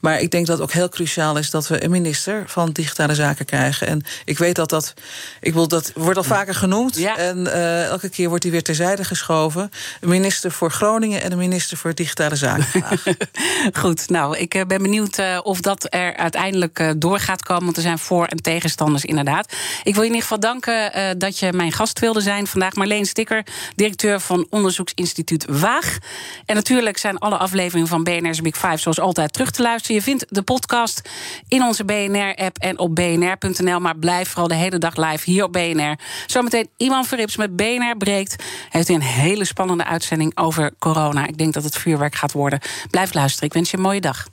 Maar 0.00 0.20
ik 0.20 0.30
denk 0.30 0.46
dat 0.46 0.58
het 0.58 0.66
ook 0.66 0.72
heel 0.72 0.88
cruciaal 0.88 1.38
is 1.38 1.50
dat 1.50 1.68
we 1.68 1.84
een 1.84 1.90
minister 1.90 2.44
van 2.46 2.70
Digitale 2.70 3.14
Zaken 3.14 3.44
krijgen. 3.44 3.86
En 3.86 4.04
ik 4.24 4.38
weet 4.38 4.54
dat 4.54 4.70
dat. 4.70 4.94
Ik 5.40 5.54
wil 5.54 5.68
dat 5.68 5.92
wordt 5.94 6.16
al 6.16 6.24
vaker 6.24 6.54
genoemd. 6.54 6.96
Ja. 6.96 7.16
En 7.16 7.52
eh, 7.52 7.84
elke 7.84 8.08
keer 8.08 8.28
wordt 8.28 8.42
die 8.42 8.52
weer 8.52 8.62
terzijde 8.62 9.04
geschoven. 9.04 9.70
Een 10.00 10.08
minister 10.08 10.50
voor 10.50 10.70
Groningen 10.70 11.22
en 11.22 11.32
een 11.32 11.38
minister 11.38 11.76
voor 11.76 11.94
Digitale 11.94 12.36
Zaken. 12.36 12.84
Goed, 13.80 14.08
nou, 14.08 14.38
ik 14.38 14.54
eh, 14.54 14.64
ben 14.66 14.82
benieuwd 14.82 15.18
of 15.42 15.60
dat 15.60 15.86
er 15.88 16.16
uiteindelijk 16.16 16.94
door 16.96 17.18
gaat 17.18 17.42
komen. 17.42 17.64
Want 17.64 17.76
er 17.76 17.82
zijn 17.82 17.98
voor- 17.98 18.26
en 18.26 18.42
tegenstanders 18.42 19.04
inderdaad. 19.04 19.52
Ik 19.82 19.94
wil 19.94 20.02
je 20.02 20.08
in 20.08 20.14
ieder 20.14 20.28
geval 20.28 20.40
danken 20.40 21.18
dat 21.18 21.38
je 21.38 21.52
mijn 21.52 21.72
gast 21.72 21.98
wilde 21.98 22.20
zijn 22.20 22.46
vandaag. 22.46 22.74
Marleen 22.74 23.06
Stikker, 23.06 23.44
directeur 23.74 23.89
van 23.98 24.46
onderzoeksinstituut 24.50 25.44
Waag. 25.48 25.98
En 26.46 26.54
natuurlijk 26.54 26.98
zijn 26.98 27.18
alle 27.18 27.36
afleveringen 27.36 27.88
van 27.88 28.04
BNR's 28.04 28.40
Big 28.40 28.56
Five 28.56 28.76
zoals 28.76 29.00
altijd 29.00 29.32
terug 29.32 29.50
te 29.50 29.62
luisteren. 29.62 29.96
Je 29.96 30.02
vindt 30.02 30.24
de 30.28 30.42
podcast 30.42 31.08
in 31.48 31.62
onze 31.62 31.84
BNR-app 31.84 32.58
en 32.58 32.78
op 32.78 32.94
bnr.nl. 32.94 33.80
Maar 33.80 33.96
blijf 33.96 34.28
vooral 34.28 34.48
de 34.48 34.54
hele 34.54 34.78
dag 34.78 34.96
live 34.96 35.30
hier 35.30 35.44
op 35.44 35.52
BNR. 35.52 35.98
Zometeen 36.26 36.68
Iman 36.76 37.04
Verrips 37.04 37.36
met 37.36 37.56
BNR 37.56 37.96
breekt. 37.98 38.44
Heeft 38.70 38.88
een 38.88 39.02
hele 39.02 39.44
spannende 39.44 39.84
uitzending 39.84 40.38
over 40.38 40.72
corona. 40.78 41.26
Ik 41.26 41.38
denk 41.38 41.54
dat 41.54 41.64
het 41.64 41.76
vuurwerk 41.76 42.14
gaat 42.14 42.32
worden. 42.32 42.60
Blijf 42.90 43.14
luisteren. 43.14 43.48
Ik 43.48 43.54
wens 43.54 43.70
je 43.70 43.76
een 43.76 43.82
mooie 43.82 44.00
dag. 44.00 44.26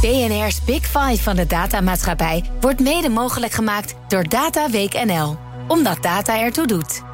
BNR's 0.00 0.64
Big 0.64 0.82
Five 0.82 1.22
van 1.22 1.36
de 1.36 1.46
datamaatschappij 1.46 2.44
wordt 2.60 2.80
mede 2.80 3.08
mogelijk 3.08 3.52
gemaakt 3.52 3.94
door 4.08 4.28
Data 4.28 4.70
Week 4.70 5.04
NL. 5.04 5.36
Omdat 5.68 6.02
data 6.02 6.40
ertoe 6.40 6.66
doet. 6.66 7.13